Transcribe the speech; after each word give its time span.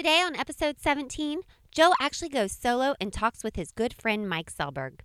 Today 0.00 0.22
on 0.22 0.34
episode 0.34 0.80
17, 0.80 1.42
Joe 1.70 1.92
actually 2.00 2.30
goes 2.30 2.52
solo 2.52 2.94
and 2.98 3.12
talks 3.12 3.44
with 3.44 3.56
his 3.56 3.70
good 3.70 3.92
friend 3.92 4.26
Mike 4.26 4.50
Selberg. 4.50 5.00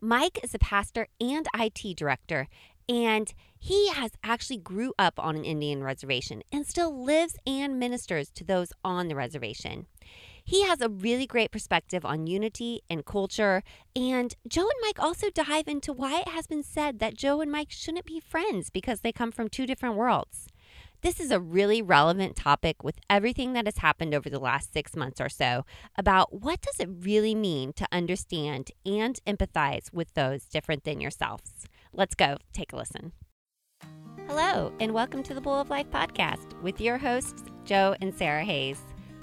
Mike 0.00 0.40
is 0.42 0.52
a 0.52 0.58
pastor 0.58 1.06
and 1.20 1.46
IT 1.56 1.96
director, 1.96 2.48
and 2.88 3.32
he 3.56 3.90
has 3.90 4.10
actually 4.24 4.56
grew 4.56 4.92
up 4.98 5.20
on 5.20 5.36
an 5.36 5.44
Indian 5.44 5.84
reservation 5.84 6.42
and 6.50 6.66
still 6.66 6.92
lives 6.92 7.36
and 7.46 7.78
ministers 7.78 8.28
to 8.32 8.42
those 8.42 8.72
on 8.84 9.06
the 9.06 9.14
reservation. 9.14 9.86
He 10.44 10.64
has 10.64 10.80
a 10.80 10.88
really 10.88 11.28
great 11.28 11.52
perspective 11.52 12.04
on 12.04 12.26
unity 12.26 12.80
and 12.90 13.06
culture, 13.06 13.62
and 13.94 14.34
Joe 14.48 14.62
and 14.62 14.82
Mike 14.82 14.98
also 14.98 15.30
dive 15.30 15.68
into 15.68 15.92
why 15.92 16.22
it 16.22 16.28
has 16.28 16.48
been 16.48 16.64
said 16.64 16.98
that 16.98 17.14
Joe 17.14 17.40
and 17.40 17.52
Mike 17.52 17.70
shouldn't 17.70 18.04
be 18.04 18.18
friends 18.18 18.68
because 18.68 19.02
they 19.02 19.12
come 19.12 19.30
from 19.30 19.48
two 19.48 19.64
different 19.64 19.94
worlds. 19.94 20.48
This 21.02 21.18
is 21.18 21.30
a 21.30 21.40
really 21.40 21.80
relevant 21.80 22.36
topic 22.36 22.84
with 22.84 22.98
everything 23.08 23.54
that 23.54 23.64
has 23.64 23.78
happened 23.78 24.12
over 24.12 24.28
the 24.28 24.38
last 24.38 24.70
six 24.70 24.94
months 24.94 25.18
or 25.18 25.30
so 25.30 25.64
about 25.96 26.42
what 26.42 26.60
does 26.60 26.78
it 26.78 26.90
really 26.90 27.34
mean 27.34 27.72
to 27.74 27.88
understand 27.90 28.70
and 28.84 29.18
empathize 29.26 29.90
with 29.94 30.12
those 30.12 30.44
different 30.44 30.84
than 30.84 31.00
yourselves. 31.00 31.66
Let's 31.94 32.14
go 32.14 32.36
take 32.52 32.74
a 32.74 32.76
listen. 32.76 33.12
Hello, 34.26 34.74
and 34.78 34.92
welcome 34.92 35.22
to 35.22 35.32
the 35.32 35.40
Bowl 35.40 35.58
of 35.58 35.70
Life 35.70 35.90
podcast 35.90 36.60
with 36.60 36.82
your 36.82 36.98
hosts, 36.98 37.44
Joe 37.64 37.96
and 38.02 38.14
Sarah 38.14 38.44
Hayes. 38.44 38.82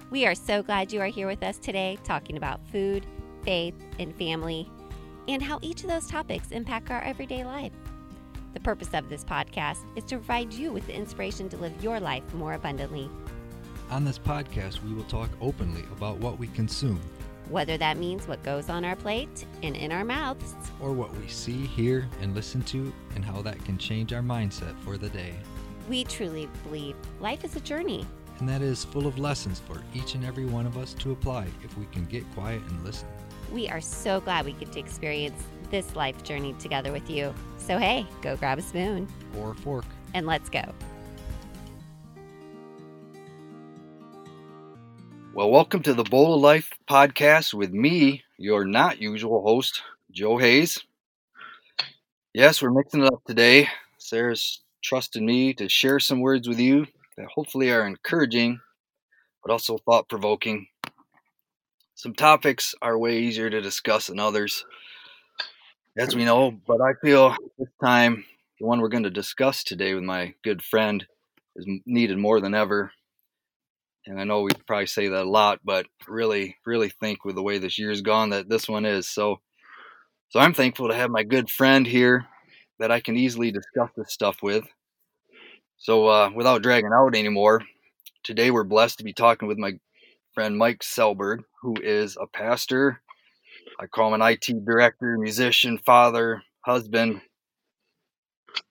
We 0.09 0.26
are 0.26 0.34
so 0.34 0.63
glad 0.63 0.91
you 0.91 0.99
are 1.02 1.05
here 1.05 1.27
with 1.27 1.44
us 1.44 1.59
today 1.59 1.99
talking 2.04 2.38
about 2.38 2.68
food, 2.70 3.05
faith, 3.44 3.76
and 3.99 4.16
family, 4.16 4.68
and 5.27 5.44
how 5.44 5.59
each 5.62 5.84
of 5.84 5.90
those 5.90 6.09
topics 6.09 6.49
impact 6.49 6.90
our 6.90 7.04
everyday 7.04 7.46
life. 7.46 7.87
The 8.58 8.64
purpose 8.64 8.96
of 8.96 9.08
this 9.08 9.24
podcast 9.24 9.78
is 9.96 10.04
to 10.06 10.16
provide 10.16 10.52
you 10.52 10.72
with 10.72 10.88
the 10.88 10.96
inspiration 10.96 11.48
to 11.50 11.58
live 11.58 11.74
your 11.84 12.00
life 12.00 12.24
more 12.34 12.54
abundantly. 12.56 13.08
On 13.92 14.04
this 14.04 14.18
podcast, 14.18 14.84
we 14.84 14.96
will 14.96 15.04
talk 15.04 15.30
openly 15.40 15.84
about 15.96 16.18
what 16.18 16.40
we 16.40 16.48
consume, 16.48 17.00
whether 17.50 17.78
that 17.78 17.98
means 17.98 18.28
what 18.28 18.42
goes 18.42 18.68
on 18.68 18.84
our 18.84 18.96
plate 18.96 19.46
and 19.62 19.76
in 19.76 19.91
our 19.91 20.04
mouths, 20.04 20.55
or 20.80 20.91
what 20.91 21.16
we 21.18 21.27
see, 21.27 21.68
hear, 21.68 22.10
and 22.20 22.34
listen 22.34 22.64
to, 22.64 22.91
and 23.14 23.24
how 23.24 23.44
that 23.44 23.64
can 23.64 23.77
change 23.77 24.12
our 24.12 24.24
mindset 24.24 24.76
for 24.80 24.98
the 24.98 25.10
day. 25.10 25.36
We 25.88 26.04
truly 26.05 26.49
believe 26.64 26.96
life 27.20 27.46
is 27.46 27.55
a 27.55 27.60
journey, 27.60 28.08
and 28.40 28.49
that 28.49 28.64
is 28.64 28.84
full 28.84 29.05
of 29.05 29.20
lessons 29.20 29.60
for 29.60 29.84
each 29.94 30.16
and 30.16 30.26
every 30.26 30.46
one 30.46 30.66
of 30.66 30.80
us 30.80 30.96
to 30.96 31.12
apply 31.12 31.46
if 31.64 31.77
we 31.77 31.86
can 31.92 32.05
get 32.05 32.27
quiet 32.34 32.64
and 32.70 32.84
listen. 32.84 33.08
We 33.52 33.70
are 33.70 33.82
so 33.82 34.20
glad 34.20 34.46
we 34.46 34.54
get 34.54 34.71
to 34.71 34.80
experience 34.80 35.44
this 35.70 35.96
life 35.96 36.24
journey 36.24 36.54
together 36.54 36.92
with 36.92 37.08
you. 37.08 37.36
So, 37.68 37.77
hey, 37.77 38.07
go 38.21 38.37
grab 38.37 38.60
a 38.60 38.62
spoon 38.62 39.10
or 39.37 39.51
a 39.51 39.55
fork 39.55 39.84
and 40.13 40.26
let's 40.26 40.49
go. 40.49 40.63
Well, 45.34 45.51
welcome 45.51 45.84
to 45.84 45.93
the 45.93 46.05
Bowl 46.05 46.34
of 46.34 46.40
Life 46.40 46.71
podcast 46.90 47.54
with 47.54 47.74
me, 47.74 48.24
your 48.37 48.63
not 48.63 49.01
usual 49.01 49.43
host, 49.43 49.82
Joe 50.12 50.37
Hayes. 50.37 50.82
Yes, 52.34 52.62
we're 52.62 52.71
mixing 52.71 53.04
it 53.04 53.12
up 53.12 53.21
today. 53.27 53.68
Sarah's 53.98 54.62
trusted 54.81 55.21
me 55.21 55.54
to 55.55 55.68
share 55.68 55.99
some 55.99 56.21
words 56.21 56.48
with 56.48 56.59
you 56.59 56.85
that 57.18 57.27
hopefully 57.35 57.70
are 57.70 57.85
encouraging, 57.85 58.62
but 59.43 59.52
also 59.52 59.77
thought 59.77 60.07
provoking. 60.07 60.68
Some 61.96 62.13
topics 62.13 62.74
are 62.81 62.98
way 62.98 63.20
easier 63.20 63.49
to 63.49 63.59
discuss 63.59 64.07
than 64.07 64.22
others 64.22 64.63
as 65.97 66.16
we 66.16 66.25
know. 66.25 66.51
But 66.66 66.81
I 66.81 66.94
feel 67.03 67.35
this 67.57 67.69
time, 67.84 68.23
the 68.59 68.66
one 68.66 68.79
we're 68.79 68.90
going 68.90 69.03
to 69.03 69.09
discuss 69.09 69.63
today 69.63 69.94
with 69.94 70.03
my 70.03 70.34
good 70.44 70.62
friend 70.62 71.06
is 71.56 71.66
needed 71.85 72.17
more 72.17 72.40
than 72.40 72.53
ever. 72.53 72.91
And 74.06 74.19
I 74.19 74.23
know 74.23 74.41
we 74.41 74.51
probably 74.66 74.85
say 74.85 75.09
that 75.09 75.25
a 75.25 75.29
lot, 75.29 75.59
but 75.66 75.85
really, 76.07 76.56
really 76.66 76.90
think 76.90 77.25
with 77.25 77.35
the 77.35 77.44
way 77.44 77.57
this 77.57 77.78
year's 77.78 78.01
gone 78.01 78.29
that 78.29 78.47
this 78.47 78.69
one 78.69 78.85
is. 78.85 79.07
So, 79.07 79.41
so 80.29 80.40
I'm 80.40 80.53
thankful 80.53 80.88
to 80.88 80.95
have 80.95 81.09
my 81.09 81.23
good 81.23 81.50
friend 81.50 81.85
here 81.85 82.25
that 82.79 82.91
I 82.91 83.00
can 83.00 83.18
easily 83.18 83.52
discuss 83.52 83.90
this 83.97 84.13
stuff 84.13 84.41
with. 84.41 84.66
So, 85.78 86.07
uh, 86.07 86.30
without 86.34 86.63
dragging 86.63 86.94
out 86.94 87.16
anymore, 87.16 87.63
today 88.24 88.50
we're 88.50 88.63
blessed 88.63 89.00
to 89.00 89.03
be 89.03 89.13
talking 89.13 89.47
with 89.47 89.57
my 89.57 89.74
friend 90.34 90.57
Mike 90.57 90.80
Selberg, 90.80 91.44
who 91.62 91.75
is 91.81 92.18
a 92.19 92.28
pastor 92.28 93.02
I 93.80 93.86
call 93.88 94.14
him 94.14 94.22
an 94.22 94.28
IT 94.28 94.66
director, 94.66 95.18
musician, 95.18 95.78
father, 95.78 96.42
husband. 96.62 97.22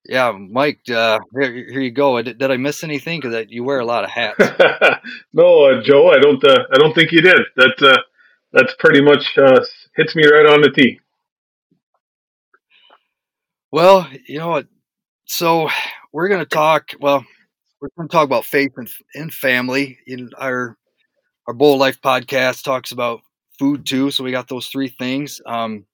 Yeah, 0.04 0.32
Mike. 0.32 0.80
Uh, 0.88 1.18
here, 1.38 1.52
here 1.52 1.80
you 1.80 1.90
go. 1.92 2.20
Did, 2.22 2.38
did 2.38 2.50
I 2.50 2.56
miss 2.56 2.82
anything? 2.82 3.20
Because 3.20 3.46
you 3.48 3.62
wear 3.62 3.78
a 3.80 3.84
lot 3.84 4.04
of 4.04 4.10
hats. 4.10 4.38
no, 5.32 5.64
uh, 5.64 5.82
Joe. 5.82 6.10
I 6.10 6.18
don't. 6.18 6.42
Uh, 6.44 6.64
I 6.72 6.78
don't 6.78 6.94
think 6.94 7.12
you 7.12 7.20
did. 7.20 7.40
That 7.56 7.82
uh, 7.82 7.98
that's 8.52 8.74
pretty 8.78 9.00
much 9.00 9.36
uh, 9.38 9.60
hits 9.96 10.16
me 10.16 10.26
right 10.26 10.46
on 10.46 10.60
the 10.60 10.70
tee. 10.70 11.00
Well, 13.70 14.08
you 14.26 14.38
know 14.38 14.48
what? 14.48 14.66
So 15.26 15.68
we're 16.12 16.28
going 16.28 16.40
to 16.40 16.46
talk. 16.46 16.90
Well, 17.00 17.24
we're 17.80 17.90
going 17.96 18.08
to 18.08 18.12
talk 18.12 18.24
about 18.24 18.44
faith 18.44 18.72
and, 18.76 18.88
and 19.14 19.32
family. 19.32 19.98
In 20.06 20.30
our 20.38 20.76
our 21.46 21.54
Bowl 21.54 21.78
Life 21.78 22.00
podcast 22.00 22.64
talks 22.64 22.90
about 22.90 23.20
food 23.58 23.86
too. 23.86 24.10
So 24.10 24.24
we 24.24 24.30
got 24.30 24.48
those 24.48 24.68
three 24.68 24.88
things. 24.88 25.40
Um, 25.46 25.84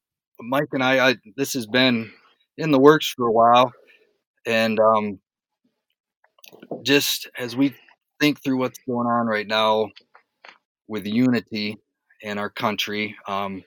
Mike 0.41 0.69
and 0.73 0.83
I, 0.83 1.11
I, 1.11 1.17
this 1.37 1.53
has 1.55 1.67
been 1.67 2.11
in 2.59 2.71
the 2.71 2.78
works 2.78 3.09
for 3.17 3.27
a 3.27 3.33
while, 3.33 3.73
and 4.47 4.78
um, 4.81 5.19
just 6.83 7.28
as 7.39 7.56
we 7.56 7.75
think 8.21 8.43
through 8.43 8.59
what's 8.59 8.78
going 8.87 9.06
on 9.06 9.27
right 9.27 9.47
now 9.47 9.91
with 10.89 11.06
unity 11.06 11.77
in 12.21 12.39
our 12.39 12.51
country, 12.51 13.17
um, 13.27 13.62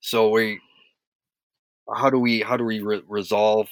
so 0.00 0.30
we, 0.30 0.60
how 1.94 2.10
do 2.10 2.18
we 2.18 2.40
how 2.40 2.56
do 2.56 2.64
we 2.64 2.80
re- 2.80 3.02
resolve 3.08 3.68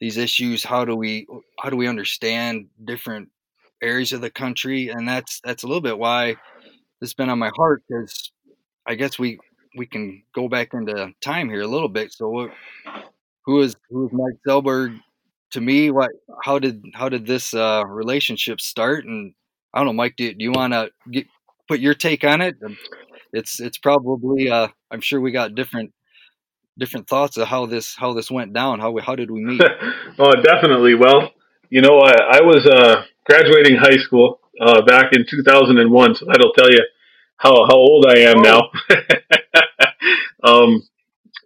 these 0.00 0.16
issues? 0.18 0.64
How 0.64 0.84
do 0.84 0.96
we 0.96 1.26
how 1.60 1.70
do 1.70 1.76
we 1.76 1.88
understand 1.88 2.66
different 2.84 3.28
areas 3.82 4.12
of 4.12 4.20
the 4.20 4.30
country? 4.30 4.88
And 4.88 5.08
that's 5.08 5.40
that's 5.44 5.62
a 5.62 5.66
little 5.66 5.80
bit 5.80 5.98
why 5.98 6.36
it's 7.00 7.14
been 7.14 7.28
on 7.28 7.38
my 7.38 7.50
heart 7.56 7.82
because 7.88 8.32
I 8.86 8.94
guess 8.94 9.18
we 9.18 9.38
we 9.76 9.86
can 9.86 10.22
go 10.34 10.48
back 10.48 10.72
into 10.72 11.12
time 11.20 11.48
here 11.48 11.62
a 11.62 11.66
little 11.66 11.88
bit. 11.88 12.12
So, 12.12 12.48
who 13.44 13.60
is 13.60 13.76
who 13.90 14.06
is 14.06 14.12
Mike 14.12 14.38
Selberg 14.46 14.98
to 15.52 15.60
me? 15.60 15.90
What 15.90 16.10
how 16.42 16.58
did 16.58 16.82
how 16.94 17.08
did 17.08 17.26
this 17.26 17.54
uh, 17.54 17.84
relationship 17.86 18.60
start? 18.60 19.04
And 19.04 19.34
I 19.72 19.78
don't 19.78 19.86
know, 19.86 19.92
Mike. 19.92 20.14
Do, 20.16 20.32
do 20.32 20.44
you 20.44 20.52
want 20.52 20.72
to 20.72 20.90
put 21.68 21.80
your 21.80 21.94
take 21.94 22.24
on 22.24 22.40
it? 22.40 22.56
Um, 22.64 22.76
it's 23.32 23.60
it's 23.60 23.78
probably 23.78 24.50
uh, 24.50 24.68
I'm 24.90 25.00
sure 25.00 25.20
we 25.20 25.32
got 25.32 25.54
different 25.54 25.92
different 26.78 27.08
thoughts 27.08 27.36
of 27.36 27.48
how 27.48 27.66
this 27.66 27.94
how 27.94 28.12
this 28.12 28.30
went 28.30 28.52
down. 28.52 28.80
How 28.80 28.90
we, 28.90 29.02
how 29.02 29.16
did 29.16 29.30
we 29.30 29.40
meet? 29.42 29.62
oh, 30.18 30.32
definitely. 30.42 30.94
Well, 30.94 31.32
you 31.70 31.80
know, 31.80 31.98
I, 31.98 32.38
I 32.38 32.40
was 32.42 32.66
uh, 32.66 33.02
graduating 33.26 33.76
high 33.76 33.96
school 33.96 34.40
uh, 34.60 34.82
back 34.82 35.12
in 35.12 35.24
2001, 35.28 36.14
so 36.14 36.26
that'll 36.26 36.52
tell 36.52 36.70
you 36.70 36.84
how 37.36 37.66
how 37.66 37.76
old 37.76 38.06
I 38.06 38.20
am 38.20 38.42
now. 38.42 38.70
um, 40.44 40.82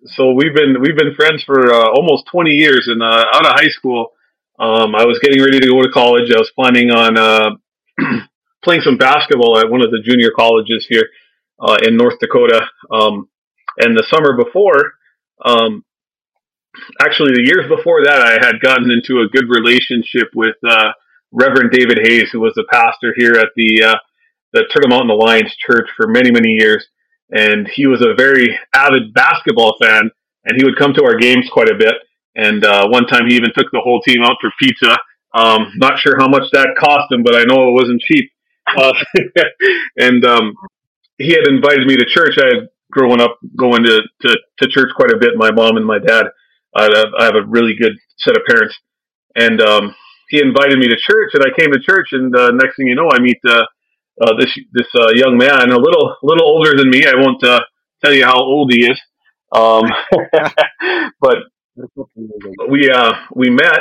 so 0.06 0.32
we've 0.32 0.54
been 0.54 0.80
we've 0.80 0.96
been 0.96 1.14
friends 1.14 1.42
for 1.44 1.72
uh, 1.72 1.90
almost 1.90 2.26
20 2.30 2.50
years, 2.50 2.88
and 2.88 3.02
uh, 3.02 3.24
out 3.32 3.46
of 3.46 3.52
high 3.52 3.68
school, 3.68 4.12
um, 4.58 4.94
I 4.94 5.04
was 5.04 5.18
getting 5.22 5.42
ready 5.42 5.60
to 5.60 5.68
go 5.68 5.82
to 5.82 5.90
college. 5.90 6.30
I 6.34 6.38
was 6.38 6.52
planning 6.54 6.90
on 6.90 7.16
uh, 7.16 7.50
playing 8.64 8.82
some 8.82 8.96
basketball 8.96 9.58
at 9.58 9.70
one 9.70 9.82
of 9.82 9.90
the 9.90 10.02
junior 10.04 10.30
colleges 10.34 10.86
here 10.88 11.08
uh, 11.60 11.78
in 11.86 11.96
North 11.96 12.18
Dakota. 12.20 12.66
Um, 12.90 13.28
and 13.78 13.96
the 13.96 14.04
summer 14.10 14.36
before, 14.36 14.94
um, 15.44 15.84
actually 17.00 17.32
the 17.34 17.46
years 17.46 17.68
before 17.68 18.04
that, 18.04 18.20
I 18.20 18.32
had 18.44 18.60
gotten 18.60 18.90
into 18.90 19.20
a 19.20 19.28
good 19.28 19.48
relationship 19.48 20.30
with 20.34 20.56
uh, 20.68 20.92
Reverend 21.32 21.70
David 21.72 21.98
Hayes, 22.02 22.30
who 22.32 22.40
was 22.40 22.54
the 22.54 22.66
pastor 22.70 23.14
here 23.16 23.34
at 23.34 23.48
the 23.56 23.82
uh, 23.82 23.96
the 24.52 24.64
Turtle 24.72 24.90
Mountain 24.90 25.10
Alliance 25.10 25.54
Church 25.56 25.88
for 25.96 26.06
many, 26.06 26.30
many 26.30 26.50
years. 26.50 26.86
And 27.30 27.68
he 27.68 27.86
was 27.86 28.00
a 28.00 28.14
very 28.16 28.58
avid 28.74 29.12
basketball 29.12 29.76
fan, 29.80 30.10
and 30.44 30.56
he 30.56 30.64
would 30.64 30.78
come 30.78 30.94
to 30.94 31.04
our 31.04 31.16
games 31.16 31.48
quite 31.52 31.68
a 31.68 31.76
bit. 31.78 31.94
And 32.34 32.64
uh, 32.64 32.88
one 32.88 33.06
time 33.06 33.26
he 33.28 33.36
even 33.36 33.50
took 33.54 33.70
the 33.72 33.80
whole 33.82 34.00
team 34.00 34.22
out 34.22 34.36
for 34.40 34.50
pizza. 34.58 34.96
Um, 35.34 35.72
not 35.76 35.98
sure 35.98 36.16
how 36.18 36.28
much 36.28 36.44
that 36.52 36.76
cost 36.78 37.12
him, 37.12 37.22
but 37.22 37.34
I 37.34 37.44
know 37.44 37.68
it 37.68 37.72
wasn't 37.72 38.00
cheap. 38.00 38.30
Uh, 38.66 38.92
and 39.98 40.24
um, 40.24 40.54
he 41.18 41.30
had 41.30 41.46
invited 41.46 41.86
me 41.86 41.96
to 41.96 42.06
church. 42.06 42.38
I 42.38 42.46
had 42.46 42.68
grown 42.90 43.20
up 43.20 43.38
going 43.56 43.82
to, 43.84 44.02
to, 44.22 44.38
to 44.60 44.68
church 44.68 44.90
quite 44.96 45.12
a 45.12 45.18
bit. 45.18 45.36
My 45.36 45.50
mom 45.50 45.76
and 45.76 45.84
my 45.84 45.98
dad. 45.98 46.26
I 46.74 46.84
have, 46.84 47.08
I 47.18 47.24
have 47.24 47.34
a 47.34 47.46
really 47.46 47.74
good 47.78 47.92
set 48.18 48.36
of 48.36 48.42
parents. 48.46 48.78
And 49.34 49.60
um, 49.60 49.94
he 50.28 50.40
invited 50.40 50.78
me 50.78 50.88
to 50.88 50.96
church, 50.96 51.30
and 51.34 51.44
I 51.44 51.50
came 51.58 51.72
to 51.72 51.80
church. 51.80 52.08
And 52.12 52.34
uh, 52.36 52.50
next 52.52 52.76
thing 52.76 52.86
you 52.88 52.94
know, 52.96 53.08
I 53.12 53.20
meet 53.20 53.38
uh, 53.48 53.64
uh, 54.22 54.34
this 54.38 54.52
this 54.72 54.88
uh, 54.94 55.10
young 55.14 55.36
man, 55.38 55.70
a 55.70 55.78
little 55.78 56.16
little 56.22 56.46
older 56.46 56.76
than 56.76 56.90
me. 56.90 57.04
I 57.06 57.14
won't 57.16 57.42
uh, 57.44 57.60
tell 58.04 58.14
you 58.14 58.24
how 58.24 58.36
old 58.38 58.72
he 58.72 58.86
is, 58.86 59.00
um, 59.54 59.84
but 61.20 61.38
we 62.68 62.90
uh, 62.90 63.12
we 63.34 63.50
met 63.50 63.80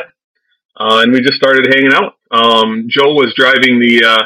uh, 0.80 1.02
and 1.04 1.14
we 1.14 1.22
just 1.22 1.36
started 1.38 1.68
hanging 1.74 1.94
out. 1.94 2.16
Um, 2.32 2.88
Joe 2.90 3.14
was 3.14 3.34
driving 3.36 3.80
the 3.80 4.04
uh, 4.06 4.24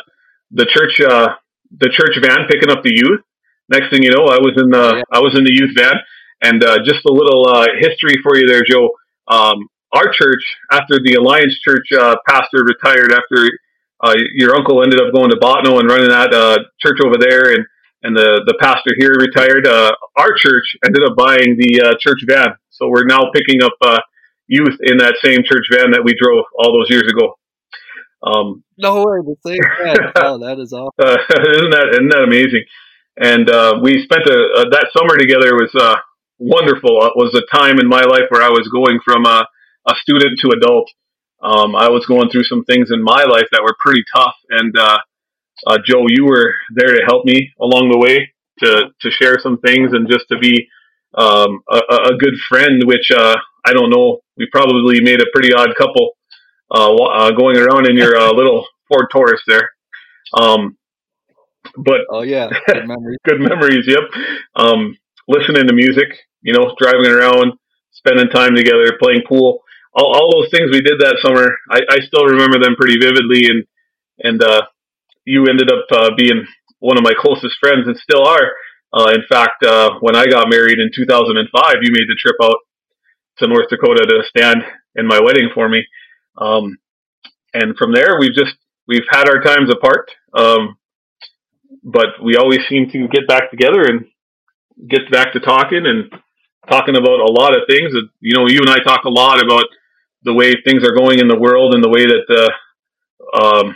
the 0.52 0.66
church 0.74 1.00
uh, 1.02 1.36
the 1.80 1.90
church 1.90 2.18
van 2.24 2.48
picking 2.50 2.70
up 2.70 2.84
the 2.84 2.94
youth. 2.94 3.22
Next 3.70 3.90
thing 3.92 4.04
you 4.04 4.12
know, 4.12 4.26
I 4.28 4.40
was 4.40 4.54
in 4.58 4.70
the 4.70 4.86
Oh, 4.86 4.96
yeah. 4.96 5.04
I 5.12 5.20
was 5.20 5.36
in 5.38 5.44
the 5.44 5.54
youth 5.54 5.72
van, 5.76 5.96
and 6.42 6.64
uh, 6.64 6.78
just 6.84 7.06
a 7.06 7.12
little 7.14 7.48
uh, 7.48 7.68
history 7.80 8.16
for 8.24 8.36
you 8.38 8.48
there, 8.48 8.64
Joe. 8.68 8.92
Um, 9.28 9.68
our 9.94 10.12
church, 10.12 10.44
after 10.72 11.00
the 11.04 11.16
Alliance 11.16 11.58
Church 11.60 11.88
uh, 11.98 12.16
pastor 12.28 12.64
retired, 12.64 13.12
after 13.12 13.50
uh, 14.04 14.16
your 14.34 14.56
uncle 14.56 14.84
ended 14.84 15.00
up 15.00 15.14
going 15.14 15.30
to 15.30 15.38
Bottineau 15.38 15.80
and 15.80 15.90
running 15.90 16.10
that 16.10 16.34
uh, 16.34 16.58
church 16.80 17.00
over 17.06 17.16
there, 17.20 17.54
and 17.54 17.66
and 18.04 18.16
the 18.16 18.42
the 18.48 18.58
pastor 18.60 18.92
here 18.98 19.14
retired. 19.20 19.68
Uh, 19.68 19.92
our 20.18 20.34
church 20.36 20.76
ended 20.86 21.04
up 21.04 21.16
buying 21.16 21.58
the 21.58 21.82
uh, 21.82 21.94
church 22.00 22.20
van, 22.28 22.56
so 22.70 22.88
we're 22.88 23.06
now 23.06 23.30
picking 23.34 23.62
up 23.62 23.74
uh, 23.82 24.00
youth 24.48 24.78
in 24.82 24.98
that 24.98 25.16
same 25.24 25.44
church 25.46 25.66
van 25.72 25.92
that 25.92 26.04
we 26.04 26.16
drove 26.20 26.46
all 26.58 26.74
those 26.74 26.90
years 26.90 27.06
ago. 27.12 27.38
Um, 28.24 28.64
No 28.78 29.04
way, 29.06 29.22
the 29.26 29.36
same 29.46 29.62
fan. 29.78 30.12
Oh, 30.18 30.38
that 30.40 30.60
is 30.60 30.74
awesome. 30.74 30.94
isn't 31.00 31.72
that 31.72 31.88
isn't 31.94 32.10
that 32.10 32.24
amazing? 32.24 32.66
And 33.18 33.50
uh, 33.50 33.80
we 33.84 34.02
spent 34.04 34.26
a, 34.26 34.40
a, 34.62 34.70
that 34.72 34.90
summer 34.98 35.18
together 35.18 35.54
was 35.54 35.70
uh, 35.78 35.98
wonderful. 36.40 37.06
It 37.06 37.14
was 37.16 37.36
a 37.36 37.46
time 37.56 37.78
in 37.80 37.88
my 37.88 38.02
life 38.02 38.26
where 38.30 38.42
I 38.42 38.50
was 38.50 38.68
going 38.74 39.00
from 39.06 39.26
a, 39.88 39.94
student 39.96 40.40
to 40.40 40.50
adult. 40.50 40.90
Um, 41.42 41.76
I 41.76 41.90
was 41.90 42.06
going 42.06 42.30
through 42.30 42.44
some 42.44 42.64
things 42.66 42.90
in 42.92 43.02
my 43.04 43.24
life 43.24 43.48
that 43.52 43.64
were 43.64 43.76
pretty 43.80 44.04
tough, 44.16 44.36
and 44.50 44.78
uh, 44.78 45.00
uh, 45.68 45.78
Joe, 45.86 46.06
you 46.08 46.26
were 46.26 46.54
there 46.76 46.94
to 46.94 47.04
help 47.06 47.26
me 47.26 47.52
along 47.60 47.90
the 47.90 47.98
way 47.98 48.32
to 48.60 48.90
to 49.02 49.12
share 49.12 49.40
some 49.40 49.58
things 49.60 49.92
and 49.94 50.10
just 50.10 50.26
to 50.30 50.38
be 50.38 50.68
um, 51.18 51.62
a, 51.70 52.14
a 52.14 52.18
good 52.18 52.36
friend. 52.48 52.84
Which 52.86 53.10
uh, 53.12 53.38
I 53.66 53.74
don't 53.74 53.90
know, 53.90 54.20
we 54.38 54.48
probably 54.52 55.02
made 55.02 55.22
a 55.22 55.26
pretty 55.34 55.54
odd 55.54 55.76
couple 55.76 56.16
uh, 56.70 56.94
uh, 56.94 57.32
going 57.32 57.58
around 57.58 57.90
in 57.90 57.98
your 57.98 58.16
uh, 58.18 58.32
little 58.36 58.66
Ford 58.88 59.08
Taurus 59.12 59.42
there. 59.48 59.72
Um, 60.38 60.78
but 61.78 62.02
Oh 62.10 62.22
yeah, 62.22 62.50
good 62.68 62.88
memory. 62.88 63.18
good 63.28 63.40
memories. 63.40 63.86
Yep. 63.88 64.24
Um, 64.56 64.98
listening 65.28 65.68
to 65.68 65.74
music, 65.74 66.08
you 66.42 66.54
know, 66.54 66.76
driving 66.80 67.12
around, 67.12 67.54
spending 67.92 68.30
time 68.30 68.56
together, 68.56 68.98
playing 69.02 69.22
pool, 69.28 69.62
all, 69.94 70.16
all 70.16 70.32
those 70.32 70.50
things 70.52 70.72
we 70.72 70.82
did 70.82 71.00
that 71.00 71.20
summer. 71.22 71.50
I, 71.70 71.82
I 71.90 72.00
still 72.06 72.26
remember 72.26 72.60
them 72.60 72.76
pretty 72.76 73.00
vividly. 73.00 73.48
And, 73.50 73.64
and, 74.20 74.44
uh, 74.44 74.62
you 75.26 75.46
ended 75.48 75.70
up, 75.72 75.86
uh, 75.92 76.10
being 76.18 76.46
one 76.80 76.98
of 76.98 77.04
my 77.04 77.14
closest 77.18 77.58
friends 77.60 77.88
and 77.88 77.98
still 77.98 78.26
are. 78.26 78.52
Uh, 78.94 79.12
in 79.14 79.24
fact, 79.30 79.64
uh, 79.64 79.92
when 80.02 80.16
I 80.16 80.26
got 80.26 80.50
married 80.50 80.80
in 80.80 80.92
2005, 80.94 81.76
you 81.82 81.92
made 81.94 82.10
the 82.10 82.18
trip 82.20 82.36
out 82.44 82.58
to 83.38 83.48
North 83.48 83.70
Dakota 83.70 84.06
to 84.06 84.24
stand 84.28 84.64
in 84.96 85.08
my 85.08 85.20
wedding 85.22 85.50
for 85.54 85.70
me. 85.70 85.86
Um, 86.38 86.78
and 87.54 87.78
from 87.78 87.94
there, 87.94 88.20
we've 88.20 88.34
just, 88.34 88.56
we've 88.88 89.08
had 89.10 89.30
our 89.30 89.42
times 89.42 89.70
apart. 89.72 90.10
Um, 90.34 90.78
but 91.84 92.22
we 92.24 92.36
always 92.36 92.60
seem 92.70 92.90
to 92.92 93.08
get 93.08 93.28
back 93.28 93.50
together 93.50 93.84
and 93.84 94.06
get 94.90 95.12
back 95.12 95.34
to 95.34 95.40
talking 95.40 95.86
and 95.86 96.12
talking 96.70 96.96
about 96.96 97.20
a 97.20 97.32
lot 97.32 97.56
of 97.56 97.64
things. 97.68 97.92
That, 97.94 98.10
You 98.20 98.36
know, 98.38 98.48
you 98.48 98.60
and 98.60 98.70
I 98.70 98.80
talk 98.80 99.06
a 99.06 99.10
lot 99.10 99.44
about 99.44 99.66
the 100.24 100.34
way 100.34 100.54
things 100.64 100.84
are 100.84 100.96
going 100.96 101.20
in 101.20 101.28
the 101.28 101.40
world 101.40 101.74
and 101.74 101.84
the 101.84 101.90
way 101.90 102.06
that, 102.06 102.26
uh, 102.30 103.44
um, 103.44 103.76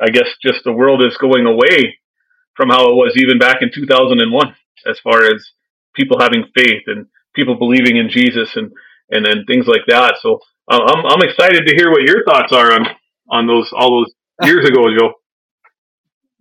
I 0.00 0.10
guess 0.10 0.28
just 0.42 0.64
the 0.64 0.72
world 0.72 1.02
is 1.04 1.16
going 1.18 1.46
away 1.46 1.98
from 2.56 2.70
how 2.70 2.84
it 2.90 2.94
was 2.94 3.14
even 3.16 3.38
back 3.38 3.58
in 3.62 3.70
2001, 3.72 4.54
as 4.86 4.98
far 5.00 5.24
as 5.24 5.50
people 5.94 6.18
having 6.20 6.44
faith 6.54 6.82
and 6.86 7.06
people 7.34 7.56
believing 7.56 7.96
in 7.96 8.08
Jesus 8.08 8.56
and, 8.56 8.72
and, 9.10 9.26
and 9.26 9.46
things 9.46 9.66
like 9.66 9.86
that. 9.88 10.14
So 10.20 10.40
uh, 10.70 10.80
I'm, 10.80 11.04
I'm 11.06 11.28
excited 11.28 11.66
to 11.66 11.74
hear 11.76 11.90
what 11.90 12.02
your 12.02 12.24
thoughts 12.24 12.52
are 12.52 12.72
on, 12.72 12.86
on 13.30 13.46
those, 13.46 13.70
all 13.76 14.00
those 14.00 14.48
years 14.48 14.68
ago, 14.68 14.82
Joe. 14.96 15.12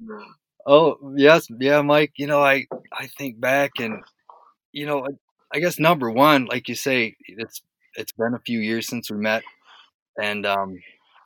Oh 0.65 0.97
yes, 1.17 1.47
yeah, 1.59 1.81
Mike. 1.81 2.13
You 2.15 2.27
know, 2.27 2.41
I 2.41 2.67
I 2.91 3.07
think 3.17 3.39
back 3.39 3.71
and 3.79 4.01
you 4.71 4.85
know, 4.85 5.05
I, 5.05 5.57
I 5.57 5.59
guess 5.59 5.77
number 5.77 6.09
one, 6.09 6.45
like 6.45 6.69
you 6.69 6.75
say, 6.75 7.15
it's 7.27 7.61
it's 7.95 8.11
been 8.13 8.33
a 8.33 8.39
few 8.39 8.59
years 8.59 8.87
since 8.87 9.09
we 9.11 9.17
met, 9.17 9.43
and 10.21 10.45
um, 10.45 10.79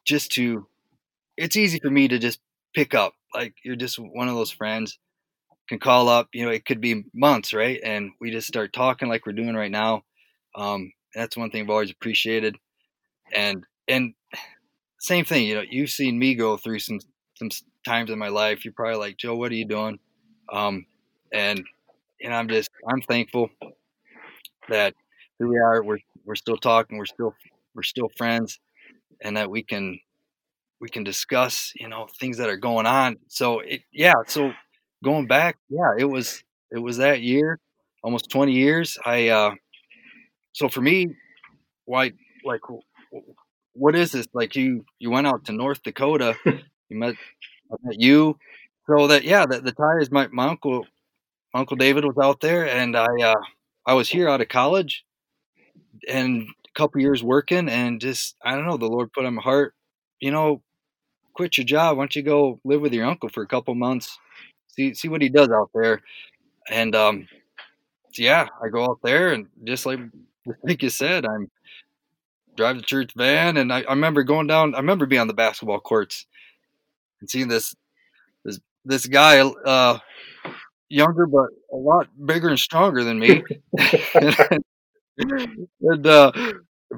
just 0.05 0.31
to, 0.33 0.67
it's 1.37 1.55
easy 1.57 1.79
for 1.79 1.89
me 1.91 2.07
to 2.07 2.19
just 2.19 2.39
pick 2.75 2.95
up. 2.95 3.13
Like 3.33 3.55
you're 3.63 3.75
just 3.75 3.97
one 3.99 4.29
of 4.29 4.35
those 4.35 4.51
friends 4.51 4.99
can 5.69 5.79
call 5.79 6.09
up. 6.09 6.29
You 6.33 6.45
know, 6.45 6.51
it 6.51 6.65
could 6.65 6.81
be 6.81 7.03
months, 7.13 7.53
right? 7.53 7.79
And 7.83 8.11
we 8.21 8.31
just 8.31 8.47
start 8.47 8.73
talking 8.73 9.09
like 9.09 9.25
we're 9.25 9.33
doing 9.33 9.55
right 9.55 9.71
now. 9.71 10.03
Um, 10.55 10.91
that's 11.15 11.37
one 11.37 11.51
thing 11.51 11.63
I've 11.63 11.69
always 11.69 11.91
appreciated, 11.91 12.57
and 13.35 13.65
and 13.87 14.13
same 14.99 15.25
thing. 15.25 15.45
You 15.47 15.55
know, 15.55 15.63
you've 15.69 15.89
seen 15.89 16.19
me 16.19 16.35
go 16.35 16.57
through 16.57 16.79
some 16.79 16.99
some 17.35 17.49
times 17.85 18.09
in 18.09 18.19
my 18.19 18.29
life. 18.29 18.65
You're 18.65 18.73
probably 18.73 18.97
like, 18.99 19.17
Joe, 19.17 19.35
what 19.35 19.51
are 19.51 19.55
you 19.55 19.67
doing? 19.67 19.99
Um, 20.51 20.85
and 21.33 21.63
and 22.23 22.33
I'm 22.33 22.47
just 22.49 22.69
I'm 22.89 23.01
thankful 23.01 23.49
that 24.69 24.93
here 25.37 25.47
we 25.47 25.57
are. 25.57 25.83
We're 25.83 25.99
we're 26.27 26.35
still 26.35 26.57
talking. 26.57 26.99
We're 26.99 27.07
still 27.07 27.33
we're 27.75 27.83
still 27.83 28.09
friends, 28.17 28.59
and 29.23 29.37
that 29.37 29.49
we 29.49 29.63
can 29.63 29.99
we 30.81 30.89
can 30.89 31.03
discuss 31.03 31.73
you 31.79 31.87
know 31.89 32.07
things 32.19 32.37
that 32.37 32.49
are 32.49 32.57
going 32.57 32.85
on. 32.87 33.17
So 33.29 33.61
it 33.61 33.81
yeah. 33.93 34.13
So 34.27 34.53
going 35.03 35.27
back, 35.27 35.57
yeah, 35.69 35.93
it 35.97 36.05
was 36.05 36.43
it 36.71 36.79
was 36.79 36.97
that 36.97 37.21
year, 37.21 37.59
almost 38.03 38.29
20 38.29 38.53
years. 38.53 38.97
I 39.05 39.29
uh, 39.29 39.51
so 40.53 40.69
for 40.69 40.81
me, 40.81 41.07
why 41.85 42.11
like 42.45 42.61
what 43.73 43.95
is 43.95 44.11
this? 44.11 44.27
Like 44.33 44.55
you 44.55 44.85
you 44.99 45.11
went 45.11 45.27
out 45.27 45.45
to 45.45 45.51
North 45.53 45.83
Dakota, 45.83 46.35
you 46.45 46.97
met 46.97 47.15
I 47.71 47.75
met 47.83 47.99
you. 48.01 48.37
So 48.89 49.07
that 49.07 49.23
yeah, 49.23 49.45
the, 49.45 49.61
the 49.61 49.73
ties 49.73 50.11
my, 50.11 50.27
my 50.27 50.47
uncle 50.49 50.85
Uncle 51.53 51.77
David 51.77 52.05
was 52.05 52.17
out 52.21 52.41
there 52.41 52.67
and 52.67 52.97
I 52.97 53.07
uh 53.23 53.35
I 53.87 53.95
was 53.95 54.09
here 54.09 54.29
out 54.29 54.41
of 54.41 54.49
college 54.49 55.05
and 56.09 56.43
a 56.43 56.73
couple 56.79 57.01
years 57.01 57.23
working 57.23 57.69
and 57.69 58.01
just 58.01 58.35
I 58.43 58.55
don't 58.55 58.65
know, 58.67 58.77
the 58.77 58.87
Lord 58.87 59.13
put 59.13 59.25
on 59.25 59.35
my 59.35 59.41
heart, 59.41 59.73
you 60.19 60.31
know, 60.31 60.61
quit 61.33 61.57
your 61.57 61.65
job, 61.65 61.97
why 61.97 62.03
don't 62.03 62.15
you 62.15 62.23
go 62.23 62.59
live 62.65 62.81
with 62.81 62.93
your 62.93 63.05
uncle 63.05 63.29
for 63.29 63.43
a 63.43 63.47
couple 63.47 63.75
months, 63.75 64.17
see 64.69 64.93
see 64.93 65.09
what 65.09 65.21
he 65.21 65.29
does 65.29 65.49
out 65.49 65.71
there. 65.73 66.01
And 66.71 66.95
um 66.95 67.27
yeah, 68.17 68.47
I 68.63 68.69
go 68.69 68.85
out 68.85 68.99
there 69.03 69.33
and 69.33 69.47
just 69.65 69.85
like 69.85 69.99
like 70.63 70.83
you 70.83 70.89
said, 70.89 71.25
I'm 71.25 71.49
drive 72.55 72.77
the 72.77 72.81
church 72.81 73.11
van 73.15 73.57
and 73.57 73.71
I, 73.71 73.81
I 73.83 73.91
remember 73.91 74.23
going 74.23 74.47
down 74.47 74.73
I 74.73 74.79
remember 74.79 75.05
being 75.05 75.21
on 75.21 75.27
the 75.27 75.33
basketball 75.33 75.79
courts 75.79 76.25
and 77.21 77.29
seeing 77.29 77.47
this 77.47 77.75
this 78.45 78.59
this 78.85 79.07
guy 79.07 79.39
uh 79.41 79.99
younger 80.89 81.27
but 81.27 81.49
a 81.73 81.77
lot 81.77 82.07
bigger 82.25 82.49
and 82.49 82.59
stronger 82.59 83.03
than 83.03 83.19
me 83.19 83.43
and 84.21 84.63
uh 86.05 86.31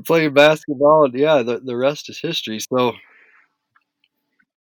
playing 0.06 0.34
basketball 0.34 1.06
and 1.06 1.14
yeah 1.14 1.42
the, 1.44 1.60
the 1.60 1.76
rest 1.76 2.10
is 2.10 2.20
history. 2.20 2.60
So 2.60 2.94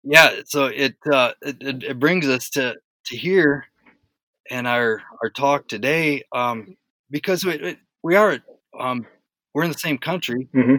yeah 0.05 0.41
so 0.45 0.67
it 0.67 0.97
uh 1.13 1.33
it, 1.43 1.57
it, 1.85 1.99
brings 2.01 2.27
us 2.29 2.51
to 2.51 2.75
to 3.07 3.17
here 3.17 3.67
and 4.51 4.67
our 4.67 5.03
our 5.23 5.31
talk 5.31 5.69
today 5.69 6.23
um 6.35 6.77
because 7.11 7.45
we, 7.45 7.77
we- 8.03 8.17
are 8.17 8.39
um 8.79 9.07
we're 9.55 9.65
in 9.65 9.73
the 9.73 9.79
same 9.79 9.99
country. 9.99 10.49
Hmm 10.53 10.77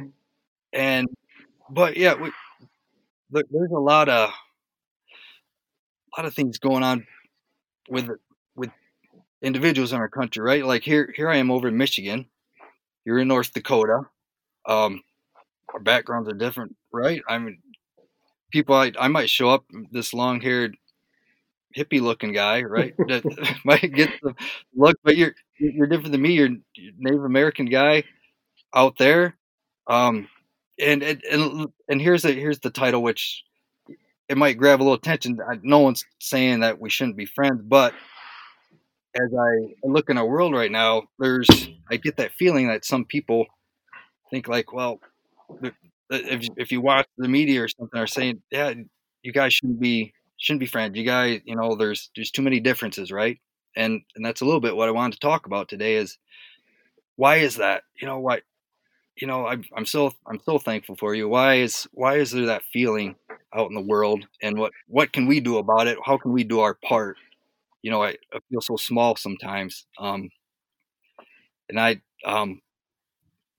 and 0.74 1.08
but 1.70 1.98
yeah 1.98 2.16
we, 2.16 2.32
there- 3.32 3.44
there's 3.52 3.72
a 3.72 3.80
lot 3.80 4.10
of 4.10 4.30
a 4.30 4.34
lot 6.22 6.26
of 6.28 6.34
things 6.34 6.58
going 6.58 6.84
on 6.84 7.06
with 7.90 8.10
with 8.56 8.72
individuals 9.42 9.94
in 9.94 10.00
our 10.00 10.10
country 10.10 10.44
right? 10.44 10.66
Like 10.66 10.84
here 10.84 11.14
here 11.16 11.30
i 11.30 11.38
am 11.38 11.52
over 11.52 11.68
in 11.70 11.78
michigan 11.78 12.28
you're 13.08 13.20
in 13.20 13.30
north 13.30 13.54
dakota. 13.54 14.02
Um 14.68 15.02
our 15.74 15.82
backgrounds 15.82 16.30
are 16.30 16.34
different 16.36 16.76
right? 16.94 17.22
I 17.30 17.40
mean 17.40 17.60
people 18.52 18.76
i, 18.76 18.92
I 19.00 19.08
might 19.10 19.30
show 19.30 19.50
up 19.50 19.66
this 19.92 20.14
long 20.14 20.42
haired 20.42 20.78
hippie 21.78 22.02
looking 22.02 22.32
guy 22.34 22.64
right 22.64 22.96
that 23.08 23.24
might 23.66 23.94
get 23.94 24.10
the 24.22 24.34
look 24.76 24.98
but 25.04 25.18
you're 25.18 25.36
you're 25.60 25.88
different 25.88 26.12
than 26.12 26.22
me. 26.22 26.34
You're 26.34 26.50
native 26.98 27.24
american 27.24 27.66
guy 27.68 28.04
out 28.76 28.98
there. 28.98 29.38
Um 29.88 30.30
and 30.80 31.04
and 31.04 31.24
and, 31.32 31.68
and 31.90 32.02
here's 32.02 32.24
the 32.24 32.34
here's 32.34 32.60
the 32.60 32.72
title 32.72 33.04
which 33.04 33.44
it 34.30 34.38
might 34.38 34.58
grab 34.58 34.80
a 34.82 34.84
little 34.84 34.96
attention. 34.96 35.40
I- 35.48 35.60
no 35.64 35.80
one's 35.80 36.06
saying 36.20 36.62
that 36.62 36.80
we 36.82 36.90
shouldn't 36.90 37.18
be 37.18 37.26
friends 37.28 37.62
but 37.64 37.94
as 39.22 39.34
i 39.40 39.74
look 39.84 40.10
in 40.10 40.18
our 40.18 40.28
world 40.28 40.54
right 40.54 40.72
now 40.72 41.04
there's 41.20 41.48
i 41.92 41.98
get 41.98 42.18
that 42.18 42.32
feeling 42.34 42.68
that 42.68 42.86
some 42.86 43.06
people 43.06 43.46
think 44.32 44.48
like 44.48 44.74
well 44.74 45.00
if, 46.10 46.48
if 46.58 46.72
you 46.72 46.82
watch 46.82 47.08
the 47.18 47.28
media 47.28 47.64
or 47.64 47.68
something 47.68 48.00
are 48.00 48.08
saying 48.08 48.42
yeah 48.52 48.74
you 49.24 49.32
guys 49.32 49.54
shouldn't 49.54 49.80
be 49.80 50.14
shouldn't 50.38 50.60
be 50.60 50.66
friends 50.66 50.98
you 50.98 51.04
guys 51.06 51.42
you 51.46 51.56
know 51.56 51.76
there's 51.76 52.10
there's 52.16 52.32
too 52.32 52.42
many 52.42 52.60
differences 52.60 53.12
right 53.12 53.40
and 53.76 54.02
and 54.16 54.26
that's 54.26 54.42
a 54.42 54.46
little 54.46 54.62
bit 54.62 54.76
what 54.76 54.88
i 54.90 54.92
wanted 54.92 55.14
to 55.14 55.20
talk 55.20 55.46
about 55.46 55.68
today 55.70 55.96
is 55.96 56.18
why 57.16 57.38
is 57.38 57.56
that 57.58 57.84
you 58.02 58.08
know 58.08 58.20
why 58.20 58.42
you 59.20 59.28
know, 59.28 59.48
I, 59.48 59.58
I'm 59.76 59.86
so 59.86 60.14
I'm 60.28 60.40
so 60.46 60.60
thankful 60.60 60.96
for 60.96 61.16
you. 61.16 61.28
Why 61.28 61.56
is 61.56 61.88
why 61.94 62.18
is 62.18 62.32
there 62.32 62.46
that 62.48 62.64
feeling 62.72 63.16
out 63.56 63.70
in 63.70 63.76
the 63.76 63.82
world, 63.82 64.26
and 64.42 64.58
what 64.58 64.72
what 64.88 65.12
can 65.12 65.26
we 65.28 65.40
do 65.40 65.58
about 65.58 65.88
it? 65.88 65.98
How 66.06 66.18
can 66.18 66.32
we 66.32 66.44
do 66.44 66.60
our 66.60 66.76
part? 66.76 67.18
You 67.88 67.92
know, 67.92 68.04
I, 68.04 68.18
I 68.34 68.40
feel 68.50 68.60
so 68.60 68.76
small 68.76 69.16
sometimes, 69.16 69.86
um, 69.98 70.30
and 71.70 71.80
I, 71.80 72.02
um, 72.26 72.60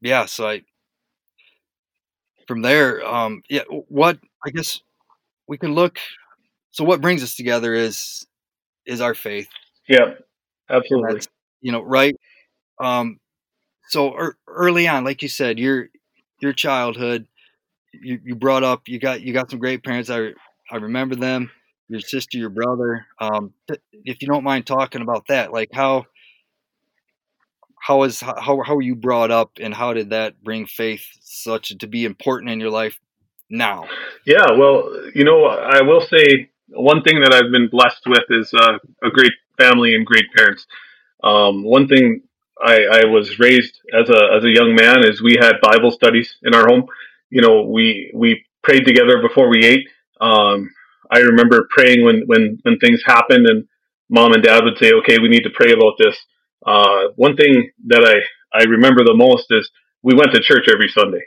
yeah. 0.02 0.26
So 0.26 0.46
I, 0.46 0.62
from 2.46 2.60
there, 2.60 3.02
um, 3.06 3.42
yeah. 3.48 3.62
What 3.88 4.18
I 4.44 4.50
guess 4.50 4.82
we 5.48 5.58
can 5.58 5.74
look. 5.74 5.98
So 6.72 6.84
what 6.84 7.00
brings 7.00 7.22
us 7.22 7.36
together 7.36 7.74
is 7.74 8.26
is 8.86 9.00
our 9.00 9.14
faith. 9.14 9.48
Yeah, 9.88 10.14
absolutely. 10.70 11.20
You 11.62 11.72
know, 11.72 11.82
right. 11.82 12.14
Um, 12.80 13.20
so 13.88 14.14
er, 14.14 14.36
early 14.46 14.88
on, 14.88 15.04
like 15.04 15.22
you 15.22 15.28
said, 15.28 15.58
your 15.58 15.88
your 16.42 16.52
childhood, 16.52 17.26
you, 17.92 18.20
you 18.24 18.34
brought 18.34 18.64
up, 18.64 18.88
you 18.88 18.98
got 18.98 19.22
you 19.22 19.32
got 19.32 19.50
some 19.50 19.60
great 19.60 19.82
parents. 19.84 20.10
I 20.10 20.32
I 20.70 20.76
remember 20.76 21.16
them. 21.16 21.50
Your 21.88 22.00
sister, 22.00 22.38
your 22.38 22.50
brother. 22.50 23.06
Um, 23.18 23.54
if 23.92 24.20
you 24.20 24.28
don't 24.28 24.44
mind 24.44 24.66
talking 24.66 25.02
about 25.02 25.26
that, 25.28 25.52
like 25.52 25.70
how 25.72 26.06
how 27.80 28.02
is 28.02 28.20
how 28.20 28.62
how 28.62 28.74
were 28.74 28.82
you 28.82 28.94
brought 28.94 29.30
up, 29.30 29.52
and 29.60 29.72
how 29.72 29.94
did 29.94 30.10
that 30.10 30.42
bring 30.42 30.66
faith 30.66 31.04
such 31.20 31.76
to 31.78 31.86
be 31.86 32.04
important 32.04 32.50
in 32.50 32.60
your 32.60 32.70
life 32.70 32.98
now? 33.48 33.86
Yeah, 34.26 34.52
well, 34.58 34.90
you 35.14 35.24
know, 35.24 35.46
I 35.46 35.82
will 35.82 36.00
say 36.02 36.50
one 36.68 37.02
thing 37.02 37.20
that 37.20 37.32
I've 37.32 37.50
been 37.50 37.68
blessed 37.68 38.02
with 38.06 38.24
is 38.30 38.52
uh, 38.52 38.78
a 39.02 39.10
great 39.10 39.32
family 39.58 39.94
and 39.94 40.04
great 40.04 40.26
parents. 40.36 40.66
Um, 41.24 41.64
one 41.64 41.88
thing 41.88 42.22
I, 42.60 42.80
I 42.92 43.04
was 43.06 43.38
raised 43.38 43.80
as 43.98 44.08
a 44.10 44.36
as 44.36 44.44
a 44.44 44.50
young 44.50 44.74
man 44.74 45.04
is 45.04 45.22
we 45.22 45.36
had 45.40 45.54
Bible 45.62 45.90
studies 45.90 46.36
in 46.42 46.54
our 46.54 46.66
home. 46.66 46.86
You 47.30 47.42
know, 47.42 47.62
we 47.62 48.10
we 48.14 48.44
prayed 48.62 48.84
together 48.84 49.22
before 49.22 49.48
we 49.48 49.64
ate. 49.64 49.88
Um, 50.20 50.70
I 51.12 51.20
remember 51.20 51.68
praying 51.70 52.04
when 52.04 52.22
when 52.26 52.58
when 52.62 52.78
things 52.78 53.02
happened, 53.06 53.46
and 53.48 53.64
mom 54.10 54.32
and 54.32 54.42
dad 54.42 54.64
would 54.64 54.78
say, 54.78 54.92
"Okay, 55.00 55.18
we 55.20 55.28
need 55.28 55.44
to 55.44 55.50
pray 55.54 55.72
about 55.72 55.94
this." 55.98 56.16
Uh, 56.66 57.08
one 57.16 57.36
thing 57.36 57.70
that 57.86 58.04
I 58.04 58.58
I 58.58 58.64
remember 58.64 59.04
the 59.04 59.14
most 59.16 59.46
is 59.50 59.70
we 60.02 60.14
went 60.14 60.32
to 60.34 60.40
church 60.40 60.68
every 60.72 60.88
Sunday. 60.88 61.24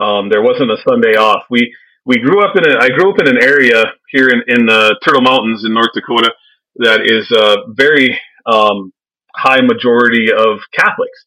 Um, 0.00 0.28
there 0.28 0.42
wasn't 0.42 0.70
a 0.70 0.82
Sunday 0.88 1.16
off. 1.16 1.44
We 1.50 1.74
we 2.06 2.16
grew 2.18 2.42
up 2.44 2.56
in 2.56 2.64
a 2.70 2.78
I 2.82 2.88
grew 2.90 3.12
up 3.12 3.20
in 3.20 3.28
an 3.28 3.42
area 3.42 3.84
here 4.10 4.28
in 4.28 4.42
in 4.48 4.66
the 4.66 4.98
Turtle 5.04 5.22
Mountains 5.22 5.64
in 5.64 5.74
North 5.74 5.92
Dakota 5.94 6.32
that 6.76 7.02
is 7.04 7.30
a 7.32 7.72
very 7.74 8.18
um, 8.46 8.92
high 9.36 9.60
majority 9.62 10.32
of 10.32 10.58
Catholics. 10.74 11.26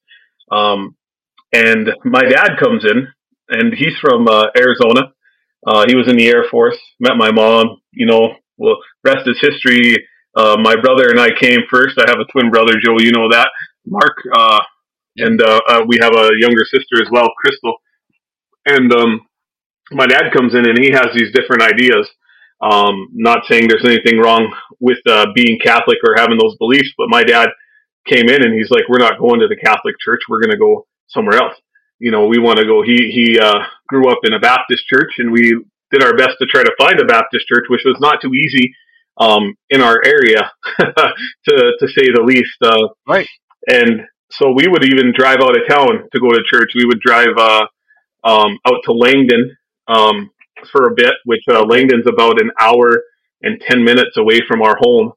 Um, 0.51 0.95
and 1.53 1.91
my 2.05 2.21
dad 2.23 2.57
comes 2.59 2.85
in, 2.85 3.07
and 3.49 3.73
he's 3.73 3.97
from 4.01 4.27
uh, 4.27 4.47
Arizona. 4.57 5.12
Uh, 5.65 5.85
he 5.87 5.95
was 5.95 6.07
in 6.07 6.17
the 6.17 6.27
Air 6.27 6.45
Force. 6.49 6.77
Met 6.99 7.17
my 7.17 7.31
mom. 7.31 7.81
You 7.91 8.05
know, 8.05 8.35
well, 8.57 8.77
rest 9.03 9.27
is 9.27 9.39
history. 9.41 9.95
Uh, 10.35 10.57
my 10.61 10.75
brother 10.75 11.09
and 11.09 11.19
I 11.19 11.29
came 11.39 11.61
first. 11.69 11.97
I 11.97 12.09
have 12.09 12.19
a 12.19 12.31
twin 12.31 12.49
brother, 12.49 12.73
Joe. 12.83 12.97
You 12.99 13.11
know 13.11 13.29
that, 13.29 13.49
Mark. 13.85 14.17
Uh, 14.35 14.59
and 15.17 15.41
uh, 15.41 15.59
uh, 15.67 15.81
we 15.87 15.97
have 16.01 16.13
a 16.13 16.31
younger 16.37 16.65
sister 16.65 17.01
as 17.01 17.07
well, 17.11 17.29
Crystal. 17.37 17.75
And 18.65 18.91
um, 18.93 19.21
my 19.91 20.07
dad 20.07 20.31
comes 20.33 20.55
in, 20.55 20.67
and 20.67 20.77
he 20.79 20.91
has 20.91 21.07
these 21.15 21.31
different 21.33 21.61
ideas. 21.61 22.09
Um, 22.61 23.09
not 23.13 23.45
saying 23.45 23.67
there's 23.67 23.85
anything 23.85 24.19
wrong 24.19 24.51
with 24.79 24.99
being 25.35 25.59
Catholic 25.63 25.97
or 26.07 26.15
having 26.17 26.37
those 26.39 26.55
beliefs, 26.57 26.93
but 26.97 27.09
my 27.09 27.23
dad 27.23 27.49
came 28.07 28.29
in 28.29 28.43
and 28.43 28.53
he's 28.53 28.69
like, 28.69 28.83
we're 28.89 28.99
not 28.99 29.19
going 29.19 29.39
to 29.39 29.47
the 29.47 29.55
Catholic 29.55 29.95
church. 29.99 30.21
We're 30.27 30.41
going 30.41 30.51
to 30.51 30.57
go 30.57 30.87
somewhere 31.07 31.37
else. 31.37 31.55
You 32.03 32.11
know, 32.11 32.27
we 32.27 32.37
want 32.37 32.59
to 32.59 32.65
go. 32.65 32.83
He, 32.83 32.97
he, 33.15 33.39
uh, 33.39 33.59
grew 33.87 34.11
up 34.11 34.19
in 34.25 34.33
a 34.33 34.39
Baptist 34.39 34.83
church 34.87 35.13
and 35.19 35.31
we 35.31 35.63
did 35.89 36.03
our 36.03 36.17
best 36.17 36.35
to 36.39 36.45
try 36.47 36.63
to 36.63 36.75
find 36.77 36.99
a 36.99 37.05
Baptist 37.05 37.47
church, 37.47 37.63
which 37.69 37.83
was 37.85 37.95
not 38.01 38.19
too 38.21 38.33
easy, 38.33 38.73
um, 39.17 39.55
in 39.69 39.81
our 39.81 40.01
area 40.03 40.51
to, 40.79 41.55
to 41.79 41.87
say 41.87 42.11
the 42.13 42.23
least. 42.25 42.57
Uh, 42.61 42.89
right. 43.07 43.27
And 43.67 44.01
so 44.31 44.51
we 44.51 44.67
would 44.67 44.83
even 44.83 45.13
drive 45.15 45.39
out 45.39 45.55
of 45.55 45.63
town 45.69 46.09
to 46.11 46.19
go 46.19 46.29
to 46.29 46.43
church. 46.43 46.71
We 46.75 46.85
would 46.85 46.99
drive, 46.99 47.37
uh, 47.37 47.67
um, 48.25 48.59
out 48.67 48.81
to 48.83 48.91
Langdon, 48.91 49.55
um, 49.87 50.29
for 50.73 50.91
a 50.91 50.95
bit, 50.95 51.13
which, 51.23 51.43
uh, 51.49 51.63
Langdon's 51.63 52.07
about 52.07 52.41
an 52.41 52.51
hour 52.59 53.03
and 53.41 53.61
10 53.65 53.81
minutes 53.81 54.17
away 54.17 54.41
from 54.45 54.61
our 54.61 54.75
home 54.77 55.13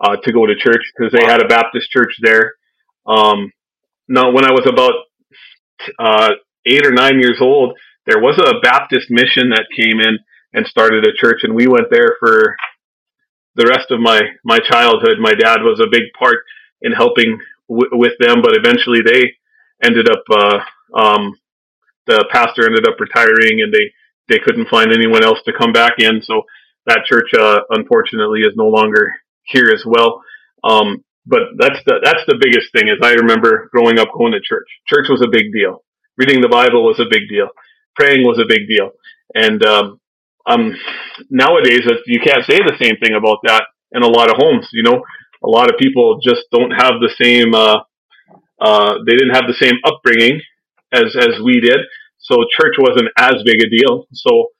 uh, 0.00 0.16
to 0.22 0.32
go 0.32 0.44
to 0.44 0.54
church 0.54 0.82
because 0.94 1.12
they 1.12 1.24
had 1.24 1.42
a 1.42 1.48
Baptist 1.48 1.90
church 1.90 2.12
there. 2.20 2.56
Um, 3.06 3.52
now, 4.06 4.32
when 4.32 4.44
I 4.44 4.52
was 4.52 4.66
about 4.66 4.92
uh, 5.98 6.30
eight 6.66 6.86
or 6.86 6.92
nine 6.92 7.20
years 7.20 7.38
old, 7.40 7.76
there 8.06 8.20
was 8.20 8.38
a 8.38 8.60
Baptist 8.60 9.10
mission 9.10 9.50
that 9.50 9.66
came 9.76 10.00
in 10.00 10.18
and 10.52 10.66
started 10.66 11.04
a 11.04 11.12
church, 11.16 11.40
and 11.42 11.54
we 11.54 11.66
went 11.66 11.90
there 11.90 12.16
for 12.20 12.56
the 13.56 13.66
rest 13.66 13.90
of 13.90 14.00
my 14.00 14.20
my 14.44 14.58
childhood. 14.58 15.18
My 15.18 15.34
dad 15.34 15.62
was 15.62 15.80
a 15.80 15.90
big 15.90 16.12
part 16.18 16.38
in 16.82 16.92
helping 16.92 17.38
w- 17.68 17.90
with 17.92 18.12
them, 18.20 18.42
but 18.42 18.56
eventually 18.56 19.00
they 19.02 19.34
ended 19.82 20.08
up. 20.08 20.22
Uh, 20.30 20.58
um, 20.98 21.34
the 22.06 22.24
pastor 22.30 22.66
ended 22.66 22.86
up 22.88 23.00
retiring, 23.00 23.60
and 23.62 23.72
they 23.72 23.92
they 24.28 24.38
couldn't 24.38 24.68
find 24.68 24.92
anyone 24.92 25.24
else 25.24 25.38
to 25.44 25.52
come 25.52 25.72
back 25.72 25.94
in, 25.98 26.22
so 26.22 26.42
that 26.86 27.04
church, 27.06 27.30
uh, 27.38 27.60
unfortunately, 27.70 28.40
is 28.40 28.54
no 28.56 28.68
longer 28.68 29.12
here 29.44 29.70
as 29.74 29.84
well. 29.84 30.22
Um, 30.64 31.04
but 31.26 31.58
that's 31.58 31.80
the 31.86 31.98
that's 32.02 32.22
the 32.26 32.38
biggest 32.40 32.70
thing 32.72 32.88
is 32.88 32.98
I 33.02 33.14
remember 33.14 33.68
growing 33.72 33.98
up 33.98 34.08
going 34.16 34.32
to 34.32 34.40
church. 34.40 34.68
Church 34.86 35.08
was 35.08 35.22
a 35.22 35.30
big 35.30 35.52
deal. 35.52 35.82
Reading 36.16 36.40
the 36.40 36.48
Bible 36.48 36.84
was 36.84 37.00
a 37.00 37.10
big 37.10 37.28
deal. 37.28 37.48
Praying 37.96 38.22
was 38.22 38.38
a 38.38 38.48
big 38.48 38.68
deal. 38.68 38.92
And 39.34 39.64
um, 39.66 40.00
um, 40.46 40.72
nowadays 41.28 41.82
you 42.06 42.20
can't 42.20 42.44
say 42.46 42.58
the 42.58 42.78
same 42.80 42.96
thing 43.02 43.14
about 43.14 43.38
that 43.44 43.64
in 43.92 44.02
a 44.02 44.08
lot 44.08 44.30
of 44.30 44.36
homes. 44.38 44.68
You 44.72 44.84
know, 44.84 45.02
a 45.42 45.48
lot 45.48 45.68
of 45.68 45.78
people 45.78 46.20
just 46.22 46.46
don't 46.52 46.70
have 46.70 47.02
the 47.02 47.12
same. 47.20 47.54
Uh, 47.54 47.82
uh, 48.60 48.94
they 49.04 49.12
didn't 49.12 49.34
have 49.34 49.50
the 49.50 49.58
same 49.58 49.76
upbringing 49.84 50.40
as 50.92 51.16
as 51.18 51.42
we 51.42 51.60
did, 51.60 51.80
so 52.18 52.36
church 52.56 52.76
wasn't 52.78 53.10
as 53.18 53.42
big 53.44 53.60
a 53.60 53.68
deal. 53.68 54.06
So 54.12 54.50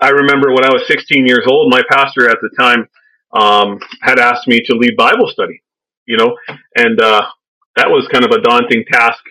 I 0.00 0.10
remember 0.10 0.52
when 0.52 0.64
I 0.64 0.72
was 0.72 0.86
16 0.86 1.26
years 1.26 1.44
old, 1.48 1.72
my 1.72 1.82
pastor 1.90 2.30
at 2.30 2.38
the 2.40 2.50
time 2.58 2.88
um, 3.36 3.78
had 4.02 4.18
asked 4.18 4.48
me 4.48 4.60
to 4.66 4.76
lead 4.76 4.96
Bible 4.96 5.28
study, 5.28 5.62
you 6.06 6.16
know, 6.16 6.36
and 6.76 7.00
uh, 7.00 7.22
that 7.76 7.88
was 7.88 8.08
kind 8.10 8.24
of 8.24 8.30
a 8.30 8.40
daunting 8.40 8.84
task 8.90 9.22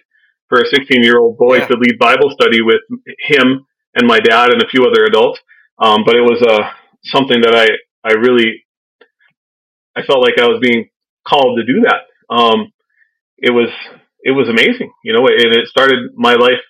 for 0.48 0.62
a 0.62 0.68
16 0.68 1.04
year 1.04 1.20
old 1.20 1.38
boy 1.38 1.58
yeah. 1.58 1.68
to 1.68 1.74
lead 1.78 1.98
Bible 2.00 2.30
study 2.30 2.62
with 2.62 2.82
him 3.20 3.66
and 3.96 4.08
my 4.08 4.20
dad 4.20 4.52
and 4.52 4.62
a 4.62 4.68
few 4.68 4.86
other 4.86 5.06
adults. 5.06 5.40
Um, 5.80 6.04
but 6.06 6.16
it 6.16 6.22
was 6.22 6.42
uh, 6.42 6.70
something 7.04 7.42
that 7.42 7.56
I, 7.56 7.68
I 8.08 8.14
really, 8.14 8.66
I 9.96 10.04
felt 10.04 10.22
like 10.22 10.38
I 10.40 10.48
was 10.48 10.60
being 10.62 10.90
called 11.28 11.58
to 11.58 11.66
do 11.66 11.82
that. 11.82 12.34
Um, 12.34 12.72
it 13.38 13.52
was, 13.52 13.70
it 14.24 14.32
was 14.32 14.48
amazing, 14.48 14.92
you 15.04 15.14
know, 15.14 15.28
and 15.28 15.56
it 15.56 15.68
started 15.68 16.12
my 16.16 16.34
life 16.34 16.62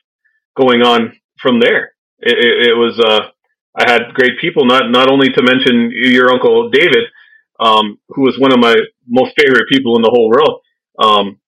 going 0.57 0.81
on 0.81 1.13
from 1.41 1.59
there. 1.59 1.93
It, 2.19 2.37
it, 2.37 2.69
it 2.69 2.73
was, 2.73 2.99
uh, 2.99 3.29
I 3.77 3.91
had 3.91 4.13
great 4.13 4.39
people, 4.39 4.65
not, 4.65 4.89
not 4.89 5.11
only 5.11 5.29
to 5.29 5.43
mention 5.43 5.91
your 5.91 6.31
uncle 6.31 6.69
David, 6.69 7.11
um, 7.59 7.99
who 8.09 8.21
was 8.21 8.37
one 8.39 8.51
of 8.51 8.59
my 8.59 8.75
most 9.07 9.33
favorite 9.39 9.69
people 9.71 9.95
in 9.95 10.01
the 10.01 10.11
whole 10.11 10.29
world. 10.29 10.61
Um, 10.99 11.39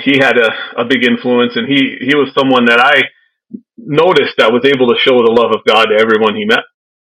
he 0.00 0.18
had 0.18 0.38
a, 0.38 0.82
a 0.82 0.84
big 0.84 1.04
influence, 1.04 1.56
and 1.56 1.68
he 1.68 1.98
he 2.00 2.14
was 2.14 2.34
someone 2.34 2.66
that 2.66 2.80
I 2.80 3.02
noticed 3.76 4.34
that 4.38 4.52
was 4.52 4.64
able 4.64 4.88
to 4.88 4.98
show 4.98 5.18
the 5.18 5.34
love 5.34 5.52
of 5.54 5.64
God 5.66 5.86
to 5.86 6.00
everyone 6.00 6.34
he 6.34 6.44
met. 6.44 6.64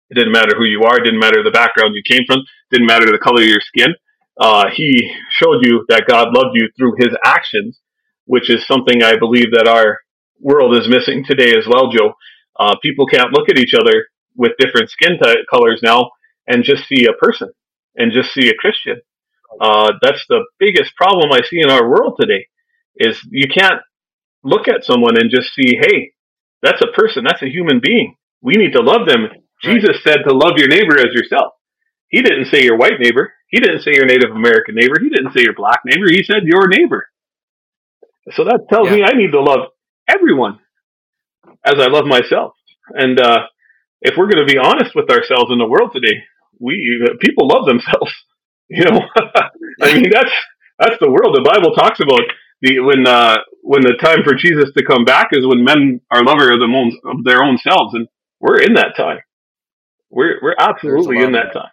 It 0.10 0.16
didn't 0.16 0.34
matter 0.34 0.56
who 0.58 0.66
you 0.66 0.84
are, 0.84 0.98
it 0.98 1.04
didn't 1.04 1.20
matter 1.20 1.42
the 1.44 1.52
background 1.52 1.96
you 1.96 2.04
came 2.06 2.26
from, 2.28 2.42
didn't 2.72 2.88
matter 2.88 3.06
the 3.06 3.18
color 3.18 3.42
of 3.42 3.50
your 3.50 3.62
skin. 3.62 3.96
Uh, 4.40 4.66
he 4.74 5.12
showed 5.32 5.66
you 5.66 5.86
that 5.90 6.06
God 6.08 6.30
loved 6.36 6.54
you 6.54 6.70
through 6.78 6.96
his 7.00 7.16
actions, 7.26 7.80
which 8.26 8.50
is 8.50 8.68
something 8.68 9.02
I 9.02 9.18
believe 9.18 9.52
that 9.52 9.68
our 9.68 10.00
world 10.40 10.76
is 10.76 10.90
missing 10.90 11.24
today 11.26 11.58
as 11.58 11.66
well, 11.68 11.90
Joe. 11.90 12.14
Uh, 12.60 12.76
people 12.84 13.08
can't 13.08 13.32
look 13.32 13.50
at 13.50 13.58
each 13.58 13.74
other 13.74 14.08
with 14.36 14.52
different 14.60 14.90
skin 14.90 15.18
t- 15.22 15.46
colors 15.50 15.80
now 15.82 16.12
and 16.48 16.64
just 16.64 16.88
see 16.88 17.06
a 17.06 17.14
person 17.14 17.50
and 17.96 18.12
just 18.12 18.34
see 18.34 18.50
a 18.50 18.56
Christian. 18.56 19.02
Uh, 19.60 19.94
that's 20.02 20.26
the 20.28 20.44
biggest 20.60 20.96
problem 20.96 21.32
I 21.32 21.42
see 21.50 21.62
in 21.62 21.70
our 21.70 21.90
world 21.90 22.18
today 22.20 22.48
is 22.98 23.20
you 23.30 23.48
can't 23.48 23.82
look 24.44 24.68
at 24.68 24.84
someone 24.84 25.18
and 25.18 25.32
just 25.32 25.54
see, 25.54 25.78
hey, 25.80 26.14
that's 26.62 26.82
a 26.82 26.92
person, 26.96 27.24
that's 27.24 27.44
a 27.44 27.50
human 27.50 27.80
being. 27.82 28.16
We 28.42 28.56
need 28.56 28.74
to 28.74 28.82
love 28.82 29.08
them. 29.08 29.28
Jesus 29.62 30.04
said 30.04 30.20
to 30.28 30.34
love 30.34 30.58
your 30.58 30.68
neighbor 30.68 31.00
as 31.00 31.14
yourself. 31.14 31.54
He 32.10 32.22
didn't 32.22 32.46
say 32.46 32.64
your 32.64 32.78
white 32.78 33.00
neighbor. 33.00 33.34
He 33.50 33.60
didn't 33.60 33.82
say 33.82 33.92
your 33.94 34.06
Native 34.06 34.32
American 34.32 34.76
neighbor. 34.76 34.96
He 35.02 35.10
didn't 35.10 35.34
say 35.34 35.42
your 35.42 35.56
black 35.56 35.82
neighbor. 35.86 36.06
He 36.10 36.24
said 36.24 36.44
your 36.44 36.68
neighbor. 36.68 37.08
So 38.32 38.44
that 38.44 38.68
tells 38.70 38.90
yeah. 38.90 38.96
me 38.96 39.04
I 39.04 39.14
need 39.14 39.32
to 39.32 39.42
love 39.42 39.70
everyone 40.08 40.60
as 41.66 41.76
I 41.80 41.88
love 41.88 42.06
myself. 42.06 42.54
And 42.90 43.20
uh, 43.20 43.46
if 44.02 44.16
we're 44.18 44.30
going 44.30 44.46
to 44.46 44.52
be 44.52 44.60
honest 44.60 44.96
with 44.96 45.10
ourselves 45.10 45.52
in 45.52 45.58
the 45.58 45.68
world 45.68 45.92
today, 45.94 46.24
we 46.60 47.08
people 47.20 47.48
love 47.48 47.66
themselves. 47.66 48.12
You 48.68 48.84
know, 48.84 49.00
I 49.84 49.94
mean 49.94 50.10
that's 50.12 50.32
that's 50.80 50.98
the 51.00 51.12
world. 51.12 51.36
The 51.36 51.48
Bible 51.48 51.76
talks 51.76 52.00
about 52.00 52.22
the 52.64 52.80
when 52.80 53.06
uh, 53.06 53.38
when 53.62 53.82
the 53.84 53.94
time 54.02 54.24
for 54.24 54.34
Jesus 54.34 54.72
to 54.76 54.84
come 54.84 55.06
back 55.06 55.28
is 55.34 55.46
when 55.46 55.64
men 55.64 56.02
are 56.10 56.24
lover 56.24 56.52
of, 56.52 56.60
them 56.60 56.74
of 56.74 57.24
their 57.24 57.44
own 57.44 57.60
selves, 57.60 57.94
and 57.94 58.08
we're 58.40 58.60
in 58.60 58.74
that 58.74 58.96
time. 58.98 59.20
We're 60.10 60.40
we're 60.42 60.56
absolutely 60.58 61.20
in 61.20 61.34
that 61.34 61.54
time. 61.54 61.70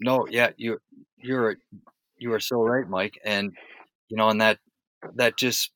No, 0.00 0.26
yeah, 0.30 0.50
you 0.56 0.78
you're 1.16 1.56
you 2.18 2.32
are 2.32 2.40
so 2.40 2.62
right, 2.62 2.88
Mike, 2.88 3.18
and 3.24 3.52
you 4.08 4.16
know, 4.16 4.28
and 4.28 4.40
that 4.40 4.58
that 5.16 5.36
just 5.36 5.70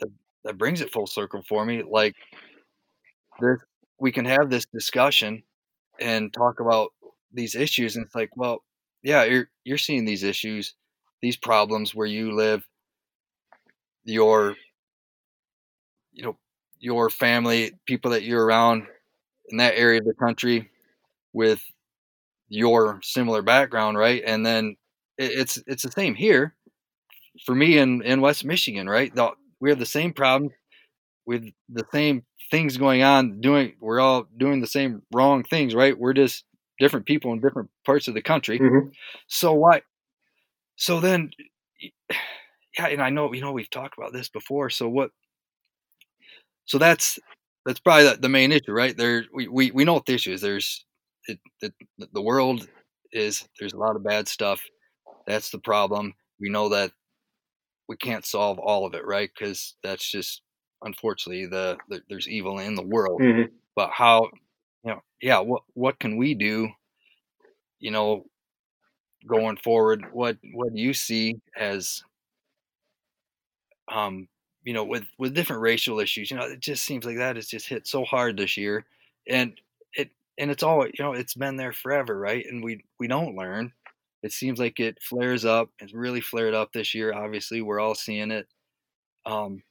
that, 0.00 0.08
that 0.44 0.58
brings 0.58 0.80
it 0.80 0.92
full 0.92 1.06
circle 1.06 1.42
for 1.48 1.64
me. 1.64 1.82
Like 1.88 2.14
this, 3.40 3.58
we 3.98 4.12
can 4.12 4.24
have 4.24 4.50
this 4.50 4.66
discussion 4.72 5.42
and 6.00 6.32
talk 6.32 6.60
about 6.60 6.90
these 7.32 7.54
issues, 7.54 7.96
and 7.96 8.06
it's 8.06 8.14
like, 8.14 8.36
well, 8.36 8.62
yeah, 9.02 9.24
you're 9.24 9.48
you're 9.64 9.78
seeing 9.78 10.04
these 10.04 10.22
issues, 10.24 10.74
these 11.22 11.36
problems 11.36 11.94
where 11.94 12.06
you 12.06 12.32
live, 12.32 12.66
your 14.04 14.56
you 16.12 16.22
know 16.22 16.36
your 16.78 17.10
family, 17.10 17.72
people 17.86 18.10
that 18.12 18.22
you're 18.22 18.44
around 18.44 18.86
in 19.50 19.58
that 19.58 19.74
area 19.76 20.00
of 20.00 20.06
the 20.06 20.14
country 20.14 20.70
with 21.32 21.62
your 22.48 23.00
similar 23.02 23.42
background, 23.42 23.98
right? 23.98 24.22
And 24.26 24.44
then 24.46 24.76
it's 25.18 25.58
it's 25.66 25.82
the 25.82 25.92
same 25.92 26.14
here 26.14 26.54
for 27.46 27.54
me 27.54 27.78
in 27.78 28.02
in 28.02 28.20
West 28.20 28.44
Michigan, 28.44 28.88
right? 28.88 29.14
The, 29.14 29.30
we 29.60 29.70
have 29.70 29.78
the 29.78 29.86
same 29.86 30.12
problem 30.12 30.52
with 31.26 31.50
the 31.70 31.86
same 31.92 32.24
things 32.50 32.76
going 32.76 33.02
on. 33.02 33.40
Doing 33.40 33.74
we're 33.80 34.00
all 34.00 34.26
doing 34.36 34.60
the 34.60 34.66
same 34.66 35.02
wrong 35.12 35.42
things, 35.42 35.74
right? 35.74 35.98
We're 35.98 36.12
just 36.12 36.44
different 36.78 37.06
people 37.06 37.32
in 37.32 37.40
different 37.40 37.70
parts 37.84 38.08
of 38.08 38.14
the 38.14 38.22
country. 38.22 38.58
Mm-hmm. 38.58 38.88
So 39.28 39.54
why? 39.54 39.82
So 40.76 41.00
then, 41.00 41.30
yeah, 42.78 42.86
and 42.86 43.02
I 43.02 43.10
know 43.10 43.32
you 43.32 43.40
know 43.40 43.52
we've 43.52 43.70
talked 43.70 43.98
about 43.98 44.12
this 44.12 44.28
before. 44.28 44.70
So 44.70 44.88
what? 44.88 45.10
So 46.64 46.78
that's 46.78 47.18
that's 47.66 47.80
probably 47.80 48.04
the, 48.04 48.16
the 48.16 48.28
main 48.28 48.52
issue, 48.52 48.72
right? 48.72 48.96
There, 48.96 49.24
we, 49.34 49.48
we, 49.48 49.70
we 49.70 49.84
know 49.84 49.94
what 49.94 50.06
the 50.06 50.14
issue 50.14 50.32
is. 50.32 50.40
There's 50.40 50.84
it, 51.26 51.38
it, 51.60 51.74
the 52.12 52.22
world 52.22 52.66
is 53.12 53.46
there's 53.58 53.74
a 53.74 53.78
lot 53.78 53.96
of 53.96 54.04
bad 54.04 54.28
stuff. 54.28 54.62
That's 55.26 55.50
the 55.50 55.58
problem. 55.58 56.14
We 56.40 56.48
know 56.48 56.70
that 56.70 56.92
we 57.88 57.96
can't 57.96 58.24
solve 58.24 58.58
all 58.58 58.86
of 58.86 58.94
it, 58.94 59.04
right? 59.04 59.30
Because 59.36 59.74
that's 59.82 60.08
just 60.08 60.42
unfortunately 60.82 61.46
the, 61.46 61.78
the, 61.88 62.02
there's 62.08 62.28
evil 62.28 62.58
in 62.58 62.74
the 62.74 62.82
world. 62.82 63.20
Mm-hmm. 63.20 63.52
But 63.76 63.90
how, 63.90 64.30
you 64.84 64.92
know, 64.92 65.02
yeah, 65.20 65.40
what 65.40 65.62
what 65.74 65.98
can 65.98 66.16
we 66.16 66.34
do? 66.34 66.68
You 67.78 67.90
know, 67.90 68.24
going 69.26 69.56
forward, 69.56 70.06
what 70.12 70.38
what 70.52 70.74
do 70.74 70.80
you 70.80 70.92
see 70.92 71.40
as 71.56 72.02
um 73.92 74.28
you 74.64 74.72
know 74.72 74.84
with 74.84 75.04
with 75.18 75.34
different 75.34 75.62
racial 75.62 76.00
issues 76.00 76.30
you 76.30 76.36
know 76.36 76.44
it 76.44 76.60
just 76.60 76.84
seems 76.84 77.04
like 77.04 77.16
that 77.16 77.36
has 77.36 77.46
just 77.46 77.68
hit 77.68 77.86
so 77.86 78.04
hard 78.04 78.36
this 78.36 78.56
year 78.56 78.84
and 79.28 79.60
it 79.94 80.10
and 80.38 80.50
it's 80.50 80.62
all 80.62 80.86
you 80.86 80.92
know 80.98 81.12
it's 81.12 81.34
been 81.34 81.56
there 81.56 81.72
forever 81.72 82.18
right 82.18 82.46
and 82.46 82.62
we 82.62 82.84
we 82.98 83.06
don't 83.06 83.36
learn 83.36 83.72
it 84.22 84.32
seems 84.32 84.58
like 84.58 84.78
it 84.80 85.02
flares 85.02 85.44
up 85.44 85.70
it's 85.78 85.94
really 85.94 86.20
flared 86.20 86.54
up 86.54 86.72
this 86.72 86.94
year 86.94 87.12
obviously 87.12 87.62
we're 87.62 87.80
all 87.80 87.94
seeing 87.94 88.30
it 88.30 88.46
um 89.26 89.62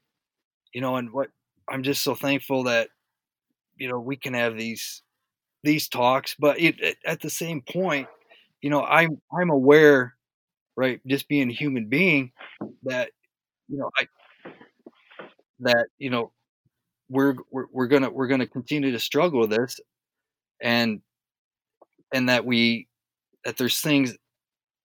you 0.73 0.81
know 0.81 0.95
and 0.97 1.11
what 1.11 1.29
i'm 1.69 1.83
just 1.83 2.03
so 2.03 2.15
thankful 2.15 2.63
that 2.63 2.89
you 3.77 3.87
know 3.87 3.99
we 3.99 4.15
can 4.15 4.33
have 4.33 4.57
these 4.57 5.01
these 5.63 5.87
talks 5.89 6.35
but 6.39 6.59
it, 6.59 6.79
it, 6.81 6.97
at 7.05 7.21
the 7.21 7.29
same 7.29 7.61
point 7.61 8.07
you 8.61 8.69
know 8.69 8.83
i'm 8.83 9.21
i'm 9.37 9.49
aware 9.49 10.15
right 10.75 11.01
just 11.07 11.27
being 11.27 11.49
a 11.49 11.53
human 11.53 11.87
being 11.87 12.31
that 12.83 13.09
you 13.67 13.77
know 13.77 13.89
i 13.97 14.07
that 15.59 15.87
you 15.97 16.09
know 16.09 16.31
we're 17.09 17.35
we're, 17.51 17.65
we're 17.71 17.87
gonna 17.87 18.09
we're 18.09 18.27
gonna 18.27 18.47
continue 18.47 18.91
to 18.91 18.99
struggle 18.99 19.41
with 19.41 19.49
this 19.49 19.79
and 20.61 21.01
and 22.13 22.29
that 22.29 22.45
we 22.45 22.87
that 23.45 23.57
there's 23.57 23.81
things 23.81 24.15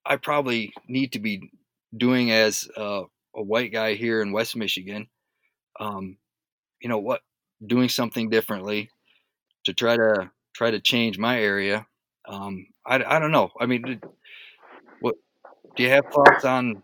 i 0.07 0.17
probably 0.17 0.73
need 0.89 1.13
to 1.13 1.19
be 1.21 1.51
doing 1.97 2.31
as 2.31 2.69
a, 2.77 3.03
a 3.37 3.43
white 3.43 3.73
guy 3.73 3.95
here 3.95 4.23
in 4.23 4.33
west 4.33 4.57
michigan 4.57 5.09
um 5.81 6.17
you 6.81 6.89
know 6.89 6.99
what 6.99 7.21
doing 7.65 7.89
something 7.89 8.31
differently 8.31 8.91
to 9.65 9.73
try 9.73 9.97
to 9.97 10.31
try 10.55 10.71
to 10.71 10.81
change 10.81 11.19
my 11.19 11.41
area 11.41 11.87
um 12.29 12.67
i, 12.87 12.97
I 12.97 13.19
don't 13.19 13.33
know. 13.33 13.51
I 13.59 13.67
mean 13.67 14.01
what 15.01 15.15
do 15.77 15.83
you 15.83 15.91
have 15.91 16.05
thoughts 16.13 16.45
on 16.45 16.83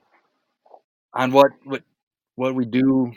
on 1.12 1.32
what 1.32 1.52
what 1.64 1.82
what 2.36 2.54
we 2.54 2.64
do 2.64 3.12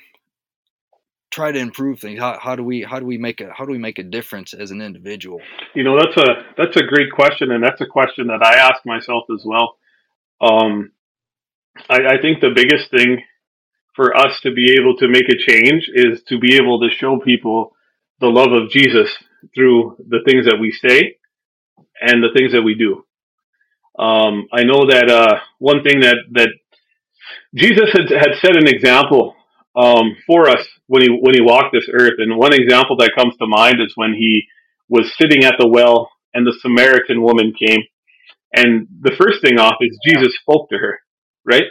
try 1.32 1.52
to 1.52 1.60
improve 1.60 2.00
things? 2.00 2.20
How, 2.20 2.38
how 2.40 2.56
do 2.56 2.64
we 2.64 2.84
how 2.84 3.00
do 3.00 3.06
we 3.06 3.18
make 3.18 3.42
a 3.42 3.52
how 3.52 3.66
do 3.66 3.72
we 3.72 3.80
make 3.80 3.98
a 4.00 4.04
difference 4.04 4.54
as 4.54 4.72
an 4.72 4.82
individual? 4.82 5.42
You 5.74 5.84
know 5.84 5.98
that's 5.98 6.16
a 6.18 6.46
that's 6.58 6.78
a 6.78 6.84
great 6.84 7.12
question 7.12 7.52
and 7.52 7.64
that's 7.64 7.82
a 7.82 7.88
question 7.88 8.28
that 8.28 8.44
i 8.44 8.56
ask 8.56 8.86
myself 8.86 9.24
as 9.34 9.44
well. 9.44 9.78
Um, 10.42 10.92
I, 11.90 12.16
I 12.16 12.22
think 12.22 12.42
the 12.42 12.52
biggest 12.54 12.92
thing 12.92 13.24
for 13.96 14.16
us 14.18 14.40
to 14.42 14.54
be 14.54 14.76
able 14.80 14.98
to 14.98 15.08
make 15.08 15.30
a 15.30 15.38
change 15.52 15.90
is 15.94 16.24
to 16.30 16.40
be 16.40 16.56
able 16.56 16.80
to 16.82 16.90
show 16.96 17.20
people 17.20 17.74
the 18.20 18.28
love 18.28 18.52
of 18.54 18.70
jesus 18.70 19.10
through 19.56 19.98
the 20.10 20.20
things 20.26 20.46
that 20.46 20.60
we 20.60 20.72
say 20.72 21.18
and 22.02 22.24
the 22.24 22.32
things 22.38 22.54
that 22.54 22.64
we 22.64 22.76
do 22.76 23.06
um, 24.04 24.48
i 24.54 24.64
know 24.64 24.86
that 24.88 25.10
uh, 25.10 25.40
one 25.60 25.84
thing 25.84 26.02
that 26.02 26.18
that 26.32 26.50
jesus 27.56 27.92
had, 27.94 28.10
had 28.12 28.36
set 28.42 28.58
an 28.58 28.68
example 28.68 29.36
um, 29.76 30.16
for 30.28 30.50
us 30.50 30.66
when 30.88 31.04
he 31.04 31.10
when 31.10 31.34
he 31.34 31.42
walked 31.42 31.74
this 31.74 31.90
earth. 31.92 32.16
And 32.20 32.38
one 32.38 32.54
example 32.54 32.98
that 32.98 33.16
comes 33.18 33.36
to 33.38 33.48
mind 33.48 33.76
is 33.82 33.94
when 33.96 34.14
he 34.14 34.44
was 34.90 35.12
sitting 35.20 35.44
at 35.44 35.56
the 35.60 35.68
well 35.68 36.12
and 36.34 36.46
the 36.46 36.58
Samaritan 36.62 37.22
woman 37.22 37.54
came. 37.58 37.82
And 38.56 38.88
the 39.02 39.16
first 39.18 39.42
thing 39.42 39.60
off 39.60 39.76
is 39.82 40.00
Jesus 40.08 40.36
spoke 40.42 40.70
to 40.70 40.78
her, 40.78 41.00
right? 41.46 41.64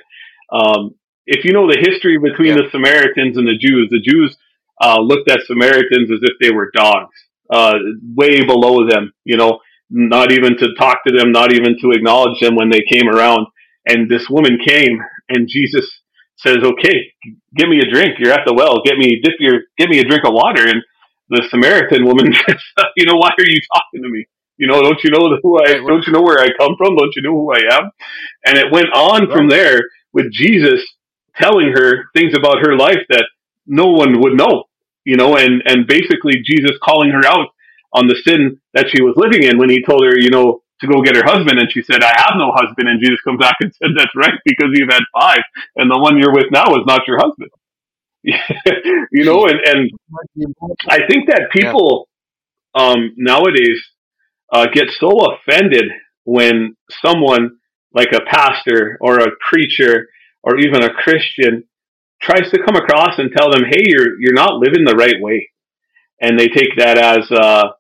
Um, 0.53 0.95
if 1.27 1.45
you 1.45 1.53
know 1.53 1.67
the 1.67 1.79
history 1.79 2.19
between 2.19 2.57
yeah. 2.57 2.63
the 2.63 2.71
Samaritans 2.71 3.37
and 3.37 3.47
the 3.47 3.59
Jews, 3.59 3.89
the 3.91 4.01
Jews 4.01 4.37
uh, 4.81 5.01
looked 5.01 5.31
at 5.31 5.47
Samaritans 5.47 6.11
as 6.11 6.21
if 6.23 6.35
they 6.41 6.51
were 6.51 6.71
dogs, 6.75 7.15
uh, 7.51 7.75
way 8.17 8.41
below 8.45 8.89
them, 8.89 9.13
you 9.25 9.37
know, 9.37 9.61
not 9.91 10.33
even 10.33 10.57
to 10.57 10.75
talk 10.79 10.99
to 11.07 11.17
them, 11.17 11.33
not 11.33 11.53
even 11.53 11.77
to 11.81 11.91
acknowledge 11.93 12.41
them 12.41 12.57
when 12.57 12.71
they 12.71 12.83
came 12.91 13.09
around. 13.09 13.47
And 13.87 14.11
this 14.11 14.29
woman 14.31 14.59
came, 14.65 14.99
and 15.29 15.49
Jesus 15.49 15.87
says, 16.37 16.59
"Okay, 16.59 17.13
give 17.57 17.69
me 17.69 17.81
a 17.81 17.91
drink. 17.91 18.19
You're 18.19 18.33
at 18.33 18.47
the 18.47 18.55
well. 18.55 18.83
Get 18.85 18.97
me 18.97 19.21
dip 19.23 19.35
your 19.39 19.63
get 19.79 19.91
me 19.91 19.99
a 19.99 20.05
drink 20.05 20.25
of 20.25 20.33
water." 20.33 20.67
And 20.67 20.83
the 21.29 21.47
Samaritan 21.51 22.05
woman 22.05 22.33
says, 22.49 22.63
"You 22.97 23.07
know, 23.07 23.17
why 23.17 23.31
are 23.31 23.47
you 23.47 23.61
talking 23.75 24.03
to 24.03 24.09
me? 24.09 24.25
You 24.57 24.67
know, 24.67 24.81
don't 24.83 25.03
you 25.05 25.11
know 25.11 25.37
who 25.43 25.59
I 25.61 25.75
don't 25.75 26.07
you 26.07 26.13
know 26.13 26.23
where 26.23 26.41
I 26.41 26.49
come 26.59 26.75
from? 26.79 26.97
Don't 26.97 27.15
you 27.15 27.23
know 27.23 27.33
who 27.33 27.53
I 27.53 27.77
am?" 27.77 27.91
And 28.47 28.57
it 28.57 28.73
went 28.73 28.93
on 28.95 29.31
from 29.31 29.49
there 29.49 29.83
with 30.13 30.33
Jesus 30.33 30.81
telling 31.37 31.73
her 31.75 32.05
things 32.15 32.35
about 32.37 32.59
her 32.65 32.77
life 32.77 33.01
that 33.11 33.27
no 33.67 33.87
one 33.87 34.21
would 34.21 34.35
know. 34.35 34.65
You 35.05 35.17
know, 35.17 35.37
and 35.37 35.63
and 35.67 35.87
basically 35.87 36.43
Jesus 36.45 36.79
calling 36.83 37.11
her 37.11 37.25
out 37.27 37.49
on 37.93 38.07
the 38.07 38.17
sin 38.25 38.61
that 38.75 38.89
she 38.91 39.03
was 39.03 39.15
living 39.17 39.43
in 39.49 39.59
when 39.59 39.71
he 39.71 39.83
told 39.85 40.05
her, 40.05 40.19
you 40.19 40.31
know, 40.31 40.63
to 40.81 40.87
go 40.87 41.03
get 41.03 41.17
her 41.17 41.25
husband, 41.25 41.59
and 41.59 41.71
she 41.73 41.83
said, 41.83 42.03
"I 42.03 42.13
have 42.17 42.35
no 42.37 42.53
husband." 42.55 42.89
And 42.89 43.03
Jesus 43.03 43.21
comes 43.23 43.41
back 43.41 43.57
and 43.61 43.75
said, 43.83 43.91
"That's 43.97 44.15
right, 44.17 44.35
because 44.45 44.71
you've 44.75 44.91
had 44.93 45.03
five, 45.19 45.41
and 45.77 45.91
the 45.91 45.99
one 45.99 46.19
you're 46.19 46.33
with 46.35 46.51
now 46.53 46.67
is 46.77 46.87
not 46.87 47.07
your 47.09 47.19
husband." 47.19 47.51
you 48.25 49.25
know, 49.25 49.47
and 49.47 49.61
and 49.65 49.91
I 50.89 51.01
think 51.09 51.29
that 51.29 51.49
people 51.53 52.09
um, 52.75 53.15
nowadays 53.17 53.81
uh, 54.53 54.67
get 54.73 54.89
so 54.99 55.11
offended 55.33 55.85
when 56.25 56.77
someone 57.05 57.59
like 57.95 58.13
a 58.13 58.21
pastor 58.27 58.99
or 59.01 59.19
a 59.19 59.33
preacher 59.51 60.09
or 60.43 60.59
even 60.59 60.83
a 60.83 60.93
Christian 60.93 61.65
tries 62.21 62.51
to 62.51 62.63
come 62.65 62.77
across 62.77 63.19
and 63.19 63.31
tell 63.37 63.51
them, 63.51 63.65
"Hey, 63.69 63.83
you're 63.87 64.21
you're 64.21 64.35
not 64.35 64.59
living 64.59 64.85
the 64.85 64.97
right 64.97 65.21
way," 65.21 65.51
and 66.21 66.39
they 66.39 66.49
take 66.49 66.77
that 66.77 66.99
as 66.99 67.31
uh, 67.31 67.73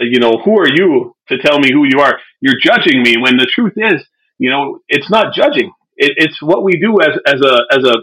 you 0.00 0.20
know, 0.20 0.40
who 0.44 0.58
are 0.58 0.68
you 0.68 1.14
to 1.28 1.38
tell 1.38 1.58
me 1.58 1.70
who 1.72 1.84
you 1.84 2.00
are? 2.00 2.18
You're 2.40 2.60
judging 2.62 3.02
me 3.02 3.16
when 3.16 3.36
the 3.36 3.50
truth 3.52 3.74
is, 3.76 4.04
you 4.38 4.50
know, 4.50 4.80
it's 4.88 5.10
not 5.10 5.34
judging. 5.34 5.72
It, 5.96 6.12
it's 6.16 6.40
what 6.40 6.62
we 6.62 6.72
do 6.80 6.96
as, 7.00 7.18
as 7.26 7.40
a, 7.40 7.58
as 7.72 7.84
a 7.84 7.96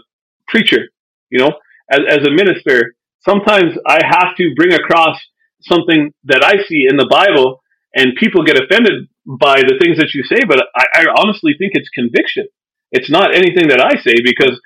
preacher, 0.48 0.90
you 1.30 1.38
know, 1.38 1.52
as, 1.90 2.00
as 2.08 2.26
a 2.26 2.30
minister. 2.30 2.94
Sometimes 3.20 3.72
I 3.86 4.00
have 4.04 4.36
to 4.36 4.54
bring 4.54 4.74
across 4.74 5.18
something 5.62 6.12
that 6.24 6.44
I 6.44 6.62
see 6.68 6.86
in 6.88 6.96
the 6.96 7.08
Bible 7.10 7.62
and 7.94 8.14
people 8.16 8.44
get 8.44 8.62
offended 8.62 9.08
by 9.26 9.56
the 9.62 9.78
things 9.80 9.96
that 9.96 10.12
you 10.14 10.22
say, 10.22 10.44
but 10.46 10.60
I, 10.76 10.84
I 10.94 11.04
honestly 11.18 11.54
think 11.58 11.72
it's 11.74 11.88
conviction. 11.88 12.46
It's 12.92 13.10
not 13.10 13.34
anything 13.34 13.68
that 13.68 13.80
I 13.80 14.00
say 14.02 14.14
because 14.24 14.60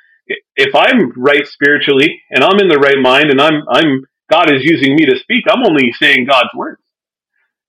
if 0.57 0.75
I'm 0.75 1.13
right 1.17 1.47
spiritually 1.47 2.23
and 2.31 2.45
I'm 2.45 2.61
in 2.61 2.69
the 2.69 2.79
right 2.79 2.99
mind 3.03 3.31
and 3.31 3.41
I'm, 3.41 3.63
I'm, 3.71 4.05
God 4.31 4.51
is 4.55 4.65
using 4.65 4.97
me 4.97 5.07
to 5.07 5.19
speak, 5.19 5.45
I'm 5.51 5.65
only 5.67 5.93
saying 6.01 6.27
God's 6.29 6.51
words 6.57 6.81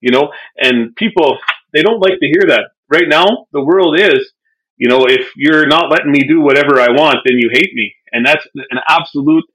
you 0.02 0.12
know, 0.12 0.32
and 0.58 0.96
people, 0.96 1.40
they 1.74 1.82
don't 1.82 2.00
like 2.02 2.20
to 2.20 2.28
hear 2.28 2.44
that. 2.50 2.70
Right 2.90 3.08
now, 3.08 3.48
the 3.54 3.64
world 3.64 4.00
is 4.00 4.32
You 4.78 4.90
know, 4.90 5.06
if 5.08 5.32
you're 5.36 5.68
not 5.68 5.90
letting 5.92 6.12
me 6.12 6.24
do 6.28 6.42
whatever 6.42 6.80
I 6.80 6.90
want, 6.92 7.18
then 7.26 7.38
you 7.40 7.50
hate 7.52 7.74
me. 7.74 7.96
And 8.12 8.26
that's 8.26 8.46
an 8.56 8.80
absolute, 8.88 9.46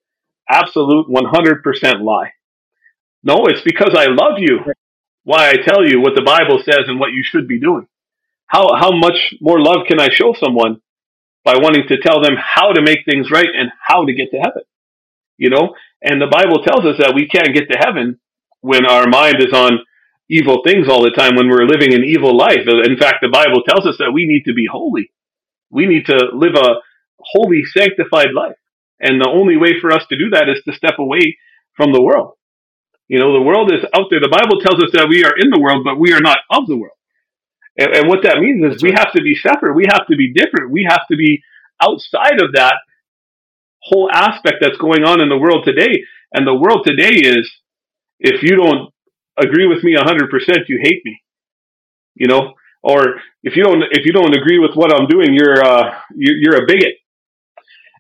absolute 0.51 1.09
100% 1.09 2.03
lie. 2.05 2.33
No, 3.25 3.47
it's 3.47 3.63
because 3.63 3.95
I 3.97 4.07
love 4.07 4.39
you. 4.39 4.61
Why 5.25 5.51
I 5.51 5.57
tell 5.57 5.87
you 5.87 6.01
what 6.01 6.15
the 6.17 6.23
Bible 6.23 6.63
says 6.65 6.87
and 6.89 7.01
what 7.01 7.13
you 7.13 7.23
should 7.25 7.49
be 7.49 7.61
doing. 7.61 7.87
How, 8.47 8.69
how 8.79 8.93
much 8.93 9.35
more 9.41 9.61
love 9.61 9.87
can 9.89 10.01
I 10.01 10.09
show 10.11 10.35
someone 10.39 10.81
by 11.47 11.55
wanting 11.63 11.87
to 11.87 12.03
tell 12.03 12.21
them 12.21 12.35
how 12.35 12.73
to 12.73 12.83
make 12.83 13.07
things 13.07 13.31
right 13.31 13.47
and 13.47 13.71
how 13.87 14.05
to 14.05 14.13
get 14.13 14.35
to 14.35 14.39
heaven? 14.39 14.67
You 15.39 15.51
know, 15.51 15.75
and 16.03 16.21
the 16.21 16.27
Bible 16.27 16.65
tells 16.67 16.85
us 16.85 16.99
that 16.99 17.15
we 17.15 17.29
can't 17.29 17.55
get 17.55 17.71
to 17.71 17.79
heaven 17.79 18.19
when 18.61 18.85
our 18.85 19.07
mind 19.07 19.37
is 19.39 19.55
on 19.55 19.79
evil 20.29 20.63
things 20.67 20.89
all 20.89 21.05
the 21.05 21.15
time, 21.15 21.37
when 21.37 21.49
we're 21.49 21.71
living 21.71 21.95
an 21.95 22.03
evil 22.03 22.37
life. 22.37 22.67
In 22.67 22.99
fact, 22.99 23.23
the 23.23 23.31
Bible 23.31 23.63
tells 23.63 23.87
us 23.87 23.95
that 24.03 24.11
we 24.11 24.27
need 24.27 24.43
to 24.51 24.55
be 24.55 24.67
holy. 24.67 25.13
We 25.71 25.87
need 25.87 26.07
to 26.07 26.19
live 26.35 26.57
a 26.57 26.83
holy, 27.21 27.63
sanctified 27.63 28.35
life. 28.35 28.59
And 28.99 29.21
the 29.21 29.31
only 29.31 29.57
way 29.57 29.79
for 29.81 29.93
us 29.93 30.03
to 30.09 30.19
do 30.19 30.31
that 30.31 30.49
is 30.49 30.65
to 30.65 30.75
step 30.75 30.99
away 30.99 31.39
from 31.77 31.93
the 31.93 32.03
world. 32.03 32.35
You 33.07 33.21
know, 33.21 33.33
the 33.33 33.47
world 33.47 33.71
is 33.73 33.85
out 33.95 34.09
there. 34.11 34.19
The 34.19 34.33
Bible 34.33 34.59
tells 34.59 34.83
us 34.83 34.91
that 34.95 35.09
we 35.09 35.23
are 35.23 35.37
in 35.39 35.51
the 35.51 35.61
world, 35.61 35.85
but 35.85 36.01
we 36.01 36.13
are 36.13 36.21
not 36.21 36.39
of 36.51 36.67
the 36.67 36.77
world. 36.77 36.96
And, 37.79 37.95
and 37.97 38.09
what 38.09 38.23
that 38.25 38.39
means 38.39 38.65
is 38.65 38.71
That's 38.73 38.83
we 38.83 38.91
right. 38.91 38.99
have 38.99 39.13
to 39.13 39.23
be 39.23 39.35
separate. 39.35 39.75
We 39.75 39.87
have 39.91 40.07
to 40.09 40.17
be 40.17 40.33
different. 40.33 40.71
We 40.71 40.87
have 40.89 41.07
to 41.11 41.17
be 41.17 41.43
outside 41.83 42.41
of 42.43 42.53
that 42.55 42.77
whole 43.83 44.11
aspect 44.13 44.57
that's 44.61 44.79
going 44.79 45.05
on 45.05 45.21
in 45.21 45.29
the 45.29 45.39
world 45.39 45.65
today. 45.65 46.03
And 46.33 46.47
the 46.47 46.55
world 46.55 46.87
today 46.87 47.15
is 47.15 47.51
if 48.19 48.43
you 48.43 48.57
don't 48.57 48.93
agree 49.39 49.67
with 49.67 49.85
me 49.85 49.95
100%, 49.95 50.29
you 50.69 50.81
hate 50.83 51.03
me. 51.05 51.23
You 52.15 52.29
know, 52.29 52.55
or 52.83 53.21
if 53.43 53.57
you 53.57 53.63
don't 53.63 53.83
if 53.91 54.07
you 54.07 54.13
don't 54.13 54.35
agree 54.35 54.59
with 54.59 54.71
what 54.75 54.95
I'm 54.95 55.07
doing, 55.07 55.35
you're 55.35 55.63
uh, 55.63 55.99
you're, 56.15 56.37
you're 56.37 56.65
a 56.65 56.67
bigot. 56.67 56.95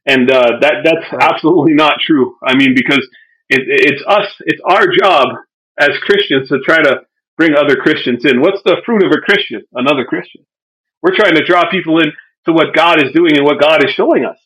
And 0.07 0.31
uh, 0.31 0.59
that 0.61 0.77
that's 0.85 1.23
absolutely 1.23 1.75
not 1.75 1.99
true. 2.01 2.37
I 2.43 2.57
mean, 2.57 2.75
because 2.75 3.07
it, 3.51 3.62
it's 3.67 4.03
us, 4.07 4.29
it's 4.47 4.62
our 4.65 4.87
job 4.89 5.29
as 5.79 5.91
Christians 6.03 6.49
to 6.49 6.61
try 6.65 6.79
to 6.79 7.01
bring 7.37 7.55
other 7.55 7.77
Christians 7.77 8.25
in. 8.25 8.40
What's 8.40 8.62
the 8.64 8.83
fruit 8.85 9.05
of 9.05 9.12
a 9.12 9.20
Christian? 9.20 9.62
Another 9.72 10.05
Christian. 10.05 10.44
We're 11.03 11.16
trying 11.16 11.35
to 11.35 11.44
draw 11.44 11.70
people 11.70 12.01
in 12.01 12.12
to 12.46 12.53
what 12.53 12.75
God 12.75 13.03
is 13.05 13.12
doing 13.12 13.37
and 13.37 13.44
what 13.44 13.61
God 13.61 13.85
is 13.85 13.90
showing 13.92 14.25
us. 14.25 14.38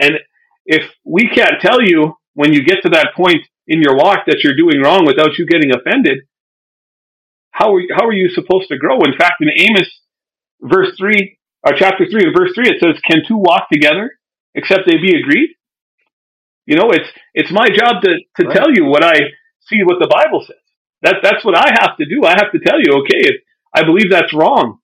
And 0.00 0.18
if 0.66 0.82
we 1.04 1.28
can't 1.34 1.60
tell 1.60 1.80
you 1.80 2.14
when 2.34 2.52
you 2.52 2.64
get 2.64 2.82
to 2.82 2.90
that 2.90 3.14
point 3.16 3.42
in 3.66 3.80
your 3.82 3.96
walk 3.96 4.26
that 4.26 4.40
you're 4.44 4.56
doing 4.56 4.80
wrong 4.82 5.06
without 5.06 5.38
you 5.38 5.46
getting 5.46 5.70
offended, 5.74 6.18
how 7.50 7.74
are 7.74 7.80
you, 7.80 7.88
how 7.96 8.06
are 8.06 8.12
you 8.12 8.28
supposed 8.30 8.68
to 8.68 8.78
grow? 8.78 8.98
In 9.00 9.16
fact, 9.16 9.40
in 9.40 9.48
Amos 9.56 9.88
verse 10.60 10.94
three, 10.98 11.38
or 11.66 11.72
chapter 11.76 12.04
three, 12.10 12.24
and 12.24 12.36
verse 12.36 12.52
three, 12.54 12.68
it 12.68 12.80
says, 12.80 13.00
"Can 13.08 13.22
two 13.26 13.38
walk 13.38 13.68
together 13.72 14.18
except 14.54 14.82
they 14.86 14.98
be 14.98 15.16
agreed?" 15.18 15.50
You 16.66 16.76
know, 16.76 16.90
it's 16.90 17.08
it's 17.34 17.50
my 17.50 17.66
job 17.68 18.02
to 18.02 18.18
to 18.36 18.46
right. 18.46 18.56
tell 18.56 18.70
you 18.74 18.84
what 18.84 19.04
I 19.04 19.14
see 19.66 19.82
what 19.84 19.98
the 20.00 20.08
Bible 20.08 20.44
says. 20.46 20.56
That 21.02 21.16
that's 21.22 21.44
what 21.44 21.56
I 21.56 21.70
have 21.80 21.96
to 21.98 22.04
do. 22.06 22.24
I 22.24 22.30
have 22.30 22.52
to 22.52 22.58
tell 22.58 22.78
you, 22.80 23.02
okay, 23.02 23.20
if 23.20 23.42
I 23.74 23.84
believe 23.84 24.10
that's 24.10 24.32
wrong. 24.34 24.78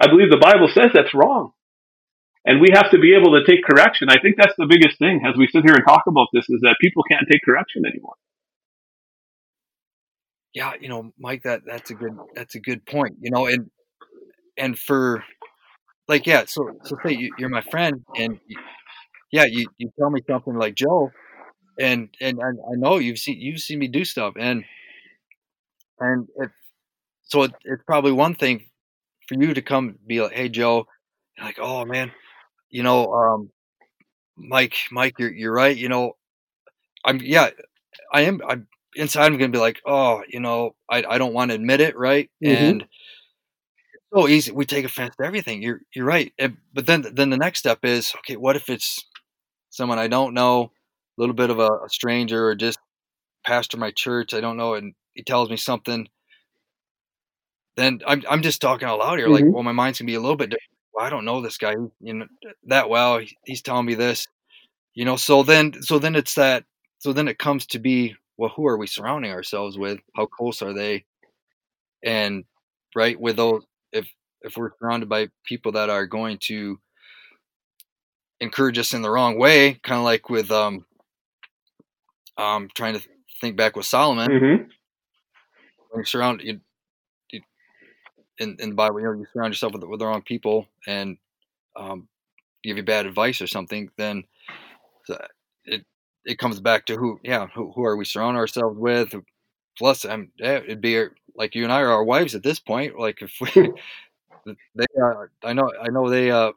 I 0.00 0.08
believe 0.08 0.30
the 0.30 0.36
Bible 0.36 0.68
says 0.74 0.90
that's 0.92 1.14
wrong. 1.14 1.52
And 2.44 2.60
we 2.60 2.68
have 2.74 2.90
to 2.90 2.98
be 2.98 3.14
able 3.14 3.38
to 3.38 3.46
take 3.46 3.62
correction. 3.64 4.08
I 4.10 4.20
think 4.20 4.34
that's 4.36 4.54
the 4.58 4.66
biggest 4.66 4.98
thing 4.98 5.22
as 5.24 5.36
we 5.36 5.46
sit 5.46 5.62
here 5.62 5.74
and 5.74 5.84
talk 5.86 6.02
about 6.08 6.26
this 6.32 6.44
is 6.48 6.60
that 6.62 6.76
people 6.80 7.04
can't 7.08 7.24
take 7.30 7.42
correction 7.44 7.84
anymore. 7.86 8.14
Yeah, 10.52 10.72
you 10.80 10.88
know, 10.88 11.12
Mike, 11.18 11.44
that 11.44 11.62
that's 11.64 11.90
a 11.90 11.94
good 11.94 12.18
that's 12.34 12.56
a 12.56 12.60
good 12.60 12.84
point. 12.84 13.16
You 13.20 13.30
know, 13.30 13.46
and 13.46 13.70
and 14.58 14.76
for 14.76 15.24
like 16.08 16.26
yeah, 16.26 16.44
so 16.46 16.68
so 16.84 16.96
say 17.06 17.12
you, 17.12 17.30
are 17.46 17.48
my 17.48 17.62
friend, 17.62 18.04
and 18.16 18.38
you, 18.46 18.58
yeah, 19.30 19.44
you, 19.44 19.66
you 19.78 19.90
tell 19.98 20.10
me 20.10 20.20
something 20.28 20.54
like 20.54 20.74
Joe, 20.74 21.10
and 21.80 22.08
and 22.20 22.40
I, 22.42 22.48
I 22.48 22.74
know 22.76 22.98
you've 22.98 23.18
seen 23.18 23.40
you've 23.40 23.60
seen 23.60 23.78
me 23.78 23.88
do 23.88 24.04
stuff, 24.04 24.34
and 24.38 24.64
and 26.02 26.28
it, 26.36 26.50
so 27.22 27.44
it, 27.44 27.52
it's 27.64 27.82
probably 27.86 28.12
one 28.12 28.34
thing 28.34 28.66
for 29.28 29.34
you 29.34 29.54
to 29.54 29.62
come 29.62 29.98
be 30.06 30.20
like, 30.20 30.32
hey 30.32 30.48
Joe, 30.48 30.86
like 31.40 31.58
oh 31.60 31.84
man, 31.84 32.12
you 32.70 32.82
know, 32.82 33.12
um, 33.12 33.50
Mike, 34.36 34.74
Mike, 34.90 35.14
you're 35.18 35.32
you're 35.32 35.52
right. 35.52 35.76
You 35.76 35.88
know, 35.88 36.16
I'm 37.04 37.20
yeah, 37.22 37.50
I 38.12 38.22
am. 38.22 38.40
I'm 38.46 38.66
inside. 38.94 39.26
I'm 39.26 39.38
gonna 39.38 39.50
be 39.50 39.58
like, 39.58 39.80
oh, 39.86 40.22
you 40.28 40.40
know, 40.40 40.74
I 40.90 41.04
I 41.08 41.18
don't 41.18 41.34
want 41.34 41.50
to 41.50 41.54
admit 41.54 41.80
it, 41.80 41.96
right? 41.96 42.30
Mm-hmm. 42.44 42.64
And 42.64 42.84
so 44.14 44.28
easy. 44.28 44.52
We 44.52 44.64
take 44.64 44.84
offense 44.84 45.14
to 45.16 45.24
everything. 45.24 45.62
You're 45.62 45.80
you're 45.94 46.04
right. 46.04 46.32
And, 46.38 46.56
but 46.72 46.86
then 46.86 47.06
then 47.12 47.30
the 47.30 47.36
next 47.36 47.60
step 47.60 47.80
is 47.84 48.14
okay. 48.18 48.36
What 48.36 48.56
if 48.56 48.68
it's 48.68 49.04
someone 49.70 49.98
I 49.98 50.08
don't 50.08 50.34
know, 50.34 50.64
a 50.64 51.20
little 51.20 51.34
bit 51.34 51.50
of 51.50 51.58
a, 51.58 51.68
a 51.84 51.88
stranger, 51.88 52.48
or 52.48 52.54
just 52.54 52.78
pastor 53.44 53.76
my 53.76 53.90
church 53.90 54.34
I 54.34 54.40
don't 54.40 54.56
know, 54.56 54.74
and 54.74 54.94
he 55.14 55.22
tells 55.22 55.50
me 55.50 55.56
something. 55.56 56.08
Then 57.76 58.00
I'm 58.06 58.22
I'm 58.28 58.42
just 58.42 58.60
talking 58.60 58.86
out 58.86 58.98
loud 58.98 59.18
here. 59.18 59.28
Mm-hmm. 59.28 59.46
Like, 59.46 59.54
well, 59.54 59.62
my 59.62 59.72
mind's 59.72 59.98
gonna 59.98 60.06
be 60.06 60.14
a 60.14 60.20
little 60.20 60.36
bit 60.36 60.50
different. 60.50 60.68
Well, 60.94 61.06
I 61.06 61.10
don't 61.10 61.24
know 61.24 61.40
this 61.40 61.56
guy, 61.58 61.74
you 62.00 62.14
know, 62.14 62.26
that 62.66 62.88
well. 62.88 63.20
He's 63.44 63.62
telling 63.62 63.86
me 63.86 63.94
this, 63.94 64.26
you 64.94 65.04
know. 65.04 65.16
So 65.16 65.42
then, 65.42 65.82
so 65.82 65.98
then 65.98 66.14
it's 66.14 66.34
that. 66.34 66.64
So 66.98 67.12
then 67.12 67.28
it 67.28 67.38
comes 67.38 67.66
to 67.68 67.78
be, 67.78 68.14
well, 68.36 68.52
who 68.54 68.66
are 68.66 68.76
we 68.76 68.86
surrounding 68.86 69.32
ourselves 69.32 69.78
with? 69.78 70.00
How 70.14 70.26
close 70.26 70.60
are 70.62 70.74
they? 70.74 71.04
And 72.04 72.44
right 72.94 73.18
with 73.18 73.36
those, 73.36 73.62
if 73.92 74.06
if 74.42 74.56
we're 74.56 74.70
surrounded 74.78 75.08
by 75.08 75.28
people 75.44 75.72
that 75.72 75.88
are 75.88 76.06
going 76.06 76.38
to 76.42 76.78
encourage 78.40 78.76
us 78.78 78.92
in 78.92 79.02
the 79.02 79.10
wrong 79.10 79.38
way, 79.38 79.74
kind 79.82 79.98
of 79.98 80.04
like 80.04 80.28
with 80.28 80.50
um, 80.50 80.84
um, 82.36 82.68
trying 82.74 82.94
to 82.94 83.02
think 83.40 83.56
back 83.56 83.76
with 83.76 83.86
Solomon. 83.86 84.30
Mm-hmm. 84.30 84.64
You 85.96 86.04
surround 86.04 86.40
you, 86.42 86.60
you, 87.30 87.42
in 88.38 88.56
in 88.60 88.70
the 88.70 88.74
Bible, 88.76 89.00
you 89.00 89.06
know, 89.06 89.12
you 89.12 89.26
surround 89.32 89.52
yourself 89.52 89.72
with, 89.74 89.84
with 89.84 90.00
the 90.00 90.06
wrong 90.06 90.22
people 90.22 90.68
and 90.86 91.18
um, 91.76 92.08
give 92.64 92.76
you 92.78 92.84
bad 92.84 93.06
advice 93.06 93.42
or 93.42 93.48
something, 93.48 93.90
then 93.98 94.24
it 95.64 95.84
it 96.24 96.38
comes 96.38 96.60
back 96.60 96.86
to 96.86 96.96
who, 96.96 97.18
yeah, 97.24 97.46
who, 97.54 97.72
who 97.72 97.84
are 97.84 97.96
we 97.96 98.04
surrounding 98.04 98.38
ourselves 98.38 98.78
with? 98.78 99.12
Plus, 99.76 100.04
I'm, 100.04 100.30
yeah, 100.38 100.58
it'd 100.58 100.80
be 100.80 101.04
like 101.34 101.54
you 101.56 101.64
and 101.64 101.72
I 101.72 101.80
are 101.80 101.90
our 101.92 102.04
wives 102.04 102.34
at 102.36 102.44
this 102.44 102.60
point. 102.60 102.98
Like 102.98 103.22
if 103.22 103.32
we, 103.40 103.48
they, 104.74 104.86
uh, 105.02 105.26
I 105.44 105.52
know, 105.52 105.70
I 105.82 105.88
know 105.90 106.10
they, 106.10 106.30
uh, 106.30 106.52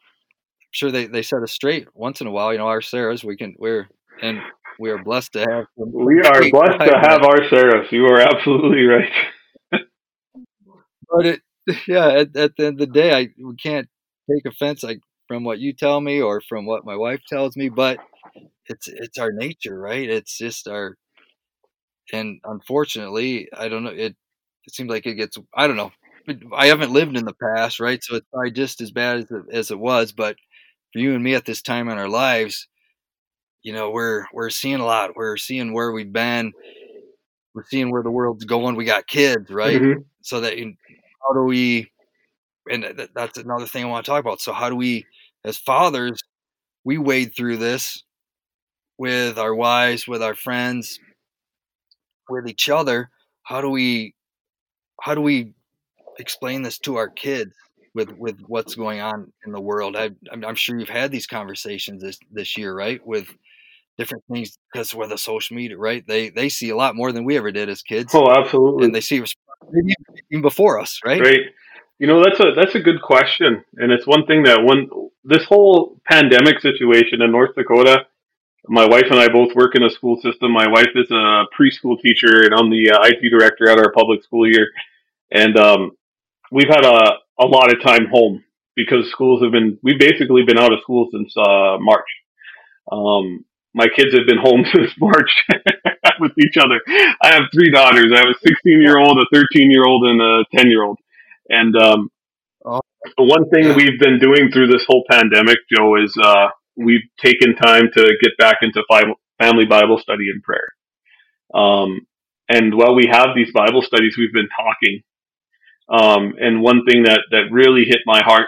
sure 0.71 0.91
they, 0.91 1.07
they 1.07 1.23
set 1.23 1.43
us 1.43 1.51
straight 1.53 1.87
once 1.95 2.21
in 2.21 2.27
a 2.27 2.31
while. 2.31 2.53
You 2.53 2.59
know, 2.59 2.67
our 2.67 2.81
Sarahs, 2.81 3.23
we 3.23 3.37
can 3.37 3.55
we're 3.59 3.89
and 4.21 4.39
we 4.79 4.89
are 4.89 5.03
blessed 5.03 5.33
to 5.33 5.39
have. 5.39 5.65
We 5.77 6.21
are 6.21 6.49
blessed 6.49 6.79
to 6.79 6.99
have 6.99 7.23
our 7.23 7.39
Sarahs. 7.49 7.91
You 7.91 8.05
are 8.05 8.19
absolutely 8.19 8.83
right. 8.85 9.11
but 11.09 11.25
it, 11.25 11.41
yeah, 11.87 12.07
at, 12.07 12.35
at, 12.35 12.55
the 12.57 12.65
end 12.65 12.81
of 12.81 12.87
the 12.87 12.93
day, 12.93 13.13
I 13.13 13.29
we 13.37 13.55
can't 13.55 13.87
take 14.31 14.45
offense 14.45 14.83
like 14.83 14.99
from 15.27 15.43
what 15.43 15.59
you 15.59 15.73
tell 15.73 15.99
me 15.99 16.21
or 16.21 16.41
from 16.41 16.65
what 16.65 16.85
my 16.85 16.95
wife 16.95 17.21
tells 17.27 17.55
me, 17.55 17.69
but 17.69 17.99
it's 18.67 18.87
it's 18.87 19.17
our 19.17 19.31
nature, 19.31 19.79
right? 19.79 20.09
It's 20.09 20.37
just 20.37 20.67
our, 20.67 20.97
and 22.13 22.39
unfortunately, 22.43 23.49
I 23.55 23.69
don't 23.69 23.83
know. 23.83 23.91
It 23.91 24.15
it 24.65 24.73
seems 24.73 24.89
like 24.89 25.05
it 25.05 25.15
gets. 25.15 25.37
I 25.53 25.67
don't 25.67 25.77
know. 25.77 25.91
I 26.55 26.67
haven't 26.67 26.91
lived 26.91 27.17
in 27.17 27.25
the 27.25 27.33
past, 27.33 27.79
right? 27.79 28.03
So 28.03 28.15
it's 28.15 28.27
probably 28.31 28.51
just 28.51 28.81
as 28.81 28.91
bad 28.91 29.17
as 29.17 29.25
it, 29.31 29.43
as 29.51 29.71
it 29.71 29.79
was, 29.79 30.11
but 30.11 30.35
for 30.91 30.99
you 30.99 31.13
and 31.13 31.23
me 31.23 31.35
at 31.35 31.45
this 31.45 31.61
time 31.61 31.87
in 31.87 31.99
our 31.99 32.09
lives, 32.09 32.67
you 33.65 33.73
know, 33.73 33.89
we're 33.89 34.27
we're 34.31 34.51
seeing 34.51 34.79
a 34.79 34.85
lot. 34.85 35.15
We're 35.15 35.37
seeing 35.37 35.73
where 35.73 35.91
we've 35.91 36.13
been. 36.13 36.53
We're 37.55 37.65
seeing 37.65 37.89
where 37.89 38.03
the 38.03 38.11
world's 38.11 38.45
going. 38.45 38.75
We 38.75 38.85
got 38.85 39.07
kids, 39.07 39.49
right? 39.49 39.81
Mm-hmm. 39.81 40.01
So 40.21 40.39
that 40.41 40.53
how 40.55 41.33
do 41.33 41.41
we? 41.45 41.91
And 42.69 43.09
that's 43.15 43.39
another 43.39 43.65
thing 43.65 43.83
I 43.83 43.87
want 43.87 44.05
to 44.05 44.11
talk 44.11 44.19
about. 44.19 44.39
So 44.39 44.53
how 44.53 44.69
do 44.69 44.75
we, 44.75 45.07
as 45.43 45.57
fathers, 45.57 46.21
we 46.83 46.99
wade 46.99 47.35
through 47.35 47.57
this 47.57 48.03
with 48.99 49.39
our 49.39 49.55
wives, 49.55 50.07
with 50.07 50.21
our 50.21 50.35
friends, 50.35 50.99
with 52.29 52.47
each 52.47 52.69
other. 52.69 53.09
How 53.41 53.61
do 53.61 53.71
we? 53.71 54.13
How 55.01 55.15
do 55.15 55.21
we 55.21 55.53
explain 56.19 56.61
this 56.61 56.77
to 56.79 56.97
our 56.97 57.09
kids? 57.09 57.55
with 57.95 58.11
with 58.17 58.37
what's 58.45 58.75
going 58.75 58.99
on 58.99 59.31
in 59.45 59.53
the 59.53 59.61
world. 59.61 59.95
I, 59.95 60.11
I'm 60.31 60.55
sure 60.55 60.77
you've 60.77 60.89
had 60.89 61.11
these 61.11 61.25
conversations 61.25 62.03
this 62.03 62.19
this 62.29 62.57
year, 62.57 62.75
right? 62.75 62.99
With 63.07 63.27
different 63.97 64.23
things 64.31 64.57
because 64.71 64.93
with 64.93 65.09
the 65.09 65.17
social 65.17 65.55
media, 65.55 65.77
right? 65.77 66.05
They 66.05 66.29
they 66.29 66.49
see 66.49 66.69
a 66.69 66.75
lot 66.75 66.95
more 66.95 67.11
than 67.11 67.23
we 67.23 67.37
ever 67.37 67.51
did 67.51 67.69
as 67.69 67.81
kids. 67.81 68.13
Oh, 68.13 68.29
absolutely. 68.31 68.85
And 68.85 68.95
they 68.95 69.01
see 69.01 69.23
even 70.31 70.41
before 70.41 70.79
us, 70.79 70.99
right? 71.05 71.21
Right. 71.21 71.41
You 71.99 72.07
know, 72.07 72.23
that's 72.23 72.39
a 72.39 72.51
that's 72.55 72.75
a 72.75 72.79
good 72.79 73.01
question, 73.01 73.63
and 73.77 73.91
it's 73.91 74.05
one 74.05 74.25
thing 74.25 74.43
that 74.43 74.63
when 74.63 74.89
this 75.23 75.45
whole 75.45 75.99
pandemic 76.05 76.59
situation 76.59 77.21
in 77.21 77.31
North 77.31 77.55
Dakota, 77.55 78.05
my 78.67 78.85
wife 78.85 79.05
and 79.09 79.19
I 79.19 79.29
both 79.29 79.55
work 79.55 79.75
in 79.75 79.83
a 79.83 79.89
school 79.89 80.17
system. 80.21 80.51
My 80.51 80.67
wife 80.67 80.91
is 80.95 81.09
a 81.11 81.45
preschool 81.57 81.99
teacher, 82.01 82.43
and 82.43 82.53
I'm 82.53 82.69
the 82.69 82.91
uh, 82.91 82.99
IT 83.03 83.29
director 83.29 83.69
at 83.69 83.79
our 83.79 83.91
public 83.93 84.23
school 84.23 84.45
here. 84.45 84.67
And 85.31 85.57
um, 85.57 85.91
we've 86.51 86.67
had 86.69 86.83
a 86.85 86.99
a 87.39 87.45
lot 87.45 87.73
of 87.73 87.81
time 87.81 88.07
home. 88.11 88.43
because 88.75 89.09
schools 89.09 89.41
have 89.41 89.51
been 89.51 89.77
we've 89.81 89.99
basically 89.99 90.43
been 90.43 90.59
out 90.59 90.73
of 90.73 90.79
school 90.81 91.07
since 91.11 91.33
uh, 91.37 91.77
March. 91.79 92.09
Um, 92.91 93.45
my 93.75 93.87
kids 93.93 94.15
have 94.15 94.25
been 94.25 94.39
home 94.39 94.65
since 94.73 94.91
March 94.99 95.43
with 96.19 96.31
each 96.39 96.57
other. 96.57 96.79
I 97.21 97.33
have 97.33 97.43
three 97.53 97.69
daughters. 97.69 98.11
I 98.13 98.19
have 98.19 98.33
a 98.33 98.39
16 98.39 98.81
year 98.81 98.97
old, 98.97 99.19
a 99.19 99.25
13 99.31 99.69
year 99.69 99.85
old, 99.85 100.07
and 100.07 100.21
a 100.21 100.45
10 100.55 100.71
year 100.71 100.83
old. 100.83 100.97
And 101.49 101.75
um, 101.75 102.09
oh. 102.65 102.79
the 103.17 103.23
one 103.23 103.49
thing 103.49 103.75
we've 103.75 103.99
been 103.99 104.17
doing 104.17 104.49
through 104.51 104.67
this 104.67 104.85
whole 104.87 105.03
pandemic, 105.11 105.57
Joe, 105.69 106.01
is 106.01 106.15
uh, 106.19 106.47
we've 106.77 107.03
taken 107.21 107.55
time 107.55 107.89
to 107.93 108.01
get 108.23 108.37
back 108.39 108.57
into 108.61 108.81
family 109.39 109.65
Bible 109.65 109.99
study 109.99 110.29
and 110.33 110.41
prayer. 110.41 110.73
Um, 111.53 112.07
and 112.47 112.75
while 112.75 112.95
we 112.95 113.07
have 113.11 113.29
these 113.35 113.51
Bible 113.53 113.81
studies, 113.81 114.15
we've 114.17 114.33
been 114.33 114.49
talking. 114.55 115.03
Um, 115.89 116.35
and 116.39 116.61
one 116.61 116.85
thing 116.85 117.03
that, 117.03 117.21
that 117.31 117.51
really 117.51 117.83
hit 117.85 117.99
my 118.05 118.21
heart 118.23 118.47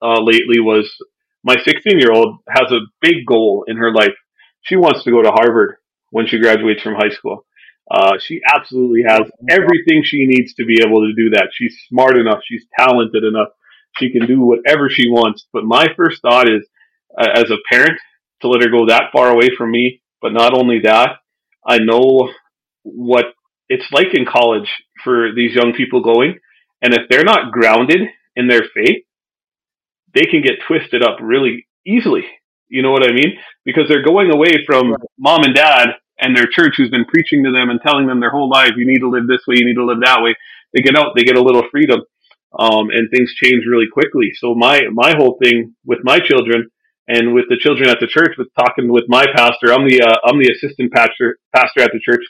uh, 0.00 0.22
lately 0.22 0.60
was 0.60 0.88
my 1.42 1.56
16 1.64 1.98
year 1.98 2.12
old 2.12 2.38
has 2.48 2.70
a 2.70 2.86
big 3.00 3.26
goal 3.26 3.64
in 3.66 3.76
her 3.76 3.92
life. 3.92 4.14
She 4.68 4.76
wants 4.76 5.02
to 5.04 5.10
go 5.10 5.22
to 5.22 5.30
Harvard 5.30 5.76
when 6.10 6.26
she 6.26 6.38
graduates 6.38 6.82
from 6.82 6.94
high 6.94 7.10
school. 7.10 7.46
Uh, 7.90 8.18
she 8.20 8.40
absolutely 8.54 9.02
has 9.08 9.22
everything 9.48 10.02
she 10.04 10.26
needs 10.26 10.52
to 10.54 10.66
be 10.66 10.80
able 10.84 11.00
to 11.06 11.14
do 11.16 11.30
that. 11.30 11.48
She's 11.54 11.74
smart 11.88 12.18
enough. 12.18 12.40
She's 12.46 12.66
talented 12.78 13.24
enough. 13.24 13.48
She 13.96 14.10
can 14.10 14.26
do 14.26 14.40
whatever 14.40 14.90
she 14.90 15.08
wants. 15.08 15.46
But 15.52 15.64
my 15.64 15.88
first 15.96 16.20
thought 16.20 16.48
is, 16.48 16.66
uh, 17.18 17.30
as 17.34 17.50
a 17.50 17.56
parent, 17.70 17.98
to 18.42 18.48
let 18.48 18.62
her 18.62 18.70
go 18.70 18.86
that 18.86 19.10
far 19.12 19.30
away 19.30 19.48
from 19.56 19.70
me. 19.70 20.02
But 20.20 20.34
not 20.34 20.52
only 20.52 20.80
that, 20.80 21.16
I 21.66 21.78
know 21.78 22.30
what 22.82 23.26
it's 23.70 23.90
like 23.90 24.12
in 24.12 24.26
college 24.26 24.68
for 25.02 25.32
these 25.34 25.54
young 25.54 25.72
people 25.74 26.02
going. 26.02 26.38
And 26.82 26.92
if 26.92 27.08
they're 27.08 27.24
not 27.24 27.52
grounded 27.52 28.00
in 28.36 28.48
their 28.48 28.62
faith, 28.74 29.04
they 30.14 30.26
can 30.30 30.42
get 30.42 30.60
twisted 30.66 31.02
up 31.02 31.18
really 31.22 31.66
easily. 31.86 32.24
You 32.68 32.82
know 32.82 32.90
what 32.90 33.08
I 33.08 33.12
mean? 33.12 33.38
Because 33.64 33.84
they're 33.88 34.04
going 34.04 34.30
away 34.30 34.64
from 34.66 34.92
right. 34.92 35.00
mom 35.18 35.44
and 35.44 35.54
dad 35.54 35.88
and 36.20 36.36
their 36.36 36.46
church 36.46 36.74
who's 36.76 36.90
been 36.90 37.04
preaching 37.04 37.44
to 37.44 37.52
them 37.52 37.70
and 37.70 37.80
telling 37.80 38.06
them 38.06 38.20
their 38.20 38.30
whole 38.30 38.50
life, 38.50 38.72
you 38.76 38.86
need 38.86 39.00
to 39.00 39.10
live 39.10 39.26
this 39.26 39.42
way, 39.46 39.56
you 39.58 39.66
need 39.66 39.76
to 39.76 39.84
live 39.84 40.00
that 40.02 40.22
way. 40.22 40.34
They 40.74 40.82
get 40.82 40.96
out, 40.96 41.12
they 41.16 41.22
get 41.22 41.36
a 41.36 41.42
little 41.42 41.64
freedom, 41.70 42.00
um, 42.58 42.90
and 42.90 43.08
things 43.10 43.32
change 43.34 43.64
really 43.66 43.86
quickly. 43.92 44.32
So 44.36 44.54
my 44.54 44.82
my 44.92 45.14
whole 45.16 45.38
thing 45.42 45.74
with 45.84 46.00
my 46.02 46.18
children 46.18 46.70
and 47.06 47.32
with 47.32 47.46
the 47.48 47.56
children 47.56 47.88
at 47.88 48.00
the 48.00 48.06
church, 48.06 48.36
with 48.36 48.48
talking 48.58 48.92
with 48.92 49.04
my 49.08 49.24
pastor, 49.34 49.72
I'm 49.72 49.88
the 49.88 50.02
uh, 50.02 50.16
I'm 50.24 50.38
the 50.38 50.52
assistant 50.52 50.92
pastor 50.92 51.38
pastor 51.54 51.80
at 51.80 51.90
the 51.92 52.00
church. 52.00 52.24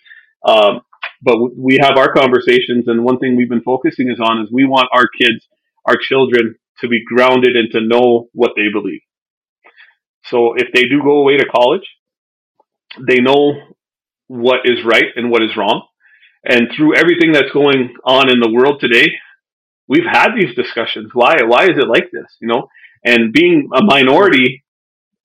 Um, 0.46 0.82
but 1.20 1.36
we 1.56 1.78
have 1.82 1.96
our 1.96 2.12
conversations, 2.12 2.86
and 2.86 3.04
one 3.04 3.18
thing 3.18 3.34
we've 3.34 3.48
been 3.48 3.62
focusing 3.62 4.08
is 4.08 4.20
on 4.20 4.40
is 4.40 4.52
we 4.52 4.64
want 4.64 4.88
our 4.92 5.08
kids, 5.08 5.48
our 5.84 5.96
children, 5.96 6.54
to 6.80 6.88
be 6.88 7.02
grounded 7.04 7.56
and 7.56 7.72
to 7.72 7.80
know 7.80 8.28
what 8.32 8.52
they 8.54 8.68
believe. 8.72 9.00
So 10.24 10.54
if 10.56 10.68
they 10.74 10.84
do 10.84 11.02
go 11.02 11.18
away 11.18 11.36
to 11.36 11.46
college, 11.46 11.86
they 13.06 13.20
know 13.20 13.54
what 14.26 14.60
is 14.64 14.84
right 14.84 15.06
and 15.16 15.30
what 15.30 15.42
is 15.42 15.56
wrong. 15.56 15.86
And 16.44 16.68
through 16.74 16.96
everything 16.96 17.32
that's 17.32 17.52
going 17.52 17.94
on 18.04 18.30
in 18.30 18.40
the 18.40 18.50
world 18.50 18.80
today, 18.80 19.08
we've 19.88 20.06
had 20.10 20.28
these 20.36 20.54
discussions. 20.54 21.10
Why? 21.12 21.36
Why 21.46 21.64
is 21.64 21.78
it 21.78 21.88
like 21.88 22.10
this? 22.12 22.26
You 22.40 22.48
know, 22.48 22.68
and 23.04 23.32
being 23.32 23.68
a 23.74 23.82
minority, 23.82 24.64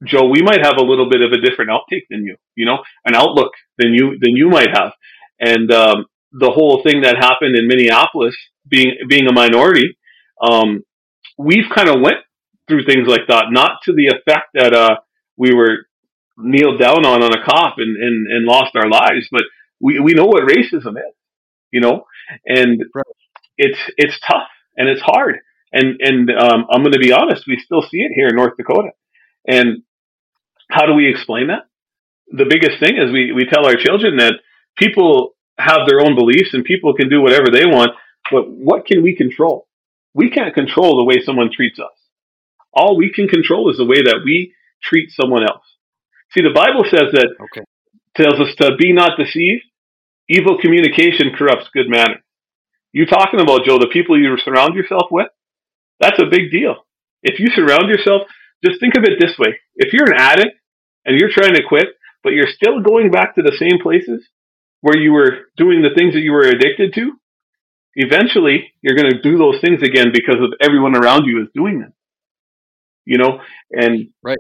Joe, 0.06 0.28
we 0.28 0.42
might 0.42 0.64
have 0.64 0.78
a 0.78 0.84
little 0.84 1.10
bit 1.10 1.22
of 1.22 1.32
a 1.32 1.42
different 1.42 1.72
outtake 1.72 2.06
than 2.10 2.24
you. 2.26 2.36
You 2.56 2.66
know, 2.66 2.80
an 3.06 3.16
outlook 3.16 3.52
than 3.78 3.94
you 3.94 4.18
than 4.20 4.36
you 4.36 4.50
might 4.50 4.70
have. 4.74 4.94
And 5.40 5.72
um, 5.72 6.06
the 6.32 6.52
whole 6.52 6.82
thing 6.84 7.02
that 7.02 7.18
happened 7.18 7.56
in 7.56 7.68
Minneapolis, 7.68 8.36
being 8.68 8.98
being 9.08 9.28
a 9.28 9.34
minority, 9.34 9.98
um, 10.42 10.84
we've 11.38 11.70
kind 11.74 11.90
of 11.90 12.02
went 12.02 12.18
through 12.68 12.86
things 12.86 13.08
like 13.08 13.28
that, 13.28 13.46
not 13.50 13.80
to 13.84 13.94
the 13.94 14.08
effect 14.08 14.50
that 14.54 14.74
uh, 14.74 14.96
we 15.38 15.54
were 15.54 15.88
kneeled 16.38 16.80
down 16.80 17.06
on 17.06 17.22
on 17.22 17.34
a 17.34 17.44
cop 17.44 17.76
and, 17.78 17.96
and, 17.96 18.28
and 18.28 18.46
lost 18.46 18.76
our 18.76 18.90
lives, 18.90 19.28
but 19.32 19.44
we, 19.80 20.00
we 20.00 20.14
know 20.14 20.26
what 20.26 20.44
racism 20.44 20.98
is, 20.98 21.14
you 21.72 21.82
know, 21.82 22.06
and 22.46 22.84
right. 22.96 23.06
it's 23.58 23.80
it's 23.98 24.20
tough 24.20 24.48
and 24.78 24.88
it's 24.88 25.02
hard. 25.02 25.36
And 25.72 26.00
and 26.00 26.30
um, 26.30 26.66
I'm 26.72 26.82
going 26.82 26.94
to 26.94 27.00
be 27.00 27.12
honest, 27.12 27.44
we 27.48 27.60
still 27.64 27.82
see 27.82 27.98
it 27.98 28.12
here 28.16 28.28
in 28.28 28.36
North 28.36 28.58
Dakota. 28.58 28.92
And 29.46 29.84
how 30.70 30.86
do 30.86 30.94
we 30.94 31.10
explain 31.10 31.48
that? 31.48 31.68
The 32.28 32.46
biggest 32.50 32.80
thing 32.80 32.98
is 32.98 33.12
we, 33.12 33.32
we 33.34 33.46
tell 33.46 33.66
our 33.66 33.76
children 33.76 34.18
that 34.18 34.34
people 34.78 35.36
have 35.58 35.88
their 35.88 36.00
own 36.00 36.16
beliefs 36.16 36.54
and 36.54 36.64
people 36.64 36.94
can 36.94 37.10
do 37.10 37.22
whatever 37.22 37.48
they 37.52 37.66
want, 37.66 37.92
but 38.32 38.50
what 38.50 38.86
can 38.86 39.04
we 39.04 39.16
control? 39.16 39.68
We 40.14 40.30
can't 40.30 40.54
control 40.54 40.98
the 40.98 41.04
way 41.04 41.22
someone 41.24 41.52
treats 41.52 41.80
us. 41.80 41.92
All 42.74 42.98
we 42.98 43.12
can 43.14 43.28
control 43.28 43.70
is 43.70 43.78
the 43.78 43.86
way 43.86 44.02
that 44.02 44.22
we 44.26 44.54
treat 44.82 45.10
someone 45.12 45.44
else. 45.44 45.66
See, 46.34 46.42
the 46.42 46.54
Bible 46.54 46.84
says 46.84 47.14
that 47.14 47.36
okay. 47.40 47.62
tells 48.16 48.40
us 48.40 48.56
to 48.58 48.76
be 48.76 48.92
not 48.92 49.18
deceived. 49.18 49.64
Evil 50.30 50.58
communication 50.60 51.36
corrupts 51.38 51.70
good 51.74 51.90
manners. 51.90 52.24
You 52.92 53.06
talking 53.06 53.40
about 53.40 53.66
Joe, 53.66 53.78
the 53.78 53.92
people 53.92 54.20
you 54.20 54.36
surround 54.38 54.76
yourself 54.76 55.12
with? 55.12 55.28
That's 56.00 56.22
a 56.22 56.30
big 56.30 56.52
deal. 56.52 56.86
If 57.22 57.40
you 57.40 57.48
surround 57.54 57.90
yourself, 57.90 58.24
just 58.66 58.80
think 58.80 58.96
of 58.96 59.04
it 59.04 59.20
this 59.20 59.38
way: 59.38 59.60
if 59.76 59.94
you're 59.94 60.12
an 60.12 60.20
addict 60.20 60.56
and 61.06 61.20
you're 61.20 61.32
trying 61.32 61.54
to 61.56 61.64
quit, 61.68 61.88
but 62.24 62.34
you're 62.34 62.48
still 62.48 62.82
going 62.82 63.12
back 63.12 63.36
to 63.36 63.42
the 63.42 63.56
same 63.60 63.82
places 63.82 64.26
where 64.82 64.98
you 64.98 65.12
were 65.12 65.50
doing 65.58 65.82
the 65.82 65.94
things 65.96 66.14
that 66.14 66.22
you 66.22 66.32
were 66.32 66.48
addicted 66.48 66.94
to, 66.94 67.14
eventually 67.96 68.74
you're 68.82 68.96
going 68.96 69.12
to 69.12 69.22
do 69.22 69.38
those 69.38 69.60
things 69.62 69.82
again 69.82 70.12
because 70.14 70.38
of 70.42 70.54
everyone 70.62 70.96
around 70.96 71.26
you 71.26 71.42
is 71.42 71.48
doing 71.54 71.80
them. 71.80 71.94
You 73.06 73.18
know, 73.18 73.40
and 73.72 74.10
right. 74.22 74.38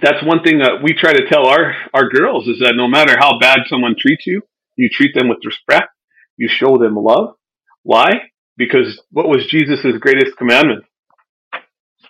That's 0.00 0.22
one 0.24 0.44
thing 0.44 0.58
that 0.58 0.82
we 0.84 0.94
try 0.94 1.12
to 1.12 1.28
tell 1.28 1.46
our 1.46 1.74
our 1.92 2.08
girls 2.08 2.46
is 2.46 2.60
that 2.60 2.74
no 2.76 2.86
matter 2.86 3.16
how 3.18 3.38
bad 3.38 3.60
someone 3.68 3.96
treats 3.98 4.26
you, 4.26 4.42
you 4.76 4.88
treat 4.88 5.14
them 5.14 5.28
with 5.28 5.38
respect. 5.44 5.88
You 6.36 6.48
show 6.48 6.78
them 6.78 6.94
love. 6.96 7.34
Why? 7.82 8.08
Because 8.56 9.00
what 9.10 9.28
was 9.28 9.46
Jesus' 9.48 9.98
greatest 10.00 10.36
commandment? 10.36 10.84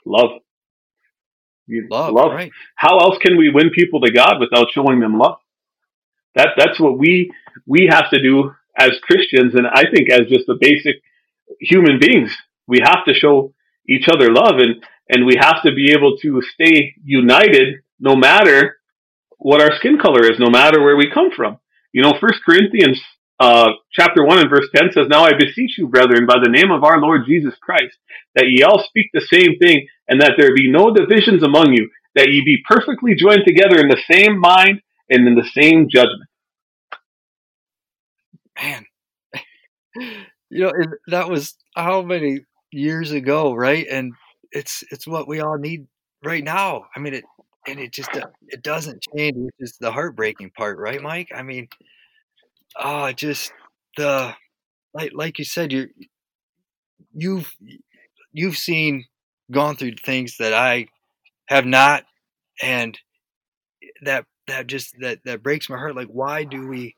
Love. 0.05 0.41
love. 1.91 2.13
Love. 2.13 2.33
Right. 2.33 2.51
How 2.75 2.99
else 2.99 3.19
can 3.21 3.37
we 3.37 3.51
win 3.51 3.71
people 3.71 4.01
to 4.01 4.13
God 4.13 4.41
without 4.41 4.69
showing 4.73 5.01
them 5.01 5.19
love? 5.19 5.39
That 6.35 6.51
that's 6.57 6.79
what 6.79 6.99
we 6.99 7.33
we 7.67 7.89
have 7.91 8.11
to 8.11 8.23
do 8.23 8.53
as 8.77 8.93
Christians, 9.03 9.55
and 9.55 9.67
I 9.67 9.85
think 9.93 10.11
as 10.11 10.29
just 10.29 10.47
the 10.47 10.59
basic 10.61 10.97
human 11.61 11.99
beings, 11.99 12.35
we 12.67 12.79
have 12.83 13.05
to 13.07 13.15
show 13.15 13.53
each 13.89 14.09
other 14.09 14.33
love, 14.33 14.59
and 14.59 14.85
and 15.11 15.27
we 15.27 15.37
have 15.41 15.63
to 15.65 15.75
be 15.75 15.93
able 15.93 16.17
to 16.19 16.43
stay 16.55 16.95
united 17.05 17.77
no 18.01 18.17
matter 18.17 18.79
what 19.39 19.61
our 19.61 19.77
skin 19.79 19.99
color 19.99 20.31
is, 20.31 20.39
no 20.39 20.51
matter 20.51 20.83
where 20.83 20.97
we 20.97 21.11
come 21.13 21.31
from. 21.35 21.59
You 21.93 22.03
know, 22.03 22.15
First 22.21 22.41
Corinthians 22.47 23.01
uh, 23.41 23.71
chapter 23.93 24.25
one 24.25 24.39
and 24.39 24.51
verse 24.51 24.69
ten 24.75 24.91
says, 24.93 25.09
"Now 25.09 25.25
I 25.25 25.33
beseech 25.39 25.79
you, 25.79 25.89
brethren, 25.89 26.27
by 26.27 26.37
the 26.43 26.51
name 26.51 26.71
of 26.71 26.85
our 26.85 27.01
Lord 27.01 27.23
Jesus 27.27 27.55
Christ, 27.63 27.97
that 28.37 28.47
ye 28.49 28.63
all 28.63 28.85
speak 28.89 29.09
the 29.15 29.27
same 29.33 29.59
thing, 29.59 29.87
and 30.09 30.21
that 30.23 30.35
there 30.39 30.55
be 30.55 30.71
no 30.71 30.95
divisions 30.95 31.43
among 31.43 31.73
you, 31.73 31.91
that 32.15 32.29
ye 32.29 32.43
be 32.45 32.63
perfectly 32.69 33.15
joined 33.17 33.43
together 33.47 33.79
in 33.81 33.89
the 33.89 34.03
same 34.11 34.39
mind 34.39 34.83
and 35.11 35.27
in 35.27 35.35
the 35.35 35.49
same 35.55 35.89
judgment." 35.91 36.29
man, 38.63 38.87
you 40.51 40.61
know, 40.61 40.73
that 41.09 41.29
was 41.29 41.57
how 41.77 42.03
many 42.03 42.41
years 42.73 43.13
ago, 43.13 43.55
right? 43.55 43.87
And 43.91 44.13
it's 44.53 44.85
it's 44.91 45.07
what 45.07 45.29
we 45.29 45.41
all 45.41 45.59
need 45.59 45.87
right 46.25 46.45
now. 46.45 46.87
I 46.95 47.01
mean, 47.01 47.15
it 47.15 47.25
and 47.67 47.79
it 47.79 47.93
just 47.93 48.11
it 48.49 48.63
doesn't 48.63 49.05
change. 49.17 49.37
It's 49.37 49.71
just 49.73 49.81
the 49.81 49.93
heartbreaking 49.93 50.51
part, 50.57 50.79
right, 50.79 51.01
Mike? 51.01 51.29
I 51.35 51.43
mean, 51.43 51.69
oh, 52.79 53.13
just 53.13 53.53
the 53.97 54.35
like 54.95 55.13
like 55.15 55.39
you 55.39 55.45
said, 55.45 55.73
you 55.73 55.89
you've 57.15 57.53
you've 58.33 58.57
seen 58.57 59.05
gone 59.51 59.77
through 59.77 59.95
things 60.05 60.37
that 60.39 60.55
I 60.55 60.87
have 61.47 61.67
not, 61.67 62.05
and 62.63 62.99
that 64.03 64.25
that 64.47 64.67
just 64.67 64.95
that 65.01 65.21
that 65.25 65.43
breaks 65.43 65.69
my 65.69 65.77
heart. 65.77 65.97
Like, 65.97 66.09
why 66.09 66.45
do 66.45 66.67
we 66.67 66.97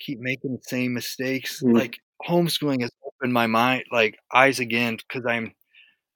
keep 0.00 0.18
making 0.18 0.52
the 0.52 0.62
same 0.62 0.94
mistakes. 0.94 1.62
Mm. 1.62 1.74
Like 1.74 1.98
homeschooling 2.26 2.80
has 2.80 2.90
opened 3.06 3.32
my 3.32 3.46
mind, 3.46 3.84
like 3.92 4.18
eyes 4.34 4.58
again, 4.58 4.96
because 4.96 5.24
I'm 5.26 5.52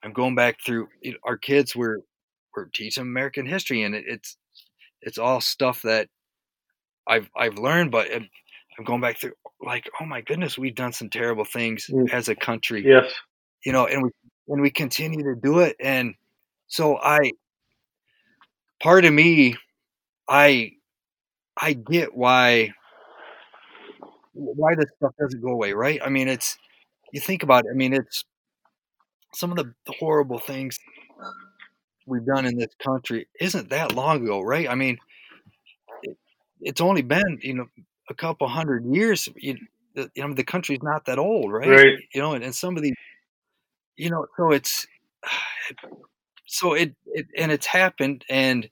I'm 0.05 0.13
going 0.13 0.35
back 0.35 0.61
through 0.63 0.87
you 1.01 1.13
know, 1.13 1.17
our 1.23 1.35
kids. 1.35 1.75
We're 1.75 1.97
we're 2.55 2.65
teaching 2.65 3.01
American 3.01 3.45
history, 3.45 3.81
and 3.83 3.95
it, 3.95 4.05
it's 4.07 4.37
it's 5.01 5.17
all 5.17 5.41
stuff 5.41 5.81
that 5.81 6.07
I've 7.07 7.29
I've 7.35 7.57
learned, 7.57 7.91
but 7.91 8.07
I'm 8.11 8.83
going 8.85 9.01
back 9.01 9.19
through 9.19 9.33
like, 9.61 9.89
oh 9.99 10.05
my 10.05 10.21
goodness, 10.21 10.57
we've 10.57 10.75
done 10.75 10.93
some 10.93 11.09
terrible 11.09 11.43
things 11.43 11.89
mm. 11.91 12.09
as 12.13 12.29
a 12.29 12.35
country. 12.35 12.83
Yes, 12.85 13.11
you 13.65 13.71
know, 13.71 13.87
and 13.87 14.03
we 14.03 14.09
and 14.47 14.61
we 14.61 14.69
continue 14.69 15.23
to 15.23 15.35
do 15.41 15.59
it, 15.59 15.75
and 15.79 16.13
so 16.67 16.97
I 16.97 17.31
part 18.79 19.05
of 19.05 19.13
me, 19.13 19.55
I 20.29 20.73
I 21.59 21.73
get 21.73 22.15
why 22.15 22.73
why 24.33 24.75
this 24.75 24.89
stuff 24.97 25.13
doesn't 25.19 25.41
go 25.41 25.49
away, 25.49 25.73
right? 25.73 25.99
I 26.03 26.09
mean, 26.09 26.27
it's 26.27 26.59
you 27.11 27.19
think 27.19 27.41
about 27.41 27.65
it. 27.65 27.71
I 27.71 27.73
mean, 27.73 27.93
it's 27.93 28.23
some 29.35 29.51
of 29.51 29.57
the 29.57 29.73
horrible 29.99 30.39
things 30.39 30.79
we've 32.05 32.25
done 32.25 32.45
in 32.45 32.57
this 32.57 32.73
country 32.83 33.27
isn't 33.39 33.69
that 33.69 33.93
long 33.95 34.23
ago, 34.23 34.41
right? 34.41 34.69
I 34.69 34.75
mean, 34.75 34.97
it, 36.03 36.17
it's 36.61 36.81
only 36.81 37.01
been 37.01 37.39
you 37.41 37.53
know 37.53 37.67
a 38.09 38.13
couple 38.13 38.47
hundred 38.47 38.85
years. 38.85 39.27
You, 39.35 39.57
you 39.95 40.09
know, 40.17 40.33
the 40.33 40.43
country's 40.43 40.83
not 40.83 41.05
that 41.05 41.19
old, 41.19 41.51
right? 41.51 41.67
Right. 41.67 41.97
You 42.13 42.21
know, 42.21 42.33
and, 42.33 42.43
and 42.43 42.55
some 42.55 42.77
of 42.77 42.83
these, 42.83 42.95
you 43.97 44.09
know, 44.09 44.25
so 44.37 44.51
it's 44.51 44.87
so 46.47 46.73
it, 46.73 46.95
it 47.07 47.27
and 47.37 47.51
it's 47.51 47.65
happened 47.65 48.23
and 48.29 48.69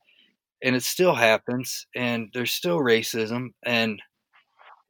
and 0.61 0.75
it 0.75 0.83
still 0.83 1.15
happens 1.15 1.87
and 1.95 2.29
there's 2.33 2.51
still 2.51 2.79
racism 2.79 3.49
and 3.63 4.01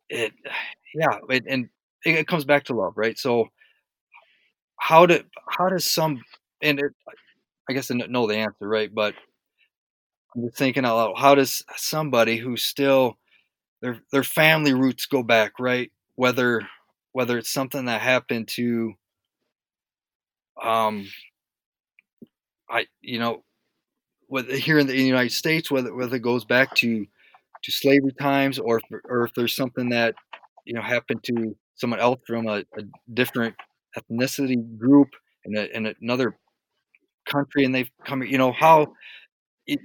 it 0.09 0.33
yeah 0.95 1.17
it, 1.29 1.43
and 1.47 1.69
it, 2.05 2.19
it 2.19 2.27
comes 2.27 2.45
back 2.45 2.65
to 2.65 2.75
love 2.75 2.93
right 2.95 3.17
so 3.17 3.47
how 4.83 5.05
do 5.05 5.19
how 5.47 5.69
does 5.69 5.89
some 5.89 6.21
and 6.61 6.79
it, 6.79 6.91
i 7.69 7.73
guess 7.73 7.89
i 7.89 7.95
know 7.95 8.27
the 8.27 8.35
answer 8.35 8.67
right 8.67 8.93
but 8.93 9.13
i'm 10.35 10.43
just 10.43 10.57
thinking 10.57 10.85
out 10.85 10.97
loud 10.97 11.13
how 11.17 11.35
does 11.35 11.63
somebody 11.77 12.37
who 12.37 12.57
still 12.57 13.17
their 13.81 13.99
their 14.11 14.23
family 14.23 14.73
roots 14.73 15.05
go 15.05 15.23
back 15.23 15.59
right? 15.59 15.91
Whether 16.15 16.61
whether 17.11 17.37
it's 17.37 17.51
something 17.51 17.85
that 17.85 18.01
happened 18.01 18.47
to 18.49 18.93
um 20.61 21.07
i 22.69 22.85
you 23.01 23.19
know 23.19 23.43
whether 24.27 24.55
here 24.55 24.79
in 24.79 24.87
the 24.87 24.97
United 24.97 25.31
States, 25.31 25.69
whether 25.71 25.93
whether 25.93 26.15
it 26.15 26.21
goes 26.23 26.45
back 26.45 26.73
to 26.75 27.05
to 27.63 27.71
slavery 27.71 28.13
times, 28.19 28.59
or 28.59 28.81
or 29.05 29.25
if 29.25 29.33
there's 29.35 29.55
something 29.55 29.89
that 29.89 30.15
you 30.65 30.73
know 30.73 30.81
happened 30.81 31.23
to 31.23 31.55
someone 31.75 31.99
else 31.99 32.19
from 32.25 32.47
a, 32.47 32.63
a 32.77 32.83
different 33.13 33.55
ethnicity 33.97 34.77
group 34.77 35.09
in, 35.45 35.57
a, 35.57 35.63
in 35.73 35.95
another 36.01 36.37
country, 37.27 37.65
and 37.65 37.73
they've 37.73 37.91
come, 38.05 38.23
you 38.23 38.37
know 38.37 38.51
how. 38.51 38.93
It, 39.67 39.79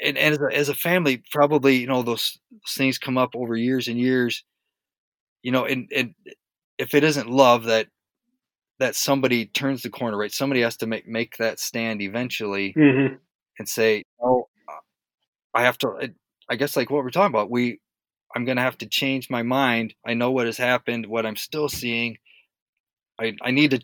and, 0.00 0.18
and 0.18 0.34
as, 0.34 0.40
a, 0.40 0.56
as 0.56 0.68
a 0.68 0.74
family, 0.74 1.22
probably 1.32 1.76
you 1.76 1.86
know 1.86 2.02
those, 2.02 2.38
those 2.50 2.74
things 2.76 2.98
come 2.98 3.18
up 3.18 3.30
over 3.34 3.56
years 3.56 3.88
and 3.88 3.98
years. 3.98 4.44
You 5.42 5.52
know, 5.52 5.64
and 5.64 5.88
and 5.94 6.14
if 6.78 6.94
it 6.94 7.04
isn't 7.04 7.30
love 7.30 7.64
that 7.64 7.88
that 8.78 8.96
somebody 8.96 9.46
turns 9.46 9.82
the 9.82 9.90
corner, 9.90 10.16
right? 10.16 10.32
Somebody 10.32 10.62
has 10.62 10.76
to 10.78 10.86
make 10.86 11.06
make 11.08 11.36
that 11.38 11.60
stand 11.60 12.02
eventually. 12.02 12.74
Mm-hmm 12.76 13.16
and 13.60 13.68
say, 13.68 14.02
"Oh, 14.20 14.48
I 15.54 15.62
have 15.62 15.78
to." 15.78 16.10
I 16.48 16.56
guess 16.56 16.76
like 16.76 16.90
what 16.90 17.04
we're 17.04 17.10
talking 17.10 17.32
about, 17.32 17.50
we, 17.50 17.80
I'm 18.34 18.44
gonna 18.44 18.62
have 18.62 18.78
to 18.78 18.86
change 18.86 19.30
my 19.30 19.42
mind. 19.42 19.94
I 20.06 20.14
know 20.14 20.32
what 20.32 20.46
has 20.46 20.56
happened, 20.58 21.06
what 21.06 21.26
I'm 21.26 21.36
still 21.36 21.68
seeing. 21.68 22.18
I 23.20 23.34
I 23.42 23.50
need 23.50 23.72
to 23.72 23.80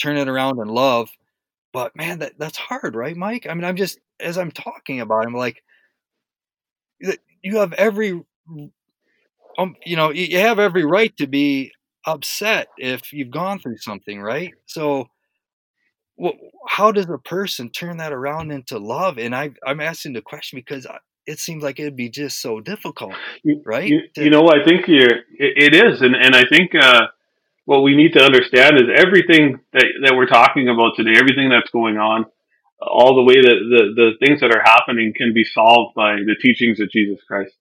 turn 0.00 0.16
it 0.16 0.28
around 0.28 0.58
and 0.60 0.70
love, 0.70 1.10
but 1.72 1.96
man, 1.96 2.20
that 2.20 2.38
that's 2.38 2.58
hard, 2.58 2.94
right, 2.94 3.16
Mike? 3.16 3.46
I 3.48 3.54
mean, 3.54 3.64
I'm 3.64 3.76
just 3.76 3.98
as 4.20 4.38
I'm 4.38 4.50
talking 4.50 5.00
about, 5.00 5.26
I'm 5.26 5.34
like, 5.34 5.62
you 7.42 7.58
have 7.58 7.72
every, 7.74 8.20
um, 9.58 9.76
you 9.84 9.96
know, 9.96 10.10
you 10.10 10.38
have 10.38 10.58
every 10.58 10.84
right 10.84 11.16
to 11.18 11.26
be 11.26 11.72
upset 12.06 12.68
if 12.78 13.12
you've 13.12 13.30
gone 13.30 13.58
through 13.58 13.78
something, 13.78 14.20
right? 14.20 14.52
So 14.66 15.08
well, 16.18 16.34
how 16.66 16.90
does 16.90 17.08
a 17.08 17.18
person 17.18 17.70
turn 17.70 17.98
that 17.98 18.12
around 18.12 18.50
into 18.50 18.78
love? 18.78 19.18
And 19.18 19.34
I, 19.34 19.50
I'm 19.64 19.80
asking 19.80 20.14
the 20.14 20.20
question 20.20 20.58
because 20.58 20.86
it 21.26 21.38
seems 21.38 21.62
like 21.62 21.78
it'd 21.78 21.94
be 21.94 22.10
just 22.10 22.42
so 22.42 22.60
difficult, 22.60 23.14
right? 23.64 23.88
You, 23.88 24.00
to, 24.16 24.24
you 24.24 24.30
know, 24.30 24.48
I 24.48 24.64
think 24.64 24.88
you're, 24.88 25.18
it, 25.38 25.74
it 25.74 25.74
is, 25.74 26.02
and 26.02 26.16
and 26.16 26.34
I 26.34 26.44
think 26.46 26.74
uh, 26.74 27.06
what 27.68 27.82
we 27.82 27.94
need 27.94 28.14
to 28.14 28.24
understand 28.24 28.76
is 28.76 28.88
everything 28.96 29.60
that 29.74 29.84
that 30.02 30.14
we're 30.16 30.32
talking 30.40 30.70
about 30.70 30.92
today, 30.96 31.12
everything 31.20 31.50
that's 31.50 31.68
going 31.68 31.98
on, 31.98 32.24
all 32.80 33.14
the 33.14 33.22
way 33.22 33.34
that 33.42 33.58
the 33.72 33.82
the 33.94 34.10
things 34.24 34.40
that 34.40 34.56
are 34.56 34.64
happening 34.64 35.12
can 35.14 35.34
be 35.34 35.44
solved 35.44 35.94
by 35.94 36.12
the 36.16 36.34
teachings 36.40 36.80
of 36.80 36.90
Jesus 36.90 37.18
Christ. 37.28 37.52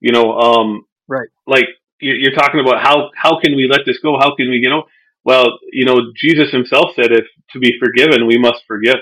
You 0.00 0.12
know, 0.12 0.32
um, 0.32 0.86
right? 1.08 1.28
Like 1.46 1.68
you're 2.00 2.32
talking 2.32 2.60
about 2.60 2.82
how 2.82 3.10
how 3.14 3.38
can 3.38 3.54
we 3.54 3.68
let 3.70 3.80
this 3.84 3.98
go? 3.98 4.16
How 4.18 4.34
can 4.34 4.48
we, 4.48 4.60
you 4.62 4.70
know? 4.70 4.84
Well, 5.24 5.58
you 5.74 5.84
know, 5.84 6.10
Jesus 6.16 6.50
himself 6.50 6.96
said, 6.96 7.12
if 7.12 7.26
to 7.50 7.58
be 7.58 7.74
forgiven, 7.78 8.26
we 8.26 8.38
must 8.38 8.62
forgive. 8.66 8.96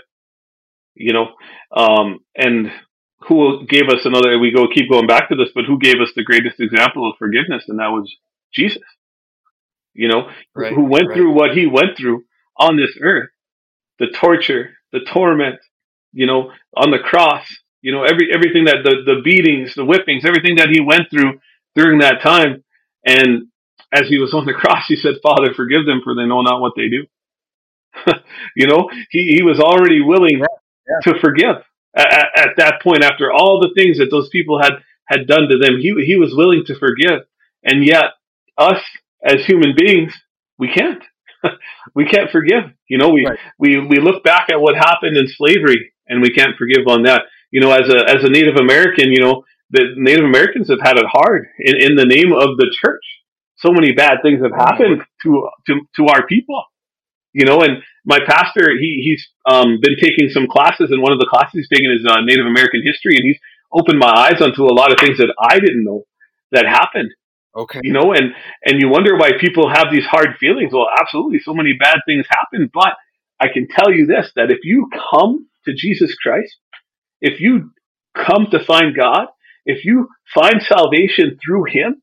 You 0.96 1.12
know, 1.12 1.26
um, 1.70 2.18
and 2.34 2.72
who 3.28 3.64
gave 3.68 3.88
us 3.88 4.04
another, 4.04 4.40
we 4.40 4.50
go 4.50 4.66
keep 4.66 4.90
going 4.90 5.06
back 5.06 5.28
to 5.28 5.36
this, 5.36 5.50
but 5.54 5.66
who 5.66 5.78
gave 5.78 6.00
us 6.02 6.10
the 6.16 6.24
greatest 6.24 6.58
example 6.58 7.08
of 7.08 7.14
forgiveness? 7.16 7.66
And 7.68 7.78
that 7.78 7.94
was 7.94 8.12
Jesus, 8.52 8.82
you 9.96 10.08
know, 10.08 10.28
right, 10.54 10.72
who 10.72 10.84
went 10.84 11.08
right. 11.08 11.16
through 11.16 11.32
what 11.32 11.56
he 11.56 11.66
went 11.66 11.96
through 11.96 12.24
on 12.56 12.76
this 12.76 12.96
earth, 13.00 13.30
the 13.98 14.08
torture, 14.08 14.70
the 14.92 15.00
torment, 15.00 15.56
you 16.12 16.26
know, 16.26 16.52
on 16.76 16.90
the 16.90 16.98
cross, 16.98 17.46
you 17.82 17.92
know, 17.92 18.04
every, 18.04 18.28
everything 18.32 18.64
that 18.64 18.78
the, 18.84 19.02
the 19.04 19.20
beatings, 19.22 19.74
the 19.74 19.84
whippings, 19.84 20.24
everything 20.24 20.56
that 20.56 20.68
he 20.68 20.80
went 20.80 21.10
through 21.10 21.40
during 21.74 21.98
that 22.00 22.20
time. 22.22 22.64
And 23.04 23.48
as 23.92 24.08
he 24.08 24.18
was 24.18 24.34
on 24.34 24.46
the 24.46 24.52
cross, 24.52 24.84
he 24.88 24.96
said, 24.96 25.16
Father, 25.22 25.54
forgive 25.54 25.86
them 25.86 26.00
for 26.02 26.14
they 26.14 26.26
know 26.26 26.42
not 26.42 26.60
what 26.60 26.72
they 26.76 26.88
do. 26.88 27.06
you 28.56 28.66
know, 28.66 28.90
he, 29.10 29.36
he 29.36 29.42
was 29.42 29.58
already 29.60 30.02
willing 30.02 30.40
yeah, 30.40 30.46
yeah. 30.88 31.12
to 31.12 31.20
forgive 31.20 31.56
at, 31.96 32.28
at, 32.36 32.48
that 32.58 32.82
point 32.82 33.02
after 33.02 33.32
all 33.32 33.60
the 33.60 33.72
things 33.74 33.98
that 33.98 34.10
those 34.10 34.28
people 34.28 34.60
had, 34.60 34.72
had 35.06 35.26
done 35.26 35.48
to 35.48 35.58
them. 35.58 35.78
He, 35.78 35.94
he 36.04 36.16
was 36.16 36.34
willing 36.34 36.64
to 36.66 36.78
forgive. 36.78 37.22
And 37.64 37.84
yet, 37.84 38.04
us 38.58 38.82
as 39.26 39.44
human 39.46 39.74
beings, 39.76 40.12
we 40.58 40.68
can't. 40.72 41.02
we 41.94 42.06
can't 42.06 42.30
forgive. 42.30 42.64
You 42.88 42.98
know, 42.98 43.10
we, 43.10 43.26
right. 43.26 43.38
we, 43.58 43.78
we 43.78 43.98
look 43.98 44.24
back 44.24 44.48
at 44.50 44.60
what 44.60 44.74
happened 44.74 45.16
in 45.16 45.28
slavery 45.28 45.92
and 46.08 46.22
we 46.22 46.30
can't 46.30 46.56
forgive 46.56 46.86
on 46.88 47.02
that. 47.02 47.22
You 47.50 47.60
know, 47.60 47.72
as 47.72 47.88
a, 47.88 47.98
as 48.08 48.24
a 48.24 48.30
Native 48.30 48.56
American, 48.56 49.12
you 49.12 49.20
know, 49.20 49.44
the 49.70 49.94
Native 49.96 50.24
Americans 50.24 50.70
have 50.70 50.80
had 50.82 50.96
it 50.96 51.06
hard 51.08 51.46
in, 51.58 51.76
in 51.76 51.96
the 51.96 52.06
name 52.06 52.32
of 52.32 52.56
the 52.56 52.74
church 52.84 53.02
so 53.58 53.72
many 53.72 53.92
bad 53.92 54.18
things 54.22 54.40
have 54.42 54.52
happened 54.52 55.02
to 55.22 55.48
to 55.66 55.80
to 55.96 56.06
our 56.06 56.26
people. 56.26 56.62
You 57.32 57.44
know, 57.44 57.60
and 57.60 57.82
my 58.04 58.18
pastor, 58.26 58.70
he 58.80 59.02
he's 59.04 59.26
um, 59.44 59.78
been 59.80 59.96
taking 60.00 60.28
some 60.30 60.46
classes, 60.46 60.90
and 60.90 61.02
one 61.02 61.12
of 61.12 61.18
the 61.18 61.28
classes 61.28 61.52
he's 61.52 61.68
taking 61.68 61.90
is 61.90 62.06
uh, 62.08 62.20
Native 62.22 62.46
American 62.46 62.82
history, 62.84 63.16
and 63.16 63.24
he's 63.24 63.40
opened 63.72 63.98
my 63.98 64.08
eyes 64.08 64.40
onto 64.40 64.64
a 64.64 64.76
lot 64.76 64.92
of 64.92 64.98
things 65.00 65.18
that 65.18 65.34
I 65.40 65.58
didn't 65.58 65.84
know 65.84 66.04
that 66.52 66.64
happened. 66.64 67.10
Okay. 67.56 67.80
You 67.82 67.92
know, 67.92 68.12
and 68.12 68.34
and 68.64 68.80
you 68.80 68.88
wonder 68.88 69.16
why 69.16 69.30
people 69.40 69.70
have 69.70 69.86
these 69.92 70.04
hard 70.06 70.36
feelings. 70.38 70.72
Well, 70.72 70.88
absolutely, 71.00 71.40
so 71.40 71.54
many 71.54 71.74
bad 71.74 71.98
things 72.06 72.26
happen, 72.28 72.70
but 72.72 72.94
I 73.40 73.48
can 73.52 73.68
tell 73.68 73.92
you 73.92 74.06
this: 74.06 74.30
that 74.36 74.50
if 74.50 74.60
you 74.64 74.90
come 75.10 75.48
to 75.66 75.74
Jesus 75.74 76.14
Christ, 76.16 76.56
if 77.20 77.40
you 77.40 77.72
come 78.16 78.48
to 78.52 78.64
find 78.64 78.96
God, 78.96 79.28
if 79.66 79.84
you 79.84 80.08
find 80.34 80.62
salvation 80.62 81.38
through 81.44 81.64
Him, 81.64 82.02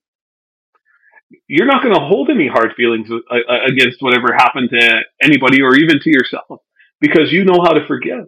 you're 1.47 1.67
not 1.67 1.83
going 1.83 1.95
to 1.95 2.01
hold 2.01 2.29
any 2.29 2.47
hard 2.47 2.73
feelings 2.75 3.09
uh, 3.11 3.35
uh, 3.35 3.65
against 3.67 4.01
whatever 4.01 4.33
happened 4.33 4.69
to 4.71 4.99
anybody 5.21 5.61
or 5.61 5.75
even 5.75 5.99
to 6.01 6.09
yourself 6.09 6.61
because 7.01 7.31
you 7.31 7.45
know 7.45 7.61
how 7.63 7.73
to 7.73 7.85
forgive. 7.87 8.25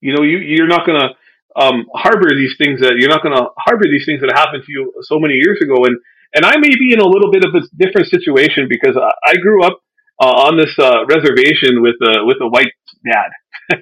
You 0.00 0.14
know, 0.14 0.22
you, 0.22 0.38
you're 0.38 0.68
not 0.68 0.86
going 0.86 1.00
to 1.00 1.10
um, 1.56 1.86
harbor 1.94 2.30
these 2.30 2.54
things 2.58 2.80
that 2.80 2.94
you're 2.98 3.10
not 3.10 3.22
going 3.22 3.36
to 3.36 3.50
harbor 3.58 3.84
these 3.90 4.06
things 4.06 4.20
that 4.20 4.30
happened 4.34 4.62
to 4.66 4.72
you 4.72 4.92
so 5.02 5.18
many 5.18 5.34
years 5.34 5.58
ago. 5.62 5.84
And, 5.84 5.98
and 6.34 6.44
I 6.44 6.56
may 6.58 6.70
be 6.70 6.92
in 6.92 7.00
a 7.00 7.06
little 7.06 7.30
bit 7.30 7.44
of 7.44 7.54
a 7.54 7.62
different 7.74 8.08
situation 8.08 8.68
because 8.68 8.96
I, 8.96 9.10
I 9.26 9.34
grew 9.42 9.64
up 9.64 9.78
uh, 10.20 10.50
on 10.50 10.56
this 10.56 10.74
uh, 10.78 11.06
reservation 11.06 11.82
with 11.82 11.96
a, 12.02 12.24
with 12.24 12.38
a 12.40 12.48
white 12.48 12.72
dad. 13.02 13.30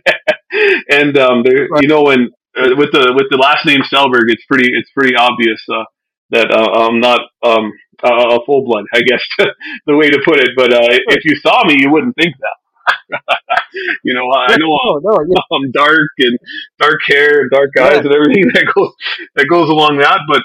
and, 0.91 1.17
um, 1.19 1.43
there, 1.45 1.69
right. 1.69 1.83
you 1.83 1.89
know, 1.89 2.03
when, 2.05 2.31
uh, 2.57 2.73
with 2.77 2.93
the, 2.93 3.13
with 3.15 3.29
the 3.31 3.41
last 3.41 3.67
name 3.67 3.81
Selberg, 3.85 4.33
it's 4.33 4.45
pretty, 4.49 4.71
it's 4.73 4.91
pretty 4.97 5.17
obvious, 5.17 5.61
uh, 5.69 5.85
that 6.31 6.53
uh, 6.53 6.89
I'm 6.89 7.01
not 7.01 7.21
um, 7.43 7.73
a 8.05 8.39
full 8.45 8.65
blood, 8.65 8.85
I 8.93 9.01
guess 9.01 9.25
the 9.87 9.97
way 9.97 10.11
to 10.11 10.21
put 10.25 10.41
it. 10.41 10.51
But 10.57 10.73
uh, 10.73 10.89
if 11.09 11.25
you 11.25 11.37
saw 11.37 11.65
me, 11.65 11.77
you 11.79 11.91
wouldn't 11.91 12.17
think 12.17 12.35
that. 12.41 12.57
you 14.05 14.15
know, 14.15 14.31
I 14.33 14.57
know 14.57 14.73
I'm, 14.73 15.03
no, 15.03 15.17
no, 15.27 15.57
I'm, 15.57 15.71
dark 15.71 16.11
and 16.19 16.39
dark 16.79 17.01
hair 17.07 17.43
and 17.43 17.51
dark 17.51 17.71
eyes 17.81 17.93
yeah. 17.93 17.99
and 17.99 18.13
everything 18.13 18.51
that 18.55 18.73
goes 18.75 18.93
that 19.37 19.47
goes 19.49 19.69
along 19.69 19.99
that. 19.99 20.21
But 20.29 20.43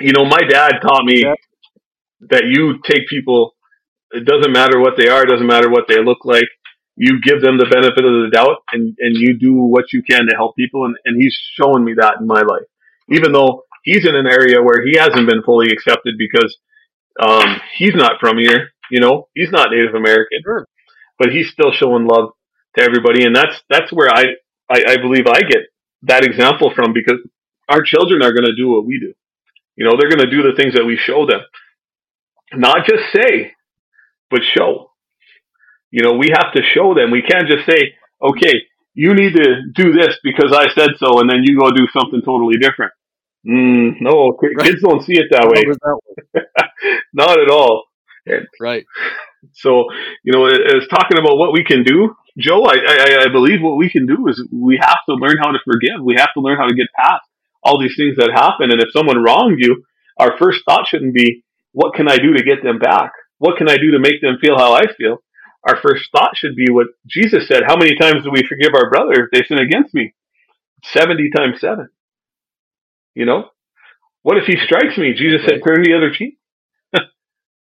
you 0.00 0.12
know, 0.12 0.24
my 0.24 0.40
dad 0.48 0.80
taught 0.80 1.04
me 1.04 1.22
yeah. 1.24 1.34
that 2.30 2.44
you 2.46 2.80
take 2.84 3.08
people. 3.08 3.54
It 4.12 4.24
doesn't 4.24 4.52
matter 4.52 4.80
what 4.80 4.94
they 4.96 5.08
are. 5.08 5.22
It 5.22 5.28
doesn't 5.28 5.46
matter 5.46 5.70
what 5.70 5.84
they 5.88 6.02
look 6.02 6.24
like. 6.24 6.48
You 6.96 7.20
give 7.22 7.40
them 7.40 7.56
the 7.56 7.66
benefit 7.70 8.04
of 8.04 8.12
the 8.12 8.30
doubt, 8.32 8.58
and 8.72 8.96
and 8.98 9.16
you 9.16 9.38
do 9.38 9.54
what 9.54 9.92
you 9.92 10.02
can 10.02 10.26
to 10.28 10.36
help 10.36 10.56
people. 10.56 10.84
And 10.84 10.96
and 11.04 11.20
he's 11.20 11.36
shown 11.54 11.84
me 11.84 11.94
that 11.98 12.16
in 12.20 12.26
my 12.26 12.42
life, 12.42 12.66
even 13.08 13.32
though 13.32 13.64
he's 13.84 14.06
in 14.06 14.16
an 14.16 14.26
area 14.26 14.62
where 14.62 14.84
he 14.84 14.96
hasn't 14.98 15.28
been 15.28 15.42
fully 15.42 15.68
accepted 15.70 16.16
because 16.18 16.56
um, 17.20 17.60
he's 17.76 17.94
not 17.94 18.20
from 18.20 18.38
here. 18.38 18.70
You 18.90 19.00
know, 19.00 19.28
he's 19.34 19.50
not 19.50 19.70
Native 19.70 19.94
American, 19.94 20.40
sure. 20.42 20.66
But 21.20 21.28
he's 21.28 21.52
still 21.52 21.70
showing 21.70 22.08
love 22.08 22.32
to 22.76 22.82
everybody, 22.82 23.26
and 23.26 23.36
that's 23.36 23.60
that's 23.68 23.92
where 23.92 24.08
I, 24.10 24.24
I 24.68 24.94
I 24.94 24.96
believe 24.96 25.26
I 25.28 25.40
get 25.42 25.68
that 26.04 26.24
example 26.24 26.72
from 26.74 26.94
because 26.94 27.20
our 27.68 27.82
children 27.82 28.22
are 28.22 28.32
going 28.32 28.46
to 28.46 28.56
do 28.56 28.70
what 28.70 28.86
we 28.86 28.98
do. 28.98 29.12
You 29.76 29.84
know, 29.84 29.92
they're 29.98 30.10
going 30.10 30.24
to 30.24 30.30
do 30.30 30.42
the 30.42 30.56
things 30.56 30.74
that 30.74 30.84
we 30.84 30.96
show 30.96 31.26
them, 31.26 31.40
not 32.54 32.86
just 32.88 33.12
say, 33.14 33.52
but 34.30 34.40
show. 34.56 34.90
You 35.90 36.02
know, 36.02 36.14
we 36.14 36.30
have 36.30 36.54
to 36.54 36.62
show 36.74 36.94
them. 36.94 37.10
We 37.10 37.22
can't 37.22 37.48
just 37.48 37.66
say, 37.66 37.94
okay, 38.22 38.62
you 38.94 39.14
need 39.14 39.34
to 39.34 39.62
do 39.74 39.92
this 39.92 40.16
because 40.22 40.52
I 40.56 40.72
said 40.72 40.90
so, 40.98 41.20
and 41.20 41.28
then 41.28 41.42
you 41.42 41.58
go 41.58 41.70
do 41.70 41.86
something 41.92 42.22
totally 42.24 42.56
different. 42.58 42.92
Mm, 43.46 44.00
no, 44.00 44.38
kids 44.62 44.82
don't 44.82 45.04
see 45.04 45.18
it 45.18 45.28
that 45.30 45.48
way. 45.48 46.42
Not 47.12 47.38
at 47.40 47.50
all. 47.50 47.84
right. 48.60 48.84
So, 49.54 49.84
you 50.24 50.32
know, 50.32 50.46
as 50.46 50.86
talking 50.88 51.18
about 51.18 51.36
what 51.36 51.52
we 51.52 51.64
can 51.64 51.82
do, 51.82 52.14
Joe, 52.38 52.64
I, 52.64 52.76
I, 52.76 53.24
I 53.24 53.32
believe 53.32 53.60
what 53.62 53.76
we 53.76 53.90
can 53.90 54.06
do 54.06 54.28
is 54.28 54.42
we 54.52 54.78
have 54.80 54.98
to 55.08 55.14
learn 55.14 55.36
how 55.38 55.50
to 55.50 55.58
forgive. 55.64 56.02
We 56.02 56.16
have 56.16 56.32
to 56.34 56.40
learn 56.40 56.58
how 56.58 56.68
to 56.68 56.74
get 56.74 56.86
past 56.96 57.24
all 57.62 57.78
these 57.80 57.94
things 57.96 58.16
that 58.16 58.30
happen. 58.32 58.70
And 58.70 58.80
if 58.80 58.92
someone 58.92 59.22
wronged 59.22 59.58
you, 59.58 59.84
our 60.18 60.36
first 60.38 60.60
thought 60.64 60.86
shouldn't 60.86 61.14
be, 61.14 61.44
what 61.72 61.94
can 61.94 62.08
I 62.08 62.16
do 62.16 62.32
to 62.34 62.42
get 62.42 62.62
them 62.62 62.78
back? 62.78 63.12
What 63.38 63.56
can 63.56 63.68
I 63.68 63.76
do 63.76 63.92
to 63.92 63.98
make 63.98 64.20
them 64.20 64.38
feel 64.40 64.56
how 64.58 64.74
I 64.74 64.92
feel? 64.96 65.18
Our 65.68 65.76
first 65.80 66.08
thought 66.12 66.36
should 66.36 66.56
be 66.56 66.70
what 66.70 66.88
Jesus 67.06 67.46
said. 67.46 67.62
How 67.66 67.76
many 67.76 67.96
times 67.96 68.24
do 68.24 68.30
we 68.30 68.46
forgive 68.48 68.74
our 68.74 68.90
brother 68.90 69.24
if 69.24 69.30
they 69.32 69.46
sin 69.46 69.58
against 69.58 69.94
me? 69.94 70.14
70 70.84 71.30
times 71.36 71.60
7. 71.60 71.88
You 73.14 73.26
know? 73.26 73.50
What 74.22 74.38
if 74.38 74.44
he 74.44 74.56
strikes 74.56 74.96
me? 74.98 75.14
Jesus 75.14 75.42
said, 75.44 75.60
turn 75.66 75.82
the 75.82 75.94
other 75.96 76.12
cheek. 76.12 76.39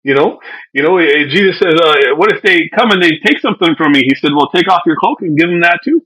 You 0.03 0.15
know? 0.15 0.39
You 0.73 0.83
know, 0.83 0.97
eh, 0.97 1.25
Jesus 1.29 1.59
says, 1.59 1.73
uh, 1.75 2.15
what 2.15 2.31
if 2.31 2.41
they 2.41 2.69
come 2.73 2.91
and 2.91 3.01
they 3.01 3.19
take 3.25 3.39
something 3.39 3.75
from 3.75 3.91
me? 3.91 4.03
He 4.03 4.15
said, 4.15 4.31
well, 4.35 4.49
take 4.53 4.69
off 4.69 4.83
your 4.85 4.97
cloak 4.97 5.21
and 5.21 5.37
give 5.37 5.49
them 5.49 5.61
that 5.61 5.79
too. 5.83 6.05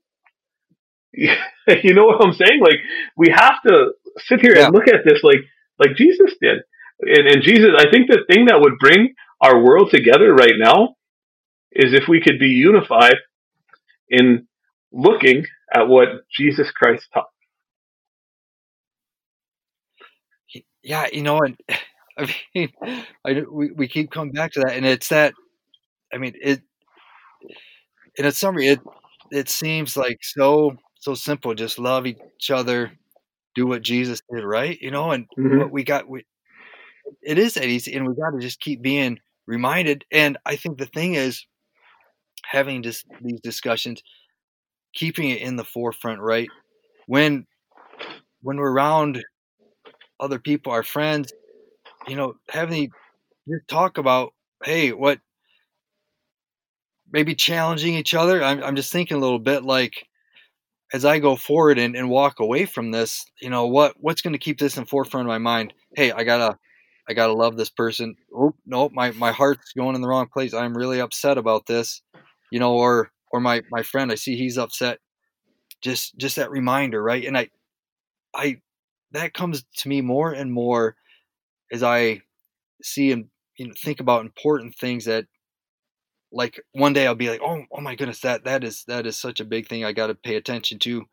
you 1.14 1.94
know 1.94 2.06
what 2.06 2.26
I'm 2.26 2.34
saying? 2.34 2.60
Like, 2.62 2.80
we 3.16 3.28
have 3.30 3.62
to 3.68 3.92
sit 4.20 4.42
here 4.42 4.56
yeah. 4.56 4.66
and 4.66 4.74
look 4.74 4.88
at 4.88 5.06
this 5.06 5.22
like, 5.24 5.46
like 5.80 5.96
Jesus 5.96 6.34
did. 6.42 6.60
And, 7.02 7.28
and 7.28 7.44
Jesus, 7.44 7.70
I 7.78 7.90
think 7.92 8.10
the 8.10 8.24
thing 8.28 8.46
that 8.46 8.60
would 8.60 8.80
bring 8.80 9.14
our 9.42 9.62
world 9.64 9.92
together 9.92 10.34
right 10.34 10.56
now 10.58 10.96
is 11.72 11.94
if 11.94 12.08
we 12.08 12.22
could 12.22 12.40
be 12.40 12.50
unified 12.50 13.16
in 14.10 14.48
looking 14.92 15.46
at 15.74 15.88
what 15.88 16.08
Jesus 16.32 16.72
Christ 16.72 17.08
taught. 17.14 17.28
Yeah, 20.84 21.08
you 21.12 21.22
know, 21.24 21.40
and 21.40 21.58
I 22.18 22.36
mean, 22.54 22.72
I, 23.26 23.44
we 23.52 23.72
we 23.72 23.88
keep 23.88 24.12
coming 24.12 24.34
back 24.34 24.52
to 24.54 24.62
that, 24.62 24.76
and 24.76 24.86
it's 24.86 25.10
that. 25.10 25.34
I 26.14 26.18
mean, 26.18 26.34
it. 26.42 26.62
In 28.16 28.26
a 28.26 28.32
summary, 28.32 28.68
it 28.68 28.80
it 29.32 29.50
seems 29.50 29.98
like 29.98 30.20
so 30.22 30.78
so 31.00 31.16
simple. 31.16 31.56
Just 31.56 31.80
love 31.80 32.06
each 32.06 32.52
other, 32.52 32.92
do 33.56 33.68
what 33.68 33.82
Jesus 33.82 34.22
did, 34.32 34.44
right? 34.44 34.80
You 34.80 34.92
know, 34.92 35.12
and 35.12 35.26
mm-hmm. 35.38 35.60
what 35.60 35.72
we 35.72 35.84
got, 35.84 36.08
we 36.08 36.26
it 37.22 37.38
is 37.38 37.56
that 37.56 37.66
easy, 37.66 37.94
and 37.96 38.08
we 38.08 38.16
got 38.16 38.32
to 38.32 38.40
just 38.40 38.60
keep 38.60 38.82
being 38.82 39.20
reminded. 39.48 40.06
And 40.12 40.38
I 40.46 40.56
think 40.56 40.78
the 40.78 40.86
thing 40.86 41.16
is, 41.16 41.46
having 42.46 42.84
just 42.84 43.06
these 43.22 43.42
discussions, 43.42 44.04
keeping 44.94 45.30
it 45.30 45.42
in 45.42 45.56
the 45.56 45.64
forefront, 45.64 46.22
right? 46.22 46.50
When 47.08 47.48
when 48.42 48.58
we're 48.58 48.72
around 48.72 49.24
other 50.20 50.40
people, 50.40 50.72
our 50.72 50.84
friends, 50.84 51.34
you 52.08 52.16
know, 52.16 52.36
having 52.50 52.92
just 53.50 53.68
talk 53.68 53.98
about, 53.98 54.34
hey, 54.64 54.92
what 54.94 55.20
maybe 57.12 57.36
challenging 57.36 57.96
each 57.96 58.14
other. 58.14 58.44
I'm 58.44 58.64
I'm 58.64 58.76
just 58.76 58.92
thinking 58.92 59.18
a 59.18 59.20
little 59.20 59.40
bit 59.40 59.64
like 59.64 60.08
as 60.94 61.06
I 61.06 61.20
go 61.20 61.36
forward 61.36 61.80
and, 61.80 61.96
and 61.96 62.10
walk 62.10 62.40
away 62.40 62.66
from 62.66 62.92
this, 62.92 63.26
you 63.42 63.50
know, 63.50 63.68
what 63.68 63.96
what's 64.00 64.22
going 64.22 64.34
to 64.34 64.40
keep 64.40 64.60
this 64.60 64.78
in 64.78 64.86
forefront 64.86 65.28
of 65.28 65.30
my 65.30 65.40
mind? 65.40 65.74
Hey, 65.96 66.12
I 66.12 66.24
gotta 66.24 66.58
I 67.10 67.14
gotta 67.14 67.34
love 67.34 67.58
this 67.58 67.70
person. 67.70 68.16
Oh 68.36 68.54
no, 68.66 68.90
my 68.90 69.12
my 69.12 69.32
heart's 69.32 69.74
going 69.74 69.96
in 69.96 70.02
the 70.02 70.08
wrong 70.08 70.28
place. 70.32 70.54
I'm 70.54 70.78
really 70.78 71.00
upset 71.02 71.38
about 71.38 71.66
this 71.68 72.02
you 72.52 72.60
know, 72.60 72.76
or 72.76 73.12
or 73.32 73.40
my 73.42 73.64
my 73.72 73.82
friend, 73.84 74.12
I 74.12 74.16
see 74.16 74.38
he's 74.38 74.60
upset. 74.60 75.00
Just 75.82 76.18
just 76.18 76.38
that 76.38 76.52
reminder, 76.52 77.02
right? 77.02 77.26
And 77.26 77.38
I 77.38 77.50
I 78.36 78.62
that 79.12 79.34
comes 79.34 79.64
to 79.78 79.90
me 79.90 80.02
more 80.02 80.34
and 80.34 80.52
more 80.52 80.96
as 81.72 81.84
I 81.84 82.22
see 82.82 83.12
and 83.12 83.26
you 83.58 83.68
know 83.68 83.74
think 83.84 84.00
about 84.00 84.26
important 84.26 84.76
things 84.76 85.06
that 85.06 85.26
like 86.32 86.60
one 86.74 86.94
day 86.94 87.06
I'll 87.06 87.16
be 87.16 87.30
like, 87.30 87.42
oh, 87.44 87.64
oh 87.72 87.82
my 87.82 87.96
goodness, 87.96 88.22
that 88.22 88.46
that 88.46 88.64
is 88.64 88.84
that 88.88 89.06
is 89.06 89.18
such 89.18 89.40
a 89.40 89.46
big 89.46 89.68
thing 89.68 89.86
I 89.86 89.94
got 89.94 90.08
to 90.08 90.16
pay 90.16 90.36
attention 90.36 90.80
to. 90.80 91.06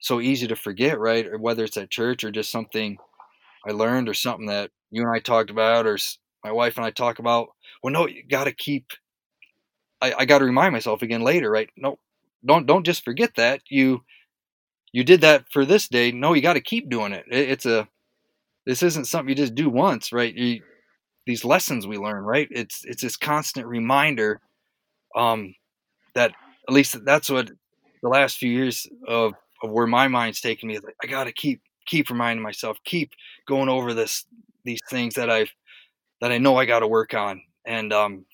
So 0.00 0.20
easy 0.20 0.46
to 0.48 0.56
forget, 0.56 0.98
right? 0.98 1.26
Or 1.26 1.38
whether 1.38 1.64
it's 1.64 1.76
at 1.76 1.90
church 1.90 2.22
or 2.22 2.30
just 2.30 2.50
something 2.50 2.98
I 3.66 3.72
learned 3.72 4.08
or 4.08 4.14
something 4.14 4.46
that 4.46 4.70
you 4.90 5.02
and 5.02 5.10
I 5.10 5.20
talked 5.20 5.50
about 5.50 5.86
or 5.86 5.98
my 6.44 6.52
wife 6.52 6.76
and 6.76 6.86
I 6.86 6.90
talk 6.90 7.18
about. 7.18 7.48
Well, 7.82 7.92
no, 7.92 8.06
you 8.06 8.22
got 8.28 8.44
to 8.44 8.52
keep 8.52 8.86
I, 10.00 10.14
I 10.20 10.24
got 10.24 10.38
to 10.38 10.44
remind 10.44 10.72
myself 10.72 11.02
again 11.02 11.22
later, 11.22 11.50
right? 11.50 11.70
No, 11.76 11.98
don't 12.44 12.66
don't 12.66 12.86
just 12.86 13.04
forget 13.04 13.34
that 13.36 13.62
you 13.68 14.02
you 14.92 15.04
did 15.04 15.20
that 15.22 15.46
for 15.50 15.64
this 15.64 15.88
day. 15.88 16.12
No, 16.12 16.34
you 16.34 16.42
got 16.42 16.54
to 16.54 16.60
keep 16.60 16.88
doing 16.88 17.12
it. 17.12 17.24
it. 17.30 17.50
It's 17.50 17.66
a 17.66 17.88
this 18.68 18.84
isn't 18.84 19.06
something 19.06 19.30
you 19.30 19.36
just 19.36 19.56
do 19.56 19.70
once, 19.70 20.12
right? 20.12 20.34
You, 20.36 20.62
these 21.26 21.44
lessons 21.44 21.86
we 21.86 21.98
learn, 21.98 22.24
right? 22.24 22.48
It's 22.50 22.84
it's 22.84 23.02
this 23.02 23.16
constant 23.16 23.66
reminder 23.66 24.40
um, 25.16 25.54
that 26.14 26.32
at 26.68 26.74
least 26.74 27.04
that's 27.04 27.30
what 27.30 27.50
the 28.02 28.08
last 28.08 28.38
few 28.38 28.50
years 28.50 28.86
of, 29.06 29.34
of 29.62 29.70
where 29.70 29.86
my 29.86 30.08
mind's 30.08 30.40
taken 30.40 30.68
me 30.68 30.76
is 30.76 30.82
like 30.84 30.96
I 31.02 31.06
got 31.08 31.24
to 31.24 31.32
keep 31.32 31.62
keep 31.86 32.10
reminding 32.10 32.42
myself, 32.42 32.78
keep 32.84 33.12
going 33.48 33.68
over 33.68 33.94
this 33.94 34.26
these 34.64 34.80
things 34.90 35.14
that 35.14 35.30
I've 35.30 35.50
that 36.20 36.32
I 36.32 36.38
know 36.38 36.56
I 36.56 36.66
got 36.66 36.80
to 36.80 36.88
work 36.88 37.14
on, 37.14 37.42
and 37.66 37.92
um, 37.92 38.26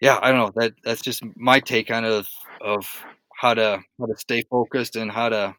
yeah, 0.00 0.18
I 0.22 0.30
don't 0.32 0.38
know. 0.38 0.52
That 0.62 0.72
that's 0.84 1.02
just 1.02 1.22
my 1.36 1.60
take 1.60 1.90
on 1.90 2.04
of 2.04 2.28
of 2.60 2.86
how 3.36 3.54
to 3.54 3.80
how 3.98 4.06
to 4.06 4.16
stay 4.16 4.42
focused 4.50 4.96
and 4.96 5.10
how 5.10 5.28
to 5.28 5.54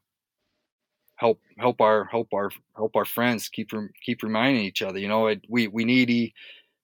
help 1.22 1.40
help 1.60 1.80
our 1.82 2.06
help 2.06 2.34
our 2.34 2.50
help 2.76 2.96
our 2.96 3.06
friends 3.06 3.48
keep 3.48 3.70
keep 4.04 4.24
reminding 4.24 4.64
each 4.64 4.82
other. 4.82 4.98
You 4.98 5.08
know, 5.08 5.34
we 5.48 5.68
we 5.68 5.86
need 5.86 6.10
e, 6.10 6.34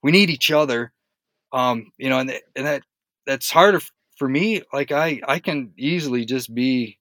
we 0.03 0.11
need 0.11 0.29
each 0.29 0.51
other. 0.51 0.93
Um, 1.51 1.91
you 1.97 2.09
know, 2.09 2.19
and 2.19 2.31
and 2.55 2.67
that 2.67 2.83
that's 3.25 3.49
harder 3.49 3.81
for 4.17 4.29
me. 4.29 4.61
Like 4.71 4.91
I 4.91 5.21
I 5.27 5.39
can 5.39 5.73
easily 5.75 6.23
just 6.25 6.53
be 6.53 6.99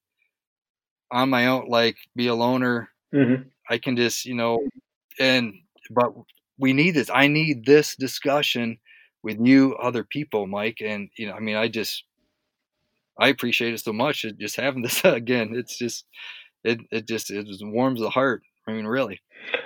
on 1.12 1.28
my 1.28 1.48
own, 1.48 1.68
like 1.68 1.96
be 2.16 2.28
a 2.28 2.34
loner. 2.34 2.88
Mm-hmm. 3.14 3.42
I 3.68 3.78
can 3.78 3.96
just 3.96 4.24
you 4.24 4.34
know, 4.34 4.58
and 5.20 5.52
but 5.90 6.14
we 6.58 6.72
need 6.72 6.92
this. 6.92 7.10
I 7.12 7.26
need 7.26 7.66
this 7.66 7.96
discussion 7.96 8.78
with 9.22 9.38
you, 9.38 9.74
other 9.74 10.04
people, 10.04 10.46
Mike. 10.46 10.78
And 10.80 11.10
you 11.18 11.28
know, 11.28 11.34
I 11.34 11.40
mean, 11.40 11.56
I 11.56 11.68
just 11.68 12.02
I 13.20 13.28
appreciate 13.28 13.74
it 13.74 13.80
so 13.80 13.92
much. 13.92 14.24
just 14.40 14.56
having 14.56 14.80
this 14.80 15.04
again, 15.04 15.50
it's 15.52 15.76
just 15.76 16.06
it 16.66 16.80
it 16.90 17.08
just 17.08 17.30
it 17.30 17.46
just 17.46 17.64
warms 17.64 18.00
the 18.00 18.10
heart. 18.10 18.42
I 18.66 18.72
mean, 18.72 18.86
really. 18.86 19.20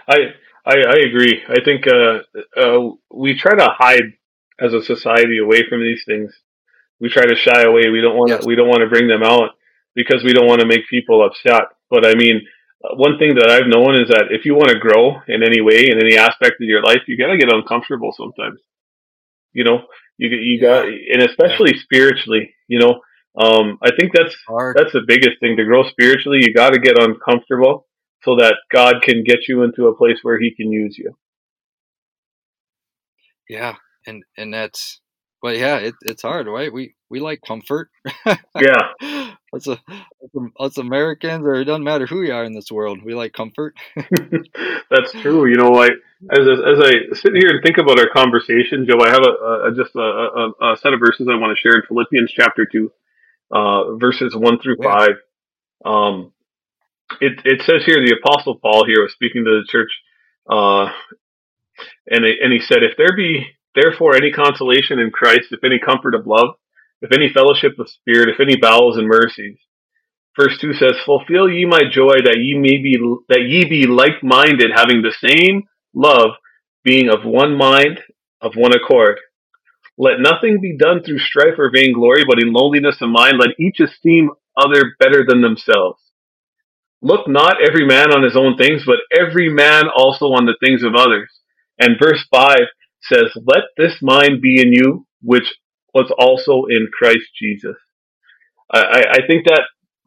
I 0.08 0.18
I, 0.64 0.76
I 0.76 0.96
agree. 1.08 1.42
I 1.48 1.64
think 1.64 1.86
uh, 1.86 2.20
uh, 2.56 2.90
we 3.12 3.34
try 3.34 3.54
to 3.54 3.68
hide 3.78 4.12
as 4.60 4.74
a 4.74 4.82
society 4.82 5.38
away 5.38 5.64
from 5.68 5.80
these 5.80 6.02
things. 6.06 6.32
We 7.00 7.08
try 7.08 7.24
to 7.24 7.34
shy 7.34 7.62
away. 7.62 7.88
We 7.88 8.02
don't 8.02 8.16
want 8.16 8.30
yes. 8.30 8.46
we 8.46 8.56
don't 8.56 8.68
want 8.68 8.82
to 8.82 8.88
bring 8.90 9.08
them 9.08 9.22
out 9.22 9.50
because 9.94 10.22
we 10.22 10.32
don't 10.32 10.46
want 10.46 10.60
to 10.60 10.66
make 10.66 10.88
people 10.88 11.24
upset. 11.24 11.62
But 11.88 12.06
I 12.06 12.14
mean, 12.14 12.42
uh, 12.84 12.94
one 12.94 13.18
thing 13.18 13.36
that 13.36 13.48
I've 13.48 13.66
known 13.66 13.96
is 13.96 14.08
that 14.08 14.28
if 14.30 14.44
you 14.44 14.54
want 14.54 14.68
to 14.68 14.78
grow 14.78 15.20
in 15.26 15.42
any 15.42 15.62
way 15.62 15.88
in 15.88 15.98
any 15.98 16.16
aspect 16.18 16.60
of 16.60 16.68
your 16.68 16.82
life, 16.82 17.02
you 17.06 17.16
got 17.16 17.32
to 17.32 17.38
get 17.38 17.52
uncomfortable 17.52 18.12
sometimes. 18.14 18.60
You 19.52 19.64
know, 19.64 19.78
you 20.18 20.28
you 20.28 20.60
got, 20.60 20.84
and 20.86 21.22
especially 21.22 21.72
yeah. 21.74 21.82
spiritually. 21.82 22.54
You 22.68 22.80
know, 22.80 23.00
um, 23.36 23.78
I 23.82 23.90
think 23.98 24.12
that's 24.14 24.34
Hard. 24.46 24.76
that's 24.76 24.92
the 24.92 25.04
biggest 25.06 25.40
thing 25.40 25.56
to 25.56 25.64
grow 25.64 25.84
spiritually. 25.88 26.40
You 26.42 26.52
got 26.52 26.70
to 26.70 26.80
get 26.80 27.00
uncomfortable 27.00 27.86
so 28.22 28.36
that 28.36 28.56
God 28.72 29.02
can 29.02 29.24
get 29.24 29.48
you 29.48 29.62
into 29.62 29.86
a 29.86 29.96
place 29.96 30.18
where 30.22 30.38
He 30.38 30.54
can 30.54 30.72
use 30.72 30.98
you. 30.98 31.16
Yeah, 33.48 33.76
and 34.06 34.24
and 34.36 34.52
that's, 34.52 35.00
but 35.42 35.56
yeah, 35.58 35.76
it, 35.76 35.94
it's 36.02 36.22
hard, 36.22 36.46
right? 36.46 36.72
We 36.72 36.94
we 37.08 37.20
like 37.20 37.40
comfort. 37.46 37.90
yeah, 38.26 38.92
us, 39.52 39.66
a, 39.66 39.78
us 40.58 40.78
Americans, 40.78 41.44
or 41.44 41.54
it 41.54 41.64
doesn't 41.64 41.84
matter 41.84 42.06
who 42.06 42.22
you 42.22 42.32
are 42.32 42.44
in 42.44 42.54
this 42.54 42.70
world, 42.70 43.00
we 43.04 43.14
like 43.14 43.32
comfort. 43.32 43.74
That's 44.90 45.12
true. 45.12 45.48
You 45.48 45.56
know, 45.56 45.70
like 45.70 45.92
as 46.30 46.40
as 46.40 46.78
I 46.80 47.14
sit 47.14 47.32
here 47.34 47.50
and 47.50 47.62
think 47.62 47.78
about 47.78 47.98
our 47.98 48.08
conversation, 48.08 48.86
Joe, 48.88 49.00
I 49.00 49.08
have 49.08 49.22
a, 49.22 49.68
a 49.68 49.74
just 49.76 49.94
a, 49.96 50.00
a, 50.00 50.72
a, 50.72 50.76
set 50.76 50.92
of 50.92 51.00
verses 51.00 51.28
I 51.30 51.36
want 51.36 51.56
to 51.56 51.60
share 51.60 51.76
in 51.76 51.82
Philippians 51.86 52.30
chapter 52.32 52.66
two, 52.66 52.92
uh, 53.50 53.96
verses 53.96 54.34
one 54.36 54.60
through 54.60 54.76
yeah. 54.80 54.88
five. 54.88 55.16
Um, 55.84 56.32
it 57.20 57.40
it 57.44 57.62
says 57.62 57.84
here 57.84 58.04
the 58.04 58.16
apostle 58.22 58.58
Paul 58.60 58.86
here 58.86 59.02
was 59.02 59.12
speaking 59.12 59.44
to 59.44 59.60
the 59.60 59.66
church, 59.68 59.90
uh, 60.50 60.92
and 62.08 62.24
it, 62.24 62.38
and 62.42 62.52
he 62.52 62.60
said, 62.60 62.82
if 62.82 62.96
there 62.96 63.16
be 63.16 63.46
therefore 63.74 64.16
any 64.16 64.32
consolation 64.32 64.98
in 64.98 65.10
Christ, 65.10 65.48
if 65.52 65.64
any 65.64 65.78
comfort 65.78 66.14
of 66.14 66.26
love 66.26 66.50
if 67.02 67.12
any 67.12 67.32
fellowship 67.32 67.78
of 67.78 67.88
spirit, 67.88 68.28
if 68.28 68.40
any 68.40 68.56
bowels 68.56 68.96
and 68.96 69.06
mercies. 69.06 69.58
Verse 70.38 70.58
two 70.60 70.72
says, 70.74 70.94
"Fulfill 71.04 71.48
ye 71.48 71.64
my 71.64 71.82
joy, 71.90 72.16
that 72.24 72.38
ye 72.38 72.56
may 72.56 72.78
be 72.78 72.96
that 73.28 73.42
ye 73.42 73.64
be 73.64 73.86
like-minded, 73.86 74.70
having 74.74 75.02
the 75.02 75.12
same 75.12 75.64
love, 75.94 76.30
being 76.84 77.08
of 77.08 77.24
one 77.24 77.56
mind, 77.56 78.00
of 78.40 78.54
one 78.54 78.72
accord. 78.74 79.18
Let 80.00 80.18
nothing 80.18 80.62
be 80.62 80.78
done 80.78 81.02
through 81.02 81.18
strife 81.18 81.58
or 81.58 81.70
vainglory, 81.70 82.24
but 82.26 82.42
in 82.42 82.54
lowliness 82.54 82.96
of 83.02 83.10
mind, 83.10 83.34
let 83.38 83.60
each 83.60 83.80
esteem 83.80 84.30
other 84.56 84.96
better 84.98 85.26
than 85.28 85.42
themselves. 85.42 86.00
Look 87.02 87.28
not 87.28 87.56
every 87.62 87.84
man 87.86 88.10
on 88.10 88.22
his 88.22 88.34
own 88.34 88.56
things, 88.56 88.84
but 88.86 88.96
every 89.14 89.50
man 89.50 89.84
also 89.94 90.28
on 90.28 90.46
the 90.46 90.56
things 90.64 90.82
of 90.82 90.94
others. 90.94 91.30
And 91.78 92.00
verse 92.02 92.24
5 92.34 92.56
says, 93.02 93.26
Let 93.36 93.64
this 93.76 93.98
mind 94.00 94.40
be 94.40 94.62
in 94.62 94.72
you, 94.72 95.06
which 95.20 95.54
was 95.92 96.10
also 96.18 96.64
in 96.70 96.88
Christ 96.98 97.28
Jesus. 97.38 97.76
I, 98.72 99.04
I 99.12 99.26
think 99.26 99.44
that 99.48 99.64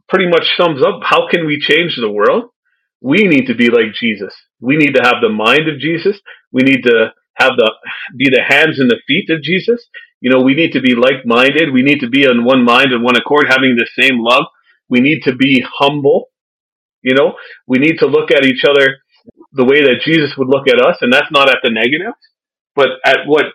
pretty 0.09 0.27
much 0.27 0.57
sums 0.57 0.81
up 0.81 1.01
how 1.03 1.27
can 1.29 1.45
we 1.45 1.59
change 1.59 1.97
the 1.97 2.11
world? 2.11 2.45
We 2.99 3.27
need 3.27 3.45
to 3.45 3.55
be 3.55 3.69
like 3.69 3.93
Jesus. 3.93 4.33
We 4.59 4.75
need 4.75 4.95
to 4.95 5.03
have 5.03 5.21
the 5.21 5.29
mind 5.29 5.69
of 5.69 5.77
Jesus. 5.79 6.19
We 6.51 6.63
need 6.63 6.81
to 6.83 7.13
have 7.35 7.53
the 7.57 7.71
be 8.17 8.29
the 8.29 8.41
hands 8.47 8.79
and 8.79 8.89
the 8.89 9.01
feet 9.07 9.29
of 9.29 9.41
Jesus. 9.41 9.87
You 10.21 10.31
know, 10.31 10.41
we 10.41 10.53
need 10.53 10.71
to 10.73 10.81
be 10.81 10.95
like-minded. 10.95 11.73
We 11.73 11.81
need 11.81 11.99
to 11.99 12.09
be 12.09 12.25
on 12.27 12.45
one 12.45 12.63
mind 12.63 12.93
and 12.93 13.03
one 13.03 13.17
accord, 13.17 13.47
having 13.49 13.75
the 13.75 13.87
same 13.99 14.19
love. 14.19 14.45
We 14.89 15.01
need 15.01 15.21
to 15.23 15.35
be 15.35 15.65
humble. 15.79 16.29
You 17.01 17.15
know, 17.15 17.33
we 17.67 17.79
need 17.79 17.97
to 17.99 18.07
look 18.07 18.31
at 18.31 18.45
each 18.45 18.63
other 18.63 18.97
the 19.51 19.65
way 19.65 19.81
that 19.81 20.01
Jesus 20.03 20.35
would 20.37 20.47
look 20.47 20.67
at 20.67 20.81
us, 20.81 20.97
and 21.01 21.11
that's 21.11 21.31
not 21.31 21.49
at 21.49 21.59
the 21.63 21.69
negative, 21.69 22.13
but 22.75 22.89
at 23.05 23.19
what 23.25 23.45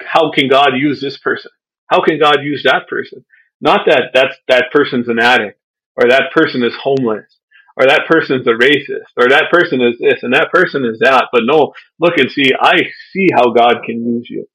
how 0.00 0.30
can 0.30 0.48
God 0.48 0.70
use 0.76 1.00
this 1.00 1.18
person? 1.18 1.50
How 1.86 2.02
can 2.04 2.18
God 2.18 2.38
use 2.42 2.62
that 2.64 2.88
person? 2.88 3.24
Not 3.60 3.80
that 3.86 4.10
that's 4.14 4.36
that 4.48 4.66
person's 4.72 5.08
an 5.08 5.18
addict, 5.18 5.58
or 5.96 6.08
that 6.08 6.30
person 6.34 6.62
is 6.62 6.74
homeless, 6.82 7.37
or 7.78 7.86
that 7.86 8.06
person's 8.08 8.46
a 8.46 8.50
racist, 8.50 9.06
or 9.16 9.28
that 9.28 9.44
person 9.52 9.80
is 9.80 9.94
this, 10.00 10.22
and 10.22 10.34
that 10.34 10.50
person 10.52 10.84
is 10.84 10.98
that. 10.98 11.28
But 11.30 11.42
no, 11.44 11.72
look 12.00 12.18
and 12.18 12.30
see. 12.30 12.50
I 12.60 12.76
see 13.12 13.28
how 13.32 13.52
God 13.52 13.82
can 13.86 14.04
use 14.04 14.26
you. 14.28 14.46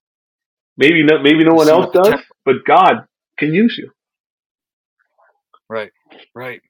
Maybe 0.75 1.03
no, 1.03 1.21
maybe 1.21 1.45
no 1.45 1.53
one 1.53 1.69
else 1.69 1.93
does, 1.93 2.19
but 2.43 2.65
God 2.67 3.05
can 3.39 3.53
use 3.53 3.75
you. 3.77 3.91
Right, 5.69 5.91
right. 6.35 6.61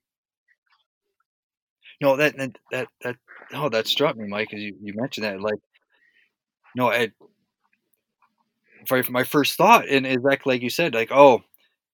No, 1.99 2.17
that 2.17 2.37
that 2.37 2.51
that, 2.71 2.87
that 3.01 3.15
oh, 3.53 3.69
that 3.69 3.87
struck 3.87 4.15
me, 4.15 4.27
Mike, 4.27 4.53
as 4.53 4.61
you, 4.61 4.75
you 4.79 4.93
mentioned 4.95 5.25
that. 5.25 5.41
Like, 5.41 5.59
no, 6.75 6.91
I, 6.91 7.11
my 9.09 9.23
first 9.23 9.55
thought, 9.57 9.87
and 9.89 10.05
exactly 10.05 10.53
like 10.53 10.61
you 10.61 10.69
said, 10.69 10.93
like, 10.93 11.11
oh, 11.11 11.41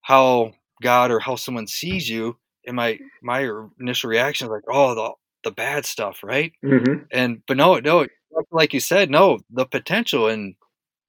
how 0.02 0.52
God 0.82 1.12
or 1.12 1.20
how 1.20 1.36
someone 1.38 1.68
sees 1.68 2.10
you, 2.10 2.36
and 2.66 2.76
my 2.76 3.00
my 3.22 3.50
initial 3.80 4.10
reaction 4.10 4.48
is 4.48 4.52
like, 4.52 4.64
oh, 4.70 4.96
the 4.96 5.12
the 5.44 5.52
bad 5.52 5.86
stuff, 5.86 6.20
right? 6.24 6.54
Mm-hmm. 6.64 7.06
And 7.12 7.42
but 7.48 7.58
no, 7.58 7.80
no, 7.80 8.08
like 8.52 8.74
you 8.74 8.80
said, 8.80 9.10
no, 9.10 9.40
the 9.50 9.66
potential 9.66 10.28
in 10.28 10.56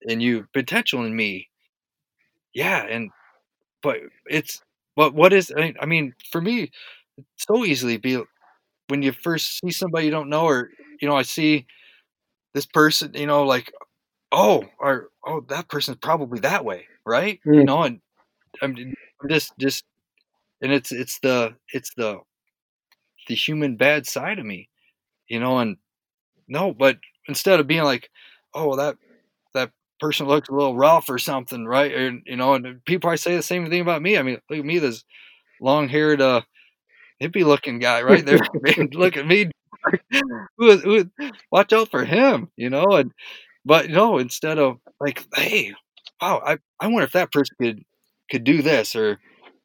in 0.02 0.20
you, 0.20 0.46
potential 0.52 1.04
in 1.04 1.14
me, 1.14 1.48
yeah, 2.54 2.84
and 2.86 3.10
but 3.82 3.98
it's 4.26 4.62
but 4.96 5.14
what 5.14 5.32
is 5.32 5.52
I 5.56 5.60
mean, 5.60 5.76
I 5.80 5.86
mean 5.86 6.14
for 6.30 6.40
me, 6.40 6.70
so 7.36 7.64
easily 7.64 7.96
be 7.96 8.22
when 8.88 9.02
you 9.02 9.12
first 9.12 9.60
see 9.60 9.70
somebody 9.70 10.06
you 10.06 10.10
don't 10.10 10.30
know, 10.30 10.44
or 10.44 10.70
you 11.00 11.08
know, 11.08 11.16
I 11.16 11.22
see 11.22 11.66
this 12.54 12.66
person, 12.66 13.12
you 13.14 13.26
know, 13.26 13.44
like, 13.44 13.72
oh, 14.32 14.64
or 14.78 15.08
oh, 15.26 15.40
that 15.48 15.68
person's 15.68 15.98
probably 15.98 16.40
that 16.40 16.64
way, 16.64 16.86
right? 17.06 17.40
Mm. 17.46 17.54
You 17.54 17.64
know, 17.64 17.82
and 17.82 18.00
I'm, 18.62 18.76
I'm 19.22 19.28
just 19.28 19.52
just, 19.58 19.84
and 20.62 20.72
it's 20.72 20.92
it's 20.92 21.18
the 21.20 21.54
it's 21.72 21.92
the 21.96 22.18
the 23.28 23.34
human 23.34 23.76
bad 23.76 24.06
side 24.06 24.38
of 24.38 24.46
me, 24.46 24.68
you 25.28 25.40
know, 25.40 25.58
and 25.58 25.76
no, 26.48 26.74
but 26.74 26.98
instead 27.28 27.60
of 27.60 27.66
being 27.66 27.84
like, 27.84 28.10
oh, 28.54 28.68
well, 28.68 28.76
that 28.76 28.96
that 29.54 29.70
person 30.00 30.26
looks 30.26 30.48
a 30.48 30.52
little 30.52 30.76
rough 30.76 31.08
or 31.08 31.18
something, 31.18 31.66
right? 31.66 31.94
And 31.94 32.22
you 32.26 32.36
know, 32.36 32.54
and 32.54 32.84
people 32.84 33.02
probably 33.02 33.18
say 33.18 33.36
the 33.36 33.42
same 33.42 33.68
thing 33.68 33.80
about 33.80 34.02
me. 34.02 34.18
I 34.18 34.22
mean, 34.22 34.38
look 34.50 34.58
at 34.58 34.64
me, 34.64 34.78
this 34.78 35.04
long 35.60 35.88
haired 35.88 36.20
uh 36.20 36.42
hippie 37.22 37.44
looking 37.44 37.78
guy 37.78 38.02
right 38.04 38.24
there. 38.24 38.40
look 38.92 39.16
at 39.16 39.26
me. 39.26 39.50
who, 40.58 40.76
who, 40.76 41.04
watch 41.50 41.72
out 41.72 41.90
for 41.90 42.04
him, 42.04 42.50
you 42.56 42.68
know. 42.68 42.84
And 42.92 43.12
but 43.64 43.88
you 43.88 43.94
know, 43.94 44.18
instead 44.18 44.58
of 44.58 44.78
like, 45.00 45.24
hey, 45.34 45.72
wow, 46.20 46.42
I, 46.44 46.58
I 46.78 46.88
wonder 46.88 47.04
if 47.04 47.12
that 47.12 47.32
person 47.32 47.56
could 47.60 47.82
could 48.30 48.44
do 48.44 48.62
this, 48.62 48.94
or 48.94 49.18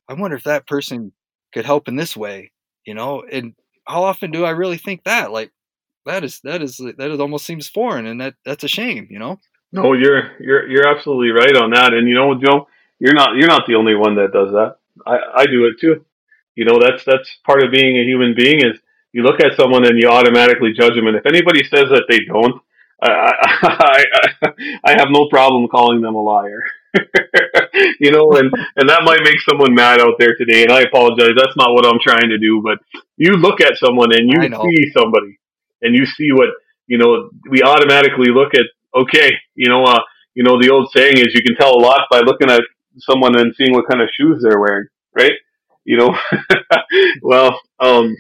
I 0.10 0.14
wonder 0.14 0.38
if 0.38 0.44
that 0.44 0.68
person 0.68 1.12
could 1.54 1.66
help 1.66 1.88
in 1.88 1.96
this 1.96 2.16
way, 2.16 2.52
you 2.86 2.94
know. 2.94 3.24
And 3.30 3.54
how 3.86 4.04
often 4.04 4.32
do 4.32 4.46
I 4.46 4.52
really 4.52 4.78
think 4.78 5.04
that? 5.04 5.32
Like 5.32 5.52
that 6.06 6.24
is 6.24 6.40
that 6.44 6.62
is 6.62 6.78
that 6.78 7.12
is 7.12 7.20
almost 7.20 7.46
seems 7.46 7.68
foreign, 7.68 8.06
and 8.06 8.22
that 8.22 8.36
that's 8.46 8.64
a 8.64 8.68
shame, 8.68 9.08
you 9.10 9.20
know. 9.20 9.40
No, 9.72 9.94
you're 9.94 10.32
you're 10.40 10.68
you're 10.70 10.88
absolutely 10.88 11.32
right 11.32 11.56
on 11.56 11.72
that, 11.72 11.94
and 11.94 12.08
you 12.08 12.16
know, 12.16 12.36
Joe, 12.36 12.68
you're 13.00 13.14
not 13.14 13.36
you're 13.36 13.48
not 13.48 13.64
the 13.68 13.76
only 13.76 13.96
one 13.96 14.16
that 14.16 14.32
does 14.32 14.52
that. 14.52 14.78
I 15.06 15.42
I 15.42 15.46
do 15.46 15.66
it 15.66 15.80
too. 15.80 16.06
You 16.56 16.66
know, 16.66 16.80
that's 16.80 17.04
that's 17.06 17.30
part 17.46 17.64
of 17.64 17.72
being 17.72 17.98
a 17.98 18.04
human 18.04 18.36
being 18.36 18.60
is 18.60 18.80
you 19.12 19.24
look 19.24 19.42
at 19.42 19.58
someone 19.58 19.86
and 19.86 20.02
you 20.02 20.10
automatically 20.10 20.74
judge 20.74 20.96
them. 20.96 21.08
And 21.08 21.18
if 21.18 21.26
anybody 21.26 21.64
says 21.64 21.86
that 21.90 22.06
they 22.10 22.20
don't, 22.26 22.62
I 23.02 23.10
I, 23.10 24.04
I, 24.44 24.50
I 24.86 24.92
have 24.98 25.10
no 25.10 25.28
problem 25.30 25.68
calling 25.68 26.02
them 26.02 26.16
a 26.16 26.22
liar. 26.22 26.64
you 28.00 28.12
know, 28.12 28.32
and 28.34 28.52
and 28.76 28.90
that 28.90 29.04
might 29.04 29.24
make 29.24 29.40
someone 29.42 29.74
mad 29.74 30.00
out 30.00 30.16
there 30.20 30.36
today. 30.38 30.64
And 30.64 30.72
I 30.72 30.82
apologize. 30.82 31.36
That's 31.36 31.58
not 31.58 31.74
what 31.74 31.86
I'm 31.86 32.00
trying 32.02 32.30
to 32.30 32.38
do. 32.38 32.62
But 32.64 32.80
you 33.18 33.34
look 33.34 33.62
at 33.62 33.78
someone 33.78 34.14
and 34.14 34.30
you 34.30 34.42
see 34.42 34.92
somebody, 34.92 35.40
and 35.82 35.96
you 35.96 36.06
see 36.06 36.32
what 36.32 36.50
you 36.88 36.98
know. 36.98 37.30
We 37.50 37.64
automatically 37.64 38.32
look 38.32 38.54
at 38.54 38.66
okay, 38.96 39.32
you 39.56 39.70
know, 39.70 39.84
uh, 39.84 40.00
you 40.34 40.44
know, 40.44 40.60
the 40.62 40.72
old 40.72 40.92
saying 40.96 41.18
is 41.18 41.34
you 41.34 41.44
can 41.44 41.56
tell 41.56 41.76
a 41.76 41.82
lot 41.82 42.08
by 42.10 42.20
looking 42.20 42.50
at 42.50 42.62
someone 42.98 43.38
and 43.38 43.54
seeing 43.56 43.74
what 43.74 43.88
kind 43.90 44.02
of 44.02 44.10
shoes 44.18 44.42
they're 44.42 44.60
wearing, 44.60 44.88
right? 45.14 45.34
you 45.86 45.98
know. 45.98 46.18
well, 47.22 47.60
um, 47.80 48.16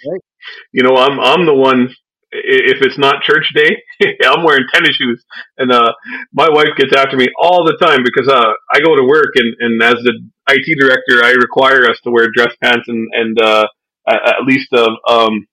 you 0.72 0.84
know, 0.84 0.96
I'm 0.96 1.20
I'm 1.20 1.46
the 1.46 1.54
one. 1.54 1.94
If 2.44 2.82
it's 2.82 2.98
not 2.98 3.24
church 3.24 3.52
day, 3.56 3.78
I'm 4.26 4.44
wearing 4.44 4.66
tennis 4.74 4.96
shoes, 4.96 5.24
and 5.58 5.72
uh, 5.72 5.94
my 6.34 6.50
wife 6.50 6.76
gets 6.78 6.96
after 6.96 7.18
me 7.18 7.28
all 7.40 7.66
the 7.66 7.78
time 7.78 8.04
because 8.04 8.28
uh, 8.28 8.52
I 8.74 8.80
go 8.80 8.96
to 8.96 9.04
work, 9.04 9.34
and, 9.36 9.56
and 9.60 9.82
as 9.82 9.96
the 10.04 10.14
IT 10.50 10.78
director, 10.80 11.24
I 11.24 11.32
require 11.32 11.90
us 11.90 12.00
to 12.04 12.12
wear 12.12 12.28
dress 12.34 12.54
pants 12.62 12.88
and 12.88 13.08
and 13.14 13.42
uh, 13.42 13.68
at 14.08 14.46
least 14.46 14.72
a 14.74 14.88
um, 15.10 15.48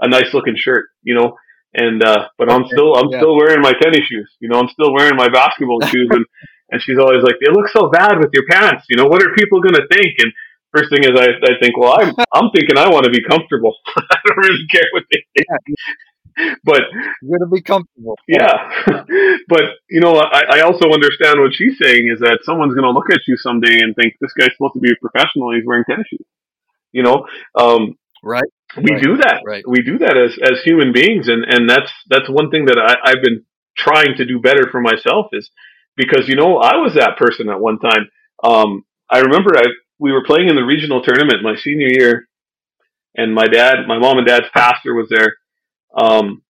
a 0.00 0.08
nice 0.08 0.32
looking 0.32 0.56
shirt, 0.56 0.86
you 1.02 1.14
know. 1.14 1.36
And 1.72 2.02
uh, 2.02 2.28
but 2.36 2.50
I'm 2.50 2.66
still 2.66 2.94
I'm 2.96 3.10
yeah. 3.10 3.18
still 3.18 3.36
wearing 3.36 3.62
my 3.62 3.72
tennis 3.72 4.06
shoes, 4.08 4.30
you 4.40 4.48
know. 4.48 4.58
I'm 4.58 4.68
still 4.68 4.92
wearing 4.92 5.16
my 5.16 5.28
basketball 5.28 5.80
shoes, 5.82 6.08
and 6.10 6.24
and 6.70 6.82
she's 6.82 6.98
always 6.98 7.22
like, 7.22 7.36
"They 7.38 7.52
look 7.52 7.68
so 7.68 7.90
bad 7.90 8.18
with 8.18 8.30
your 8.32 8.44
pants, 8.50 8.86
you 8.88 8.96
know. 8.96 9.06
What 9.06 9.22
are 9.22 9.32
people 9.34 9.60
gonna 9.60 9.86
think?" 9.90 10.18
And 10.18 10.32
first 10.74 10.90
thing 10.90 11.04
is 11.04 11.14
I, 11.14 11.30
I 11.46 11.54
think, 11.62 11.78
well, 11.78 11.94
I'm 11.98 12.14
I'm 12.32 12.50
thinking 12.50 12.76
I 12.76 12.88
want 12.88 13.04
to 13.04 13.10
be 13.10 13.22
comfortable. 13.22 13.76
I 13.96 14.16
don't 14.26 14.38
really 14.38 14.66
care 14.70 14.88
what 14.92 15.04
they 15.12 15.22
think. 15.36 15.46
But 16.64 16.82
you're 17.22 17.38
gonna 17.38 17.50
be 17.50 17.62
comfortable. 17.62 18.18
Yeah. 18.28 18.70
but 19.48 19.62
you 19.88 20.00
know, 20.00 20.16
I, 20.16 20.58
I 20.58 20.60
also 20.60 20.90
understand 20.90 21.40
what 21.40 21.54
she's 21.54 21.78
saying 21.78 22.10
is 22.12 22.20
that 22.20 22.40
someone's 22.42 22.74
gonna 22.74 22.90
look 22.90 23.10
at 23.10 23.20
you 23.26 23.36
someday 23.36 23.80
and 23.80 23.94
think 23.96 24.14
this 24.20 24.32
guy's 24.34 24.50
supposed 24.56 24.74
to 24.74 24.80
be 24.80 24.90
a 24.90 25.00
professional. 25.00 25.54
He's 25.54 25.64
wearing 25.64 25.84
tennis 25.88 26.06
shoes. 26.08 26.26
You 26.92 27.02
know, 27.02 27.26
um, 27.54 27.96
right? 28.22 28.44
We 28.76 28.92
right. 28.92 29.02
do 29.02 29.16
that. 29.18 29.42
Right. 29.44 29.64
We 29.66 29.82
do 29.82 29.98
that 29.98 30.16
as 30.16 30.38
as 30.42 30.62
human 30.64 30.92
beings, 30.92 31.28
and 31.28 31.44
and 31.44 31.68
that's 31.68 31.90
that's 32.08 32.28
one 32.28 32.50
thing 32.50 32.66
that 32.66 32.78
I, 32.78 33.10
I've 33.10 33.22
been 33.22 33.44
trying 33.76 34.16
to 34.16 34.26
do 34.26 34.40
better 34.40 34.68
for 34.70 34.80
myself 34.80 35.26
is 35.32 35.50
because 35.96 36.28
you 36.28 36.36
know 36.36 36.58
I 36.58 36.76
was 36.76 36.94
that 36.94 37.16
person 37.16 37.48
at 37.48 37.60
one 37.60 37.78
time. 37.78 38.10
Um, 38.42 38.84
I 39.10 39.20
remember 39.20 39.56
I 39.56 39.64
we 39.98 40.12
were 40.12 40.24
playing 40.24 40.48
in 40.48 40.56
the 40.56 40.62
regional 40.64 41.02
tournament 41.02 41.42
my 41.42 41.56
senior 41.56 41.88
year, 41.90 42.28
and 43.16 43.34
my 43.34 43.46
dad, 43.46 43.86
my 43.86 43.98
mom 43.98 44.18
and 44.18 44.26
dad's 44.26 44.46
pastor 44.54 44.94
was 44.94 45.08
there, 45.10 45.36
um, 45.96 46.42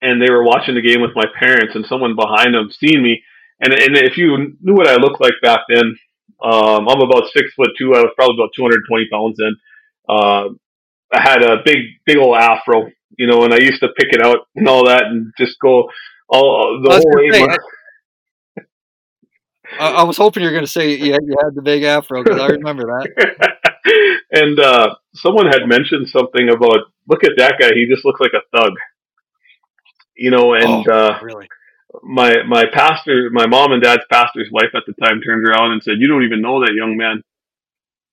and 0.00 0.22
they 0.22 0.30
were 0.30 0.44
watching 0.44 0.74
the 0.74 0.82
game 0.82 1.00
with 1.00 1.14
my 1.14 1.26
parents, 1.38 1.74
and 1.74 1.86
someone 1.86 2.16
behind 2.16 2.54
them 2.54 2.70
seen 2.70 3.02
me, 3.02 3.22
and 3.60 3.72
and 3.72 3.96
if 3.96 4.16
you 4.16 4.56
knew 4.60 4.74
what 4.74 4.88
I 4.88 4.96
looked 4.96 5.20
like 5.20 5.34
back 5.42 5.60
then, 5.68 5.96
um, 6.42 6.88
I'm 6.88 7.00
about 7.00 7.30
six 7.36 7.52
foot 7.54 7.70
two. 7.78 7.94
I 7.94 8.00
was 8.00 8.12
probably 8.16 8.36
about 8.36 8.50
220 8.56 9.08
pounds 9.10 9.36
then. 9.38 9.56
Uh, 10.08 10.48
I 11.12 11.22
had 11.22 11.42
a 11.42 11.56
big, 11.64 11.78
big 12.06 12.18
old 12.18 12.36
afro, 12.36 12.90
you 13.18 13.26
know, 13.26 13.44
and 13.44 13.52
I 13.52 13.58
used 13.58 13.80
to 13.80 13.88
pick 13.96 14.12
it 14.12 14.24
out 14.24 14.46
and 14.54 14.68
all 14.68 14.86
that, 14.86 15.04
and 15.06 15.32
just 15.38 15.58
go 15.58 15.90
all 16.28 16.80
the 16.82 16.90
whole 16.90 17.12
way. 17.14 17.56
I, 19.78 19.90
I 19.90 20.02
was 20.04 20.16
hoping 20.16 20.42
you 20.42 20.48
were 20.48 20.54
going 20.54 20.64
to 20.64 20.70
say 20.70 20.94
you 20.94 21.12
had, 21.12 21.22
you 21.24 21.36
had 21.42 21.54
the 21.54 21.62
big 21.62 21.82
afro 21.82 22.22
because 22.22 22.40
I 22.40 22.46
remember 22.48 22.84
that. 22.84 23.56
and 24.30 24.58
uh, 24.58 24.94
someone 25.14 25.46
had 25.46 25.66
mentioned 25.66 26.08
something 26.08 26.48
about 26.48 26.90
look 27.08 27.24
at 27.24 27.32
that 27.36 27.56
guy; 27.58 27.70
he 27.74 27.86
just 27.88 28.04
looks 28.04 28.20
like 28.20 28.32
a 28.34 28.56
thug. 28.56 28.72
You 30.16 30.30
know, 30.30 30.54
and 30.54 30.88
oh, 30.88 30.92
uh, 30.92 31.18
really, 31.22 31.48
my 32.02 32.42
my 32.46 32.64
pastor, 32.72 33.30
my 33.32 33.46
mom 33.46 33.72
and 33.72 33.82
dad's 33.82 34.02
pastor's 34.10 34.48
wife 34.50 34.74
at 34.74 34.82
the 34.86 34.94
time 35.04 35.20
turned 35.20 35.46
around 35.46 35.72
and 35.72 35.82
said, 35.82 35.94
"You 35.98 36.08
don't 36.08 36.24
even 36.24 36.42
know 36.42 36.60
that 36.60 36.74
young 36.74 36.96
man. 36.96 37.22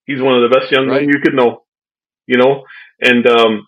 He's 0.05 0.21
one 0.21 0.35
of 0.35 0.49
the 0.49 0.55
best 0.55 0.71
young 0.71 0.87
right. 0.87 1.01
men 1.01 1.09
you 1.09 1.19
could 1.21 1.33
know." 1.33 1.63
You 2.27 2.37
know, 2.37 2.63
and 3.01 3.25
um, 3.27 3.67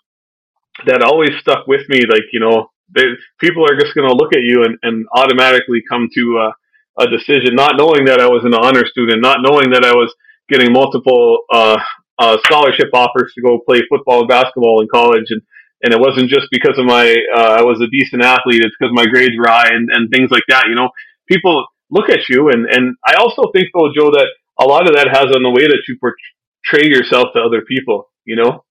that 0.86 1.04
always 1.04 1.32
stuck 1.40 1.68
with 1.68 1.88
me. 1.90 2.02
Like 2.10 2.26
you 2.32 2.40
know, 2.40 2.70
they, 2.94 3.04
people 3.40 3.64
are 3.66 3.78
just 3.80 3.96
going 3.96 4.08
to 4.08 4.16
look 4.16 4.34
at 4.34 4.44
you 4.44 4.64
and, 4.64 4.78
and 4.82 5.06
automatically 5.14 5.82
come 5.90 6.10
to 6.14 6.50
uh, 6.50 7.04
a 7.04 7.10
decision, 7.10 7.54
not 7.54 7.78
knowing 7.78 8.06
that 8.06 8.20
I 8.20 8.28
was 8.28 8.44
an 8.46 8.54
honor 8.54 8.86
student, 8.86 9.22
not 9.22 9.40
knowing 9.42 9.72
that 9.72 9.86
I 9.86 9.94
was 9.94 10.14
getting 10.50 10.72
multiple 10.72 11.40
uh, 11.52 11.78
uh, 12.20 12.38
scholarship 12.46 12.90
offers 12.94 13.32
to 13.36 13.42
go 13.42 13.60
play 13.60 13.82
football 13.90 14.22
and 14.22 14.30
basketball 14.30 14.82
in 14.82 14.88
college, 14.92 15.26
and 15.30 15.42
and 15.84 15.94
it 15.94 16.00
wasn't 16.00 16.30
just 16.30 16.48
because 16.52 16.78
of 16.78 16.86
my 16.86 17.16
uh, 17.36 17.58
I 17.60 17.62
was 17.62 17.80
a 17.82 17.88
decent 17.88 18.24
athlete. 18.24 18.62
It's 18.64 18.76
because 18.80 18.94
my 18.94 19.06
grades 19.06 19.36
were 19.38 19.48
high 19.48 19.70
and, 19.70 19.90
and 19.92 20.10
things 20.10 20.32
like 20.32 20.44
that. 20.50 20.66
You 20.68 20.76
know, 20.76 20.90
people 21.28 21.66
look 21.92 22.10
at 22.10 22.30
you, 22.30 22.50
and 22.50 22.66
and 22.66 22.96
I 23.06 23.16
also 23.16 23.52
think 23.54 23.70
though, 23.74 23.90
Joe, 23.96 24.12
that 24.12 24.28
a 24.60 24.66
lot 24.66 24.88
of 24.88 24.96
that 24.96 25.10
has 25.10 25.28
on 25.36 25.44
the 25.44 25.52
way 25.52 25.68
that 25.68 25.84
you 25.88 25.98
portray 26.02 26.90
yourself 26.90 27.28
to 27.36 27.42
other 27.42 27.62
people. 27.62 28.10
You 28.26 28.38
know, 28.38 28.66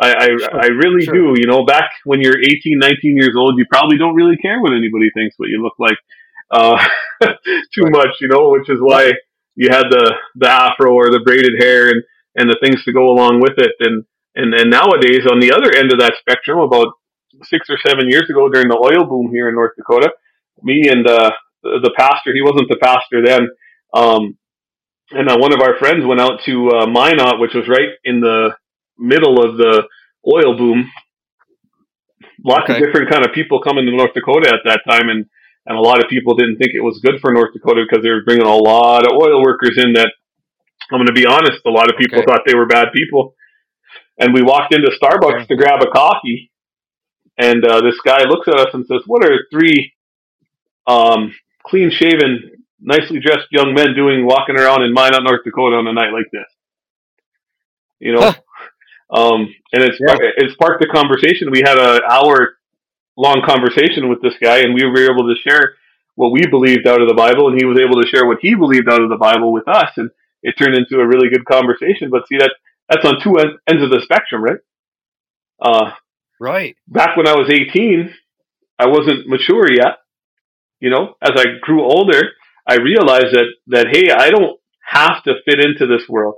I 0.00 0.14
I, 0.14 0.26
sure, 0.26 0.62
I 0.62 0.66
really 0.68 1.04
sure. 1.04 1.14
do. 1.14 1.34
You 1.36 1.46
know, 1.46 1.64
back 1.64 1.90
when 2.04 2.20
you're 2.20 2.40
18, 2.40 2.78
19 2.78 3.16
years 3.16 3.34
old, 3.36 3.58
you 3.58 3.66
probably 3.70 3.98
don't 3.98 4.14
really 4.14 4.36
care 4.36 4.60
what 4.60 4.72
anybody 4.72 5.10
thinks 5.12 5.34
what 5.36 5.50
you 5.50 5.62
look 5.62 5.74
like 5.78 5.98
uh, 6.50 6.78
too 7.74 7.82
right. 7.82 7.92
much. 7.92 8.16
You 8.20 8.28
know, 8.28 8.50
which 8.50 8.70
is 8.70 8.78
why 8.80 9.12
you 9.54 9.68
had 9.70 9.84
the 9.90 10.14
the 10.36 10.48
afro 10.48 10.94
or 10.94 11.10
the 11.10 11.20
braided 11.20 11.60
hair 11.60 11.90
and 11.90 12.02
and 12.34 12.48
the 12.48 12.58
things 12.62 12.84
to 12.84 12.92
go 12.92 13.08
along 13.08 13.40
with 13.40 13.58
it. 13.58 13.72
And 13.80 14.04
and 14.34 14.54
and 14.54 14.70
nowadays, 14.70 15.26
on 15.30 15.40
the 15.40 15.52
other 15.52 15.74
end 15.74 15.92
of 15.92 15.98
that 16.00 16.14
spectrum, 16.20 16.58
about 16.58 16.94
six 17.42 17.68
or 17.68 17.78
seven 17.86 18.08
years 18.08 18.28
ago 18.30 18.48
during 18.48 18.68
the 18.68 18.78
oil 18.78 19.06
boom 19.08 19.30
here 19.32 19.48
in 19.48 19.54
North 19.54 19.72
Dakota, 19.76 20.10
me 20.62 20.88
and 20.88 21.06
uh, 21.06 21.30
the 21.62 21.92
pastor, 21.96 22.32
he 22.32 22.42
wasn't 22.42 22.68
the 22.68 22.78
pastor 22.80 23.22
then, 23.24 23.48
um, 23.94 24.38
and 25.10 25.28
uh, 25.28 25.36
one 25.38 25.52
of 25.52 25.60
our 25.60 25.78
friends 25.78 26.04
went 26.04 26.20
out 26.20 26.40
to 26.44 26.68
uh, 26.70 26.86
Minot, 26.86 27.40
which 27.40 27.54
was 27.54 27.68
right 27.68 27.96
in 28.04 28.20
the 28.20 28.50
middle 28.98 29.42
of 29.42 29.56
the 29.56 29.88
oil 30.26 30.56
boom. 30.56 30.90
Lots 32.44 32.70
okay. 32.70 32.76
of 32.76 32.84
different 32.84 33.10
kind 33.10 33.24
of 33.24 33.32
people 33.32 33.60
coming 33.60 33.86
to 33.86 33.96
North 33.96 34.14
Dakota 34.14 34.52
at 34.52 34.62
that 34.64 34.82
time, 34.88 35.08
and 35.08 35.26
and 35.66 35.76
a 35.76 35.80
lot 35.80 36.02
of 36.02 36.08
people 36.08 36.34
didn't 36.34 36.56
think 36.56 36.72
it 36.74 36.84
was 36.84 37.00
good 37.04 37.20
for 37.20 37.32
North 37.32 37.52
Dakota 37.52 37.84
because 37.88 38.02
they 38.02 38.10
were 38.10 38.24
bringing 38.24 38.46
a 38.46 38.54
lot 38.54 39.06
of 39.06 39.12
oil 39.12 39.42
workers 39.42 39.76
in. 39.76 39.92
That 39.94 40.12
I'm 40.90 40.98
going 40.98 41.06
to 41.06 41.12
be 41.12 41.26
honest, 41.26 41.60
a 41.66 41.70
lot 41.70 41.90
of 41.90 41.98
people 41.98 42.18
okay. 42.18 42.26
thought 42.26 42.42
they 42.46 42.54
were 42.54 42.66
bad 42.66 42.88
people. 42.94 43.34
And 44.18 44.34
we 44.34 44.42
walked 44.42 44.74
into 44.74 44.90
Starbucks 44.90 45.42
okay. 45.42 45.46
to 45.46 45.56
grab 45.56 45.82
a 45.82 45.90
coffee, 45.90 46.50
and 47.38 47.64
uh, 47.64 47.80
this 47.80 47.94
guy 48.04 48.24
looks 48.24 48.48
at 48.48 48.58
us 48.58 48.74
and 48.74 48.84
says, 48.86 49.02
"What 49.06 49.24
are 49.24 49.46
three 49.52 49.92
um, 50.88 51.32
clean-shaven, 51.64 52.64
nicely 52.80 53.20
dressed 53.20 53.46
young 53.52 53.74
men 53.74 53.94
doing 53.94 54.26
walking 54.26 54.58
around 54.58 54.82
in 54.82 54.92
Minot, 54.92 55.22
North 55.22 55.44
Dakota 55.44 55.76
on 55.76 55.86
a 55.86 55.92
night 55.92 56.12
like 56.12 56.26
this?" 56.32 56.46
You 58.00 58.14
know. 58.14 58.32
Um, 59.10 59.48
and 59.72 59.82
it's 59.82 59.96
yeah. 59.98 60.16
it 60.20 60.52
sparked 60.52 60.84
a 60.84 60.86
conversation. 60.86 61.50
We 61.50 61.62
had 61.64 61.78
an 61.78 62.02
hour 62.06 62.58
long 63.16 63.42
conversation 63.44 64.08
with 64.08 64.20
this 64.20 64.34
guy, 64.40 64.58
and 64.58 64.74
we 64.74 64.84
were 64.84 65.10
able 65.10 65.34
to 65.34 65.40
share 65.40 65.76
what 66.14 66.30
we 66.30 66.42
believed 66.50 66.86
out 66.86 67.00
of 67.00 67.08
the 67.08 67.14
Bible, 67.14 67.48
and 67.48 67.58
he 67.58 67.64
was 67.64 67.78
able 67.78 68.02
to 68.02 68.08
share 68.08 68.26
what 68.26 68.38
he 68.42 68.54
believed 68.54 68.88
out 68.90 69.00
of 69.00 69.08
the 69.08 69.16
Bible 69.16 69.52
with 69.52 69.66
us, 69.66 69.90
and 69.96 70.10
it 70.42 70.54
turned 70.58 70.74
into 70.74 71.00
a 71.00 71.06
really 71.06 71.28
good 71.28 71.44
conversation. 71.44 72.10
But 72.10 72.26
see 72.28 72.38
that 72.38 72.52
that's 72.88 73.04
on 73.04 73.20
two 73.22 73.36
ends 73.38 73.82
of 73.82 73.90
the 73.90 74.00
spectrum, 74.02 74.42
right? 74.42 74.60
Uh, 75.60 75.90
right. 76.40 76.76
Back 76.86 77.16
when 77.16 77.28
I 77.28 77.34
was 77.34 77.50
18, 77.50 78.12
I 78.78 78.86
wasn't 78.86 79.28
mature 79.28 79.70
yet. 79.70 79.98
You 80.80 80.90
know, 80.90 81.14
as 81.20 81.32
I 81.34 81.58
grew 81.60 81.82
older, 81.82 82.22
I 82.66 82.76
realized 82.76 83.34
that 83.34 83.46
that 83.68 83.86
hey, 83.90 84.12
I 84.16 84.30
don't 84.30 84.58
have 84.84 85.22
to 85.24 85.34
fit 85.44 85.64
into 85.64 85.86
this 85.86 86.08
world. 86.08 86.36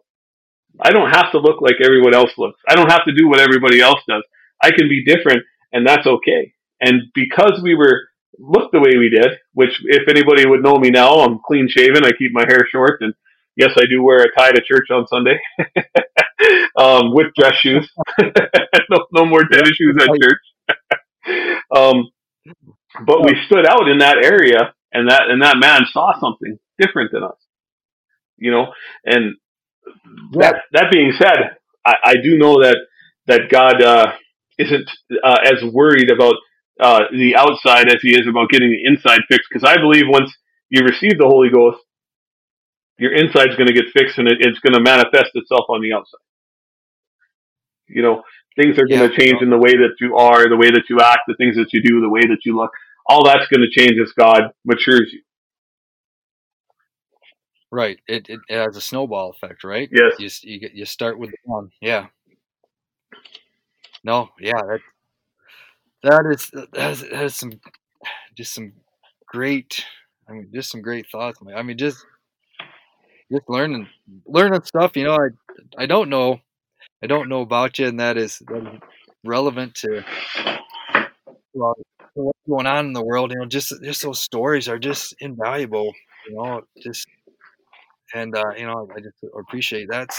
I 0.81 0.91
don't 0.91 1.11
have 1.11 1.33
to 1.33 1.39
look 1.39 1.61
like 1.61 1.77
everyone 1.85 2.15
else 2.15 2.31
looks. 2.39 2.61
I 2.67 2.75
don't 2.75 2.91
have 2.91 3.05
to 3.05 3.15
do 3.15 3.29
what 3.29 3.41
everybody 3.41 3.81
else 3.81 4.01
does. 4.09 4.23
I 4.63 4.71
can 4.71 4.89
be 4.89 5.05
different, 5.05 5.43
and 5.73 5.87
that's 5.87 6.07
okay. 6.07 6.53
And 6.81 7.03
because 7.15 7.61
we 7.63 7.75
were 7.75 8.09
looked 8.39 8.73
the 8.73 8.81
way 8.81 8.97
we 8.97 9.11
did, 9.11 9.39
which 9.53 9.73
if 9.85 10.09
anybody 10.09 10.47
would 10.47 10.63
know 10.63 10.77
me 10.77 10.91
now, 10.91 11.17
I'm 11.17 11.41
clean 11.45 11.69
shaven. 11.69 12.05
I 12.05 12.13
keep 12.19 12.33
my 12.33 12.45
hair 12.49 12.67
short, 12.71 13.03
and 13.03 13.13
yes, 13.61 13.71
I 13.77 13.85
do 13.89 14.03
wear 14.03 14.25
a 14.25 14.33
tie 14.37 14.53
to 14.53 14.63
church 14.63 14.89
on 14.91 15.07
Sunday 15.07 15.39
um, 16.77 17.15
with 17.15 17.35
dress 17.37 17.55
shoes. 17.57 17.89
no, 18.91 19.07
no, 19.13 19.27
more 19.27 19.45
tennis 19.45 19.77
shoes 19.77 19.97
at 20.01 20.09
church. 20.09 21.59
um, 21.77 22.11
but 23.07 23.25
we 23.25 23.33
stood 23.47 23.67
out 23.67 23.89
in 23.89 23.99
that 23.99 24.17
area, 24.25 24.75
and 24.93 25.11
that 25.11 25.25
and 25.29 25.43
that 25.43 25.59
man 25.61 25.83
saw 25.93 26.19
something 26.19 26.59
different 26.79 27.13
than 27.13 27.23
us. 27.23 27.37
You 28.39 28.51
know, 28.51 28.73
and 29.05 29.37
that 30.33 30.63
that 30.73 30.91
being 30.91 31.13
said, 31.17 31.57
I, 31.87 31.95
I 32.05 32.15
do 32.15 32.39
know 32.39 32.63
that 32.63 32.79
that 33.27 33.51
God 33.51 33.83
uh, 33.83 34.13
isn't 34.59 34.91
uh, 35.23 35.37
as 35.45 35.63
worried 35.73 36.11
about 36.11 36.35
uh, 36.81 37.03
the 37.13 37.37
outside 37.37 37.89
as 37.89 38.01
he 38.01 38.11
is 38.19 38.27
about 38.27 38.49
getting 38.49 38.71
the 38.71 38.89
inside 38.89 39.21
fixed. 39.29 39.49
Because 39.53 39.69
I 39.69 39.77
believe 39.77 40.05
once 40.09 40.33
you 40.71 40.83
receive 40.85 41.19
the 41.19 41.29
Holy 41.29 41.51
Ghost, 41.51 41.79
your 43.01 43.13
inside's 43.15 43.57
going 43.57 43.67
to 43.67 43.73
get 43.73 43.87
fixed 43.93 44.19
and 44.19 44.29
it, 44.29 44.39
it's 44.41 44.61
going 44.61 44.75
to 44.75 44.81
manifest 44.81 45.31
itself 45.35 45.67
on 45.69 45.83
the 45.83 45.93
outside. 45.93 46.21
You 47.89 48.03
know, 48.03 48.23
things 48.55 48.79
are 48.79 48.87
going 48.87 49.09
to 49.09 49.13
yeah. 49.13 49.19
change 49.19 49.43
in 49.43 49.51
the 49.51 49.59
way 49.59 49.73
that 49.73 49.97
you 50.01 50.17
are, 50.17 50.49
the 50.49 50.57
way 50.57 50.71
that 50.71 50.85
you 50.89 51.01
act, 51.01 51.23
the 51.27 51.35
things 51.35 51.57
that 51.57 51.73
you 51.73 51.83
do, 51.83 52.01
the 52.01 52.09
way 52.09 52.21
that 52.21 52.45
you 52.45 52.57
look. 52.57 52.71
All 53.09 53.25
that's 53.25 53.49
going 53.49 53.63
to 53.63 53.81
change 53.81 53.99
as 54.01 54.13
God 54.13 54.53
matures 54.65 55.11
you. 55.13 55.23
Right. 57.73 57.99
It, 58.07 58.29
it, 58.29 58.41
it 58.49 58.57
has 58.57 58.77
a 58.77 58.81
snowball 58.81 59.31
effect, 59.31 59.65
right? 59.65 59.89
Yes. 59.91 60.43
You, 60.45 60.53
you, 60.53 60.71
you 60.75 60.85
start 60.85 61.19
with 61.19 61.31
the 61.31 61.37
one. 61.45 61.71
Yeah. 61.81 62.07
No, 64.03 64.31
yeah, 64.41 64.53
that, 64.53 64.81
that 66.03 66.25
is 66.33 66.51
that 66.73 66.91
is, 66.91 67.01
that 67.03 67.25
is 67.25 67.37
some 67.37 67.53
just 68.35 68.55
some 68.55 68.73
great. 69.27 69.85
I 70.27 70.33
mean, 70.33 70.49
just 70.55 70.71
some 70.71 70.81
great 70.81 71.07
thoughts. 71.11 71.39
I 71.55 71.63
mean, 71.63 71.77
just 71.77 72.03
just 73.33 73.49
learning 73.49 73.89
learning 74.27 74.63
stuff. 74.65 74.97
You 74.97 75.05
know, 75.05 75.17
I 75.17 75.29
I 75.83 75.87
don't 75.87 76.09
know, 76.09 76.41
I 77.03 77.09
don't 77.09 77.29
know 77.29 77.43
about 77.43 77.79
you, 77.79 77.87
and 77.89 78.01
that 78.01 78.17
is, 78.19 78.43
relevant 79.25 79.75
to 79.77 80.05
what's 81.53 82.39
going 82.49 82.67
on 82.67 82.87
in 82.87 82.93
the 82.93 83.05
world. 83.05 83.31
You 83.33 83.39
know, 83.39 83.47
just 83.47 83.73
just 83.83 84.03
those 84.03 84.21
stories 84.21 84.69
are 84.69 84.79
just 84.79 85.15
invaluable. 85.21 85.93
You 86.29 86.37
know, 86.37 86.63
just 86.83 87.07
and 88.15 88.37
uh, 88.37 88.51
you 88.57 88.67
know, 88.67 88.89
I 88.95 89.01
just 89.01 89.17
appreciate 89.39 89.89
that 89.91 90.11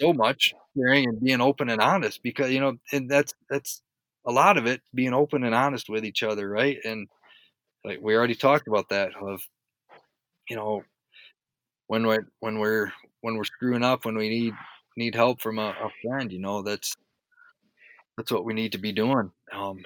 so 0.00 0.12
much, 0.12 0.54
hearing 0.74 1.08
and 1.08 1.20
being 1.22 1.40
open 1.40 1.68
and 1.70 1.80
honest 1.80 2.22
because 2.22 2.50
you 2.50 2.60
know, 2.60 2.76
and 2.92 3.10
that's 3.10 3.34
that's 3.50 3.82
a 4.26 4.32
lot 4.32 4.56
of 4.58 4.66
it 4.66 4.80
being 4.94 5.14
open 5.14 5.44
and 5.44 5.54
honest 5.54 5.88
with 5.88 6.04
each 6.04 6.22
other, 6.22 6.48
right? 6.48 6.78
And 6.84 7.08
like 7.84 8.00
we 8.02 8.16
already 8.16 8.34
talked 8.36 8.68
about 8.68 8.90
that 8.90 9.10
of 9.20 9.42
you 10.48 10.56
know 10.56 10.82
when 11.86 12.06
we're 12.06 12.26
when 12.40 12.58
we're 12.58 12.92
when 13.20 13.36
we're 13.36 13.44
screwing 13.44 13.84
up 13.84 14.04
when 14.04 14.16
we 14.16 14.28
need 14.28 14.54
need 14.96 15.14
help 15.14 15.40
from 15.40 15.58
a, 15.58 15.68
a 15.82 15.90
friend, 16.02 16.32
you 16.32 16.38
know 16.38 16.62
that's 16.62 16.94
that's 18.16 18.30
what 18.30 18.44
we 18.44 18.54
need 18.54 18.72
to 18.72 18.78
be 18.78 18.92
doing. 18.92 19.30
Um, 19.52 19.82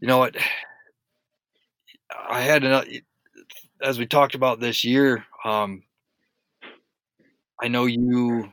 you 0.00 0.08
know 0.08 0.18
what? 0.18 0.36
I 2.28 2.40
had 2.40 2.64
an, 2.64 3.02
as 3.82 3.98
we 3.98 4.06
talked 4.06 4.34
about 4.34 4.60
this 4.60 4.84
year. 4.84 5.24
Um, 5.44 5.82
I 7.62 7.68
know 7.68 7.86
you, 7.86 8.52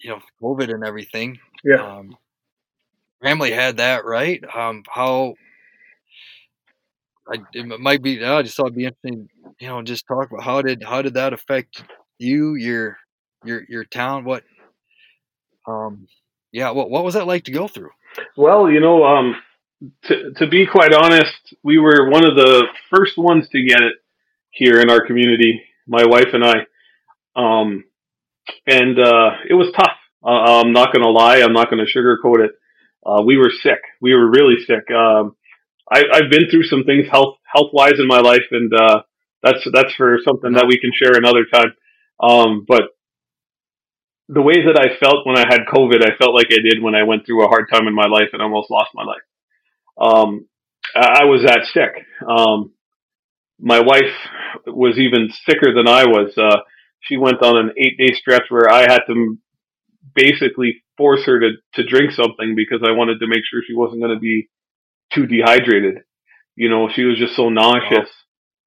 you 0.00 0.10
know, 0.10 0.20
COVID 0.42 0.72
and 0.72 0.84
everything. 0.84 1.38
Yeah. 1.64 1.82
Um, 1.82 2.16
family 3.22 3.50
had 3.52 3.78
that, 3.78 4.04
right? 4.04 4.42
Um, 4.54 4.82
how 4.88 5.34
I, 7.30 7.36
it 7.52 7.80
might 7.80 8.02
be. 8.02 8.24
I 8.24 8.42
just 8.42 8.56
thought 8.56 8.66
it'd 8.66 8.76
be 8.76 8.84
interesting, 8.86 9.28
you 9.60 9.68
know, 9.68 9.82
just 9.82 10.06
talk 10.06 10.30
about 10.30 10.44
how 10.44 10.62
did 10.62 10.82
how 10.82 11.02
did 11.02 11.14
that 11.14 11.32
affect 11.32 11.82
you, 12.18 12.54
your 12.54 12.98
your 13.44 13.62
your 13.68 13.84
town? 13.84 14.24
What, 14.24 14.44
um, 15.66 16.06
yeah, 16.52 16.70
what 16.70 16.90
what 16.90 17.04
was 17.04 17.14
that 17.14 17.26
like 17.26 17.44
to 17.44 17.52
go 17.52 17.68
through? 17.68 17.90
Well, 18.36 18.70
you 18.70 18.80
know, 18.80 19.04
um, 19.04 19.34
to 20.04 20.32
to 20.36 20.46
be 20.48 20.66
quite 20.66 20.92
honest, 20.92 21.54
we 21.62 21.78
were 21.78 22.10
one 22.10 22.24
of 22.24 22.36
the 22.36 22.64
first 22.94 23.16
ones 23.16 23.48
to 23.50 23.64
get 23.64 23.82
it 23.82 23.94
here 24.50 24.80
in 24.80 24.90
our 24.90 25.06
community. 25.06 25.62
My 25.86 26.04
wife 26.04 26.28
and 26.32 26.44
I, 26.44 26.54
um, 27.36 27.84
and 28.66 28.98
uh, 28.98 29.30
it 29.48 29.54
was 29.54 29.72
tough. 29.76 29.96
Uh, 30.24 30.62
I'm 30.62 30.72
not 30.72 30.92
going 30.92 31.04
to 31.04 31.10
lie. 31.10 31.38
I'm 31.38 31.52
not 31.52 31.70
going 31.70 31.84
to 31.84 31.98
sugarcoat 31.98 32.44
it 32.44 32.52
uh, 33.08 33.22
we 33.22 33.36
were 33.36 33.50
sick. 33.62 33.80
We 34.00 34.14
were 34.14 34.30
really 34.30 34.56
sick. 34.66 34.90
Um, 34.90 35.36
I, 35.90 36.02
have 36.12 36.30
been 36.30 36.50
through 36.50 36.64
some 36.64 36.84
things 36.84 37.06
health 37.10 37.36
health 37.44 37.70
wise 37.72 37.98
in 37.98 38.06
my 38.06 38.20
life, 38.20 38.44
and 38.50 38.72
uh, 38.72 39.02
that's 39.42 39.66
that's 39.72 39.94
for 39.94 40.18
something 40.24 40.52
that 40.52 40.66
we 40.66 40.78
can 40.78 40.90
share 40.92 41.16
another 41.16 41.44
time. 41.52 41.72
Um, 42.20 42.64
but 42.66 42.82
the 44.28 44.42
way 44.42 44.54
that 44.54 44.78
I 44.78 44.98
felt 45.02 45.26
when 45.26 45.38
I 45.38 45.46
had 45.48 45.66
COVID, 45.72 46.04
I 46.04 46.16
felt 46.16 46.34
like 46.34 46.48
I 46.50 46.60
did 46.62 46.82
when 46.82 46.94
I 46.94 47.04
went 47.04 47.24
through 47.24 47.44
a 47.44 47.48
hard 47.48 47.68
time 47.72 47.88
in 47.88 47.94
my 47.94 48.06
life 48.06 48.30
and 48.32 48.42
almost 48.42 48.70
lost 48.70 48.90
my 48.94 49.04
life. 49.04 49.24
Um, 50.00 50.46
I, 50.94 51.24
was 51.24 51.42
that 51.44 51.66
sick. 51.72 52.04
Um, 52.28 52.72
my 53.58 53.80
wife 53.80 54.14
was 54.66 54.98
even 54.98 55.30
sicker 55.46 55.74
than 55.74 55.88
I 55.88 56.04
was. 56.04 56.36
Uh, 56.36 56.60
she 57.00 57.16
went 57.16 57.42
on 57.42 57.56
an 57.56 57.72
eight 57.76 57.98
day 57.98 58.14
stretch 58.14 58.44
where 58.48 58.70
I 58.70 58.82
had 58.82 59.00
to 59.06 59.38
basically 60.14 60.82
force 60.96 61.24
her 61.26 61.40
to, 61.40 61.50
to 61.74 61.88
drink 61.88 62.12
something 62.12 62.54
because 62.54 62.80
I 62.86 62.92
wanted 62.92 63.18
to 63.20 63.26
make 63.26 63.42
sure 63.50 63.62
she 63.66 63.74
wasn't 63.74 64.00
going 64.00 64.14
to 64.14 64.20
be 64.20 64.48
too 65.12 65.26
dehydrated. 65.26 66.02
You 66.54 66.68
know, 66.68 66.88
she 66.94 67.04
was 67.04 67.18
just 67.18 67.36
so 67.36 67.48
nauseous. 67.48 68.10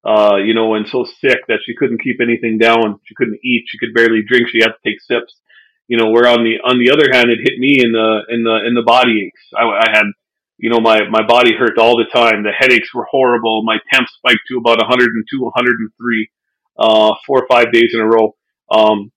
Uh, 0.04 0.36
you 0.36 0.54
know, 0.54 0.74
and 0.74 0.86
so 0.88 1.04
sick 1.04 1.38
that 1.48 1.60
she 1.64 1.74
couldn't 1.76 2.02
keep 2.02 2.20
anything 2.20 2.58
down. 2.58 3.00
She 3.04 3.14
couldn't 3.14 3.40
eat. 3.44 3.64
She 3.68 3.78
could 3.78 3.94
barely 3.94 4.22
drink. 4.26 4.48
She 4.48 4.60
had 4.60 4.72
to 4.74 4.82
take 4.84 5.00
sips. 5.00 5.36
You 5.88 5.96
know, 5.98 6.10
where 6.10 6.26
on 6.26 6.42
the 6.44 6.58
on 6.64 6.78
the 6.78 6.90
other 6.90 7.10
hand, 7.12 7.30
it 7.30 7.38
hit 7.42 7.58
me 7.58 7.76
in 7.78 7.92
the 7.92 8.22
in 8.28 8.44
the 8.44 8.58
in 8.66 8.74
the 8.74 8.82
body 8.82 9.26
aches. 9.26 9.42
I, 9.56 9.64
I 9.64 9.90
had, 9.92 10.06
you 10.58 10.70
know, 10.70 10.80
my 10.80 11.08
my 11.10 11.26
body 11.26 11.54
hurt 11.54 11.78
all 11.78 11.96
the 11.96 12.10
time. 12.12 12.42
The 12.42 12.52
headaches 12.56 12.94
were 12.94 13.06
horrible. 13.10 13.62
My 13.64 13.78
temp 13.92 14.08
spiked 14.08 14.42
to 14.48 14.58
about 14.58 14.78
102, 14.78 15.40
103, 15.40 16.30
uh, 16.78 17.14
four 17.26 17.42
or 17.42 17.46
five 17.50 17.72
days 17.72 17.90
in 17.94 18.00
a 18.00 18.06
row. 18.06 18.34
Um, 18.70 19.12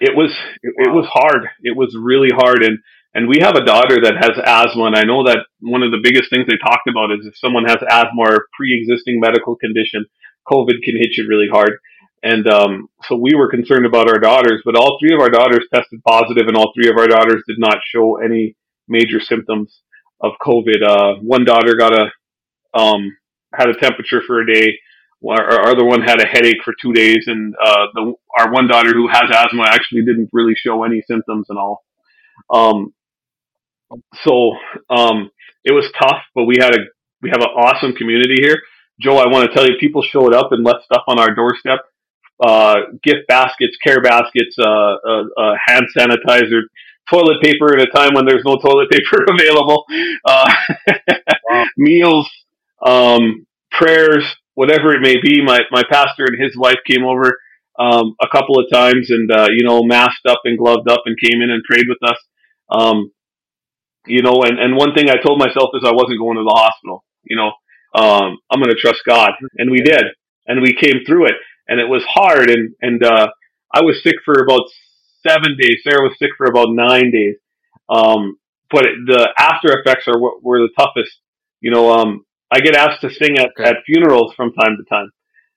it 0.00 0.16
was 0.16 0.32
it, 0.62 0.74
it 0.78 0.92
was 0.92 1.06
hard. 1.10 1.48
It 1.62 1.76
was 1.76 1.96
really 1.98 2.30
hard, 2.34 2.62
and 2.62 2.78
and 3.14 3.28
we 3.28 3.38
have 3.40 3.54
a 3.54 3.64
daughter 3.64 4.00
that 4.02 4.18
has 4.18 4.36
asthma, 4.44 4.84
and 4.84 4.96
I 4.96 5.04
know 5.04 5.22
that 5.24 5.46
one 5.60 5.82
of 5.82 5.92
the 5.92 6.02
biggest 6.02 6.30
things 6.30 6.46
they 6.46 6.58
talked 6.58 6.88
about 6.90 7.12
is 7.12 7.26
if 7.26 7.38
someone 7.38 7.64
has 7.64 7.78
asthma 7.88 8.22
or 8.22 8.46
pre-existing 8.56 9.20
medical 9.20 9.54
condition, 9.56 10.04
COVID 10.50 10.82
can 10.82 10.96
hit 10.96 11.16
you 11.16 11.28
really 11.28 11.48
hard. 11.50 11.78
And 12.24 12.48
um, 12.48 12.88
so 13.04 13.16
we 13.16 13.34
were 13.36 13.50
concerned 13.50 13.86
about 13.86 14.08
our 14.08 14.18
daughters, 14.18 14.62
but 14.64 14.76
all 14.76 14.98
three 14.98 15.14
of 15.14 15.20
our 15.20 15.30
daughters 15.30 15.66
tested 15.72 16.00
positive, 16.06 16.48
and 16.48 16.56
all 16.56 16.72
three 16.74 16.90
of 16.90 16.96
our 16.96 17.06
daughters 17.06 17.42
did 17.46 17.58
not 17.58 17.78
show 17.86 18.16
any 18.16 18.56
major 18.88 19.20
symptoms 19.20 19.80
of 20.20 20.32
COVID. 20.42 20.82
Uh, 20.82 21.20
one 21.20 21.44
daughter 21.44 21.76
got 21.76 21.92
a 21.92 22.10
um, 22.76 23.16
had 23.54 23.68
a 23.68 23.74
temperature 23.74 24.22
for 24.26 24.40
a 24.40 24.52
day. 24.52 24.72
Our 25.26 25.68
other 25.68 25.84
one 25.84 26.02
had 26.02 26.20
a 26.20 26.26
headache 26.26 26.62
for 26.64 26.74
two 26.82 26.92
days, 26.92 27.24
and 27.28 27.54
uh, 27.62 27.86
the, 27.94 28.12
our 28.38 28.52
one 28.52 28.68
daughter 28.68 28.92
who 28.92 29.08
has 29.08 29.30
asthma 29.30 29.64
actually 29.66 30.04
didn't 30.04 30.30
really 30.32 30.54
show 30.54 30.82
any 30.82 31.02
symptoms 31.06 31.46
at 31.50 31.56
all. 31.56 31.84
Um, 32.50 32.92
so 34.24 34.52
um, 34.90 35.30
it 35.64 35.72
was 35.72 35.90
tough, 35.98 36.22
but 36.34 36.44
we 36.44 36.56
had 36.58 36.74
a 36.74 36.80
we 37.22 37.30
have 37.30 37.40
an 37.40 37.48
awesome 37.56 37.94
community 37.94 38.36
here. 38.40 38.58
Joe, 39.00 39.16
I 39.16 39.26
want 39.28 39.48
to 39.48 39.54
tell 39.54 39.66
you, 39.66 39.76
people 39.80 40.02
showed 40.02 40.34
up 40.34 40.52
and 40.52 40.64
left 40.64 40.84
stuff 40.84 41.02
on 41.08 41.18
our 41.18 41.34
doorstep: 41.34 41.80
uh, 42.42 42.76
gift 43.02 43.26
baskets, 43.28 43.76
care 43.82 44.00
baskets, 44.00 44.56
uh, 44.58 44.64
uh, 44.64 45.24
uh 45.38 45.54
hand 45.66 45.86
sanitizer, 45.96 46.62
toilet 47.10 47.42
paper 47.42 47.74
at 47.74 47.80
a 47.80 47.90
time 47.90 48.14
when 48.14 48.26
there's 48.26 48.44
no 48.44 48.56
toilet 48.56 48.90
paper 48.90 49.24
available, 49.28 49.84
uh, 50.24 50.54
wow. 51.50 51.64
meals, 51.76 52.30
um, 52.84 53.46
prayers, 53.70 54.24
whatever 54.54 54.94
it 54.94 55.00
may 55.00 55.20
be. 55.20 55.42
My 55.42 55.60
my 55.70 55.82
pastor 55.90 56.24
and 56.26 56.42
his 56.42 56.56
wife 56.56 56.78
came 56.86 57.04
over 57.04 57.38
um, 57.78 58.14
a 58.20 58.28
couple 58.28 58.58
of 58.58 58.66
times 58.72 59.10
and 59.10 59.30
uh, 59.30 59.48
you 59.50 59.64
know 59.64 59.82
masked 59.82 60.26
up 60.28 60.40
and 60.44 60.58
gloved 60.58 60.88
up 60.88 61.02
and 61.06 61.16
came 61.18 61.42
in 61.42 61.50
and 61.50 61.62
prayed 61.64 61.86
with 61.88 61.98
us. 62.02 62.18
Um, 62.70 63.10
you 64.06 64.22
know, 64.22 64.42
and, 64.42 64.58
and 64.58 64.76
one 64.76 64.94
thing 64.94 65.08
I 65.08 65.16
told 65.16 65.38
myself 65.38 65.70
is 65.74 65.84
I 65.84 65.92
wasn't 65.92 66.18
going 66.18 66.36
to 66.36 66.44
the 66.44 66.56
hospital. 66.56 67.04
You 67.24 67.36
know, 67.36 67.52
um, 67.94 68.38
I'm 68.50 68.60
going 68.60 68.74
to 68.74 68.80
trust 68.80 69.00
God, 69.06 69.32
and 69.56 69.70
we 69.70 69.78
did, 69.78 70.04
and 70.46 70.60
we 70.60 70.74
came 70.74 71.04
through 71.06 71.26
it, 71.26 71.34
and 71.68 71.80
it 71.80 71.88
was 71.88 72.04
hard, 72.08 72.50
and 72.50 72.74
and 72.82 73.02
uh, 73.02 73.28
I 73.72 73.82
was 73.82 74.02
sick 74.02 74.16
for 74.24 74.34
about 74.42 74.68
seven 75.26 75.56
days. 75.58 75.80
Sarah 75.82 76.02
was 76.02 76.16
sick 76.18 76.30
for 76.36 76.46
about 76.46 76.68
nine 76.70 77.10
days, 77.10 77.36
um, 77.88 78.36
but 78.70 78.84
it, 78.84 78.94
the 79.06 79.28
after 79.38 79.78
effects 79.78 80.06
are 80.08 80.18
what 80.18 80.42
were 80.42 80.60
the 80.60 80.72
toughest. 80.78 81.16
You 81.60 81.70
know, 81.70 81.92
um, 81.92 82.24
I 82.50 82.60
get 82.60 82.76
asked 82.76 83.00
to 83.00 83.10
sing 83.10 83.38
at, 83.38 83.50
okay. 83.58 83.70
at 83.70 83.76
funerals 83.86 84.34
from 84.36 84.52
time 84.52 84.76
to 84.76 84.84
time, 84.88 85.10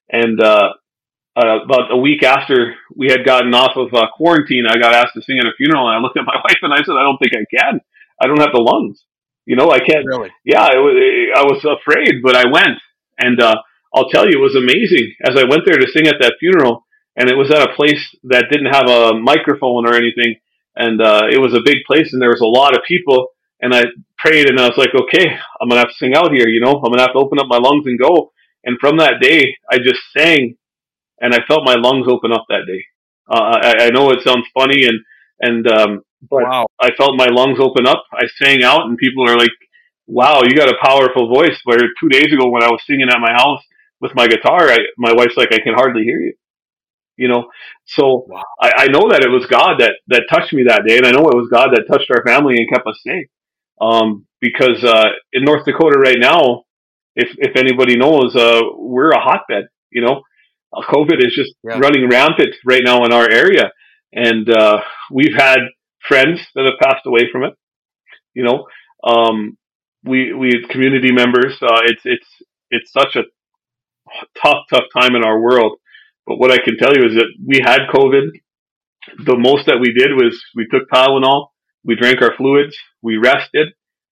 and 0.09 0.41
uh, 0.41 0.73
uh, 1.35 1.63
about 1.63 1.91
a 1.91 1.97
week 1.97 2.23
after 2.23 2.75
we 2.95 3.09
had 3.09 3.25
gotten 3.25 3.53
off 3.53 3.75
of 3.75 3.93
uh, 3.93 4.07
quarantine, 4.15 4.65
I 4.67 4.79
got 4.79 4.93
asked 4.93 5.13
to 5.15 5.21
sing 5.21 5.37
at 5.37 5.45
a 5.45 5.51
funeral, 5.57 5.87
and 5.87 5.97
I 5.97 5.99
looked 5.99 6.17
at 6.17 6.25
my 6.25 6.35
wife 6.43 6.59
and 6.61 6.73
I 6.73 6.77
said, 6.77 6.95
"I 6.95 7.03
don't 7.03 7.17
think 7.17 7.33
I 7.35 7.45
can." 7.51 7.81
I 8.21 8.27
don't 8.27 8.39
have 8.39 8.53
the 8.53 8.61
lungs. 8.61 9.03
You 9.45 9.55
know, 9.55 9.71
I 9.71 9.79
can't. 9.79 10.05
Really? 10.05 10.31
Yeah, 10.43 10.67
it 10.73 10.79
was, 10.79 10.95
I 11.35 11.43
was 11.43 11.63
afraid, 11.63 12.21
but 12.21 12.35
I 12.35 12.51
went, 12.51 12.77
and 13.17 13.41
uh, 13.41 13.55
I'll 13.95 14.09
tell 14.09 14.25
you, 14.25 14.37
it 14.37 14.43
was 14.43 14.55
amazing. 14.55 15.15
As 15.23 15.37
I 15.37 15.47
went 15.47 15.63
there 15.65 15.77
to 15.77 15.91
sing 15.91 16.07
at 16.07 16.19
that 16.19 16.35
funeral, 16.39 16.85
and 17.15 17.29
it 17.29 17.37
was 17.37 17.49
at 17.51 17.63
a 17.63 17.73
place 17.73 18.03
that 18.25 18.51
didn't 18.51 18.73
have 18.73 18.89
a 18.89 19.17
microphone 19.17 19.87
or 19.87 19.95
anything, 19.95 20.35
and 20.75 21.01
uh, 21.01 21.25
it 21.31 21.39
was 21.39 21.53
a 21.53 21.65
big 21.65 21.77
place, 21.87 22.13
and 22.13 22.21
there 22.21 22.29
was 22.29 22.41
a 22.41 22.45
lot 22.45 22.75
of 22.75 22.83
people. 22.87 23.29
And 23.59 23.73
I 23.73 23.85
prayed, 24.19 24.49
and 24.49 24.59
I 24.59 24.67
was 24.67 24.77
like, 24.77 24.93
okay, 24.93 25.25
I'm 25.59 25.69
gonna 25.69 25.81
have 25.81 25.89
to 25.89 25.97
sing 25.97 26.13
out 26.13 26.31
here. 26.31 26.47
You 26.47 26.61
know, 26.61 26.73
I'm 26.73 26.91
gonna 26.91 27.01
have 27.01 27.13
to 27.13 27.19
open 27.19 27.39
up 27.39 27.47
my 27.47 27.57
lungs 27.57 27.87
and 27.87 27.97
go. 27.97 28.31
And 28.63 28.77
from 28.79 28.97
that 28.97 29.19
day, 29.19 29.55
I 29.71 29.77
just 29.77 30.01
sang, 30.15 30.57
and 31.19 31.33
I 31.33 31.39
felt 31.47 31.65
my 31.65 31.75
lungs 31.75 32.05
open 32.07 32.31
up 32.31 32.45
that 32.49 32.67
day. 32.67 32.83
Uh, 33.29 33.57
I, 33.63 33.85
I 33.85 33.89
know 33.89 34.11
it 34.11 34.21
sounds 34.23 34.45
funny, 34.53 34.85
and 34.85 34.99
and 35.39 35.67
um, 35.67 36.01
but 36.21 36.43
wow. 36.43 36.65
I 36.79 36.89
felt 36.97 37.15
my 37.15 37.27
lungs 37.27 37.59
open 37.59 37.85
up. 37.87 38.03
I 38.13 38.25
sang 38.41 38.63
out, 38.63 38.85
and 38.85 38.97
people 38.97 39.29
are 39.29 39.37
like, 39.37 39.51
"Wow, 40.07 40.41
you 40.43 40.55
got 40.55 40.69
a 40.69 40.77
powerful 40.81 41.33
voice." 41.33 41.59
Where 41.63 41.79
two 41.99 42.09
days 42.09 42.33
ago, 42.33 42.49
when 42.49 42.63
I 42.63 42.71
was 42.71 42.81
singing 42.87 43.09
at 43.09 43.19
my 43.19 43.33
house 43.33 43.61
with 44.01 44.15
my 44.15 44.27
guitar, 44.27 44.69
I, 44.69 44.77
my 44.97 45.13
wife's 45.13 45.37
like, 45.37 45.53
"I 45.53 45.59
can 45.59 45.73
hardly 45.73 46.03
hear 46.03 46.19
you." 46.19 46.33
You 47.17 47.27
know, 47.27 47.49
so 47.85 48.25
wow. 48.27 48.43
I, 48.61 48.71
I 48.77 48.87
know 48.87 49.09
that 49.09 49.23
it 49.23 49.29
was 49.29 49.45
God 49.47 49.79
that 49.79 49.93
that 50.07 50.25
touched 50.29 50.53
me 50.53 50.63
that 50.67 50.83
day, 50.87 50.97
and 50.97 51.05
I 51.05 51.11
know 51.11 51.29
it 51.29 51.37
was 51.37 51.49
God 51.51 51.69
that 51.73 51.85
touched 51.91 52.11
our 52.11 52.23
family 52.25 52.55
and 52.57 52.69
kept 52.69 52.87
us 52.87 52.99
safe. 53.05 53.27
Um, 53.79 54.25
because 54.41 54.83
uh, 54.83 55.09
in 55.33 55.43
North 55.43 55.65
Dakota 55.65 55.99
right 55.99 56.17
now, 56.19 56.63
if 57.15 57.29
if 57.37 57.55
anybody 57.55 57.97
knows, 57.97 58.35
uh, 58.35 58.61
we're 58.75 59.11
a 59.11 59.19
hotbed. 59.19 59.65
You 59.91 60.01
know, 60.01 60.21
uh, 60.73 60.81
COVID 60.91 61.25
is 61.25 61.33
just 61.35 61.53
yeah. 61.63 61.79
running 61.79 62.09
rampant 62.09 62.55
right 62.65 62.83
now 62.83 63.05
in 63.05 63.13
our 63.13 63.29
area, 63.29 63.71
and 64.13 64.49
uh, 64.49 64.79
we've 65.11 65.35
had 65.35 65.59
friends 66.07 66.41
that 66.55 66.65
have 66.65 66.79
passed 66.81 67.05
away 67.05 67.29
from 67.31 67.43
it. 67.43 67.53
You 68.33 68.43
know, 68.43 68.65
um, 69.03 69.57
we 70.03 70.33
we 70.33 70.65
community 70.69 71.11
members. 71.11 71.57
Uh, 71.61 71.81
it's 71.85 72.01
it's 72.05 72.27
it's 72.69 72.91
such 72.91 73.15
a 73.15 73.23
tough 74.41 74.65
tough 74.69 74.85
time 74.95 75.15
in 75.15 75.23
our 75.23 75.39
world. 75.39 75.79
But 76.25 76.37
what 76.37 76.51
I 76.51 76.57
can 76.63 76.77
tell 76.77 76.93
you 76.95 77.07
is 77.07 77.15
that 77.15 77.27
we 77.45 77.59
had 77.63 77.87
COVID. 77.93 78.29
The 79.25 79.37
most 79.37 79.67
that 79.67 79.79
we 79.79 79.93
did 79.93 80.11
was 80.11 80.37
we 80.53 80.67
took 80.69 80.89
Tylenol, 80.89 81.47
we 81.85 81.95
drank 81.95 82.21
our 82.21 82.35
fluids, 82.35 82.77
we 83.01 83.15
rested. 83.15 83.69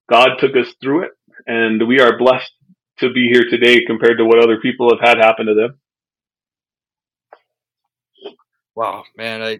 God 0.10 0.36
took 0.40 0.56
us 0.56 0.74
through 0.82 1.04
it, 1.04 1.12
and 1.48 1.86
we 1.86 2.00
are 2.00 2.18
blessed 2.18 2.52
to 3.00 3.12
be 3.12 3.30
here 3.30 3.44
today 3.50 3.84
compared 3.86 4.20
to 4.20 4.26
what 4.26 4.42
other 4.42 4.60
people 4.62 4.90
have 4.90 5.06
had 5.06 5.18
happen 5.18 5.48
to 5.48 5.54
them. 5.54 5.80
Wow, 8.74 9.04
man, 9.18 9.42
I 9.42 9.60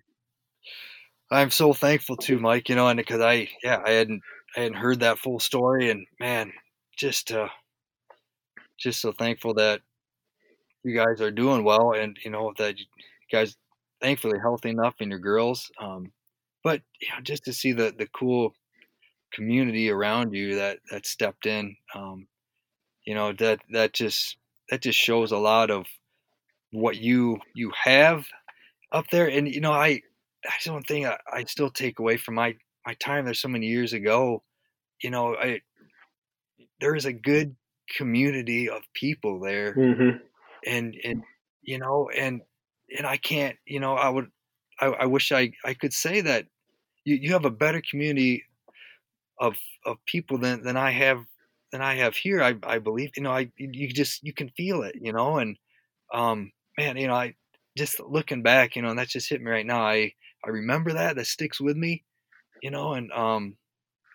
I'm 1.32 1.50
so 1.50 1.74
thankful 1.74 2.18
to 2.18 2.40
Mike. 2.40 2.70
You 2.70 2.76
know, 2.76 2.88
and 2.88 2.98
because 2.98 3.22
I, 3.22 3.50
yeah, 3.64 3.82
I 3.86 3.92
hadn't, 3.92 4.22
I 4.56 4.62
hadn't 4.62 4.78
heard 4.78 5.00
that 5.02 5.20
full 5.20 5.40
story, 5.40 5.92
and 5.92 6.06
man, 6.20 6.52
just, 6.98 7.32
uh, 7.32 7.50
just 8.78 9.02
so 9.02 9.12
thankful 9.12 9.54
that 9.56 9.82
you 10.84 10.96
guys 10.96 11.22
are 11.22 11.32
doing 11.32 11.64
well, 11.64 11.94
and 11.94 12.18
you 12.24 12.32
know 12.32 12.54
that 12.58 12.78
you 12.78 12.86
guys, 13.32 13.58
thankfully, 14.02 14.38
healthy 14.40 14.70
enough, 14.70 14.96
and 15.00 15.10
your 15.10 15.20
girls. 15.20 15.72
Um, 15.80 16.12
but 16.64 16.82
you 17.02 17.08
know, 17.10 17.22
just 17.22 17.46
to 17.46 17.54
see 17.54 17.72
the 17.72 17.94
the 17.98 18.08
cool 18.08 18.54
community 19.34 19.90
around 19.90 20.34
you 20.34 20.56
that 20.56 20.80
that 20.92 21.06
stepped 21.06 21.46
in, 21.46 21.76
um, 21.96 22.28
you 23.06 23.16
know, 23.16 23.34
that 23.34 23.60
that 23.72 23.94
just 23.94 24.38
that 24.70 24.82
just 24.82 25.00
shows 25.00 25.32
a 25.32 25.38
lot 25.38 25.72
of 25.72 25.86
what 26.72 26.98
you 26.98 27.40
you 27.56 27.72
have 27.84 28.26
up 28.92 29.06
there, 29.12 29.28
and 29.28 29.48
you 29.48 29.62
know, 29.62 29.74
I 29.74 30.02
that's 30.46 30.66
the 30.66 30.74
one 30.74 30.84
thing 30.84 31.06
I, 31.06 31.18
I 31.32 31.44
still 31.46 31.70
take 31.70 32.00
away 32.00 32.18
from 32.18 32.36
my 32.36 32.56
my 32.86 32.94
time 32.96 33.26
there 33.26 33.34
so 33.34 33.48
many 33.48 33.68
years 33.68 33.94
ago. 33.94 34.44
You 35.02 35.10
know, 35.10 35.36
I 35.36 35.62
there 36.80 36.96
is 36.96 37.06
a 37.06 37.14
good 37.14 37.56
community 37.98 38.70
of 38.70 38.82
people 38.94 39.40
there, 39.40 39.74
mm-hmm. 39.74 40.18
and 40.66 40.96
and 41.04 41.24
you 41.62 41.80
know, 41.80 42.10
and 42.16 42.42
and 42.96 43.08
I 43.08 43.18
can't, 43.18 43.58
you 43.66 43.80
know, 43.80 43.96
I 43.96 44.10
would, 44.10 44.30
I, 44.80 44.86
I 44.88 45.06
wish 45.06 45.32
I 45.32 45.52
I 45.64 45.74
could 45.74 45.94
say 45.94 46.22
that 46.22 46.46
you 47.04 47.16
you 47.16 47.34
have 47.34 47.46
a 47.46 47.50
better 47.52 47.82
community 47.90 48.44
of 49.40 49.58
of 49.86 49.98
people 50.06 50.38
than 50.38 50.64
than 50.64 50.78
I 50.78 50.92
have 50.92 51.26
than 51.72 51.82
I 51.82 51.96
have 51.96 52.16
here. 52.16 52.42
I 52.42 52.56
I 52.64 52.80
believe, 52.80 53.12
you 53.18 53.24
know, 53.24 53.32
I 53.32 53.52
you 53.58 53.88
just 53.90 54.24
you 54.24 54.34
can 54.34 54.50
feel 54.50 54.84
it, 54.84 54.96
you 55.02 55.12
know, 55.12 55.38
and 55.38 55.58
um, 56.14 56.52
man, 56.78 56.98
you 56.98 57.08
know, 57.08 57.16
I 57.16 57.36
just 57.78 58.00
looking 58.00 58.44
back, 58.44 58.76
you 58.76 58.82
know, 58.82 58.90
and 58.90 59.00
that 59.00 59.10
just 59.10 59.30
hit 59.30 59.42
me 59.42 59.52
right 59.52 59.66
now. 59.66 59.82
I 59.82 60.14
I 60.46 60.50
remember 60.50 60.94
that. 60.94 61.16
That 61.16 61.28
sticks 61.28 61.60
with 61.60 61.76
me, 61.76 62.04
you 62.62 62.72
know. 62.72 62.94
And 62.94 63.12
um, 63.12 63.58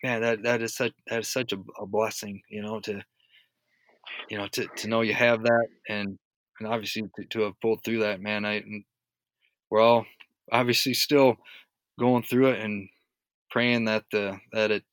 man, 0.03 0.21
that 0.23 0.43
that 0.45 0.63
is 0.63 0.75
such 0.75 0.93
that 1.09 1.21
is 1.21 1.29
such 1.29 1.53
a, 1.53 1.59
a 1.81 1.87
blessing, 1.87 2.43
you 2.49 2.63
know, 2.63 2.81
to 2.81 3.03
you 4.29 4.39
know 4.39 4.47
to 4.49 4.67
to 4.77 4.89
know 4.89 5.01
you 5.01 5.15
have 5.15 5.43
that, 5.43 5.67
and 5.89 6.19
and 6.59 6.69
obviously 6.69 7.03
to, 7.17 7.25
to 7.31 7.41
have 7.43 7.61
pulled 7.61 7.85
through 7.85 8.01
that, 8.01 8.21
man. 8.21 8.45
I 8.45 8.63
we're 9.71 9.81
all 9.81 10.07
obviously 10.53 10.95
still 10.95 11.37
going 11.99 12.23
through 12.23 12.49
it 12.49 12.61
and 12.61 12.89
praying 13.51 13.85
that 13.87 14.05
the 14.13 14.39
that 14.53 14.71
it 14.71 14.85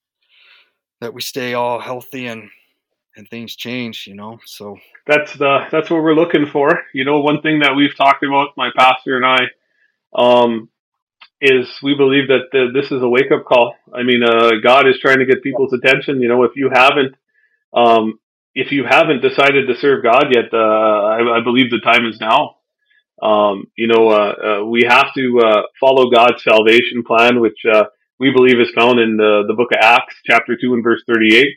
that 1.02 1.14
we 1.14 1.22
stay 1.22 1.54
all 1.54 1.80
healthy 1.80 2.28
and 2.28 2.50
and 3.16 3.28
things 3.30 3.56
change, 3.56 4.06
you 4.08 4.16
know. 4.16 4.40
So 4.46 4.78
that's 5.06 5.34
the 5.34 5.66
that's 5.72 5.90
what 5.90 6.04
we're 6.04 6.14
looking 6.14 6.46
for. 6.46 6.84
You 6.94 7.04
know, 7.06 7.20
one 7.20 7.42
thing 7.42 7.60
that 7.60 7.76
we've 7.76 7.96
talked 7.96 8.24
about, 8.24 8.50
my 8.56 8.70
pastor 8.78 9.18
and 9.18 9.26
I, 9.26 9.40
um, 10.16 10.70
is 11.42 11.68
we 11.84 11.96
believe 11.96 12.28
that 12.28 12.72
this 12.74 12.92
is 12.92 13.02
a 13.02 13.10
wake 13.10 13.32
up 13.32 13.46
call. 13.46 13.76
I 13.94 14.04
mean, 14.04 14.24
uh, 14.24 14.52
God 14.64 14.88
is 14.88 15.00
trying 15.00 15.20
to 15.20 15.26
get 15.26 15.44
people's 15.44 15.74
attention. 15.74 16.22
You 16.22 16.30
know, 16.30 16.44
if 16.44 16.52
you 16.56 16.70
haven't, 16.74 17.16
um, 17.74 18.20
if 18.56 18.72
you 18.72 18.86
haven't 18.90 19.22
decided 19.22 19.68
to 19.68 19.78
serve 19.78 20.04
God 20.04 20.26
yet, 20.34 20.46
uh, 20.52 20.58
I, 20.58 21.38
I, 21.38 21.44
believe 21.44 21.70
the 21.70 21.80
time 21.80 22.08
is 22.08 22.20
now. 22.20 22.56
Um, 23.22 23.66
you 23.76 23.88
know, 23.88 24.10
uh, 24.10 24.34
uh, 24.62 24.66
we 24.66 24.84
have 24.88 25.14
to 25.16 25.40
uh, 25.44 25.62
follow 25.80 26.10
God's 26.10 26.44
salvation 26.44 27.04
plan, 27.06 27.40
which 27.40 27.60
uh, 27.72 27.86
we 28.20 28.32
believe 28.32 28.60
is 28.60 28.72
found 28.76 29.00
in 29.00 29.18
the, 29.18 29.44
the 29.48 29.54
book 29.54 29.70
of 29.72 29.80
Acts, 29.82 30.16
chapter 30.26 30.58
2 30.60 30.74
and 30.74 30.84
verse 30.84 31.04
38. 31.08 31.48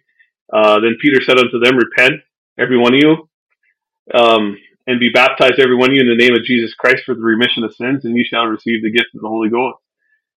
Uh, 0.52 0.80
then 0.80 0.96
Peter 1.00 1.22
said 1.22 1.38
unto 1.38 1.58
them, 1.58 1.76
Repent, 1.76 2.20
every 2.58 2.76
one 2.76 2.94
of 2.94 3.00
you, 3.00 3.28
um, 4.14 4.58
and 4.90 4.98
be 4.98 5.10
baptized, 5.14 5.60
every 5.60 5.76
one 5.76 5.90
of 5.90 5.94
you, 5.94 6.02
in 6.02 6.08
the 6.08 6.18
name 6.18 6.34
of 6.34 6.42
Jesus 6.42 6.74
Christ 6.74 7.04
for 7.06 7.14
the 7.14 7.20
remission 7.20 7.62
of 7.62 7.74
sins, 7.74 8.04
and 8.04 8.16
ye 8.16 8.24
shall 8.24 8.46
receive 8.46 8.82
the 8.82 8.90
gift 8.90 9.14
of 9.14 9.22
the 9.22 9.28
Holy 9.28 9.48
Ghost. 9.48 9.78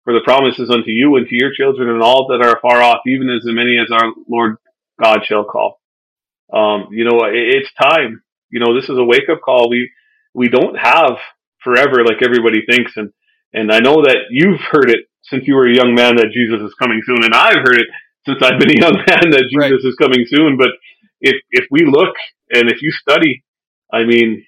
For 0.05 0.13
the 0.13 0.21
promise 0.25 0.59
is 0.59 0.69
unto 0.69 0.91
you 0.91 1.17
and 1.17 1.27
to 1.27 1.35
your 1.35 1.55
children 1.55 1.89
and 1.89 2.03
all 2.03 2.27
that 2.29 2.45
are 2.45 2.59
far 2.61 2.83
off, 2.83 3.07
even 3.07 3.31
as 3.31 3.43
many 3.45 3.79
as 3.79 3.91
our 3.91 4.13
Lord 4.29 4.57
God 5.03 5.21
shall 5.25 5.45
call. 5.45 5.81
Um, 6.53 6.89
you 6.91 7.05
know, 7.05 7.23
it's 7.25 7.73
time. 7.81 8.23
You 8.51 8.61
know, 8.61 8.75
this 8.75 8.91
is 8.91 8.99
a 8.99 9.05
wake 9.05 9.31
up 9.31 9.41
call. 9.41 9.71
We 9.71 9.91
we 10.35 10.49
don't 10.49 10.77
have 10.77 11.17
forever 11.63 12.05
like 12.05 12.21
everybody 12.23 12.63
thinks, 12.69 12.93
and 12.97 13.13
and 13.55 13.73
I 13.73 13.79
know 13.79 14.03
that 14.03 14.29
you've 14.31 14.61
heard 14.61 14.91
it 14.91 15.07
since 15.23 15.47
you 15.47 15.55
were 15.55 15.69
a 15.71 15.75
young 15.75 15.95
man 15.95 16.17
that 16.17 16.35
Jesus 16.35 16.61
is 16.61 16.75
coming 16.75 17.01
soon, 17.07 17.25
and 17.25 17.33
I've 17.33 17.63
heard 17.65 17.79
it 17.79 17.87
since 18.27 18.43
I've 18.43 18.59
been 18.59 18.77
a 18.77 18.81
young 18.81 18.95
man 19.09 19.31
that 19.31 19.49
Jesus 19.49 19.85
right. 19.85 19.89
is 19.89 19.97
coming 19.97 20.27
soon. 20.27 20.59
But 20.59 20.71
if 21.21 21.37
if 21.53 21.67
we 21.71 21.87
look 21.87 22.15
and 22.51 22.69
if 22.69 22.83
you 22.83 22.91
study, 22.91 23.45
I 23.93 24.05
mean, 24.05 24.45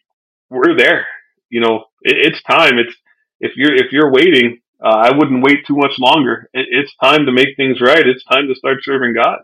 we're 0.50 0.76
there. 0.76 1.06
You 1.50 1.60
know, 1.60 1.84
it, 2.02 2.16
it's 2.32 2.42
time. 2.42 2.78
It's 2.78 2.94
if 3.40 3.52
you're 3.56 3.74
if 3.74 3.92
you're 3.92 4.12
waiting, 4.12 4.60
uh, 4.82 4.88
I 4.88 5.16
wouldn't 5.16 5.44
wait 5.44 5.66
too 5.66 5.76
much 5.76 5.98
longer. 5.98 6.48
It, 6.52 6.66
it's 6.70 6.94
time 7.02 7.26
to 7.26 7.32
make 7.32 7.56
things 7.56 7.80
right. 7.80 8.06
It's 8.06 8.24
time 8.24 8.48
to 8.48 8.54
start 8.54 8.78
serving 8.82 9.14
God. 9.14 9.40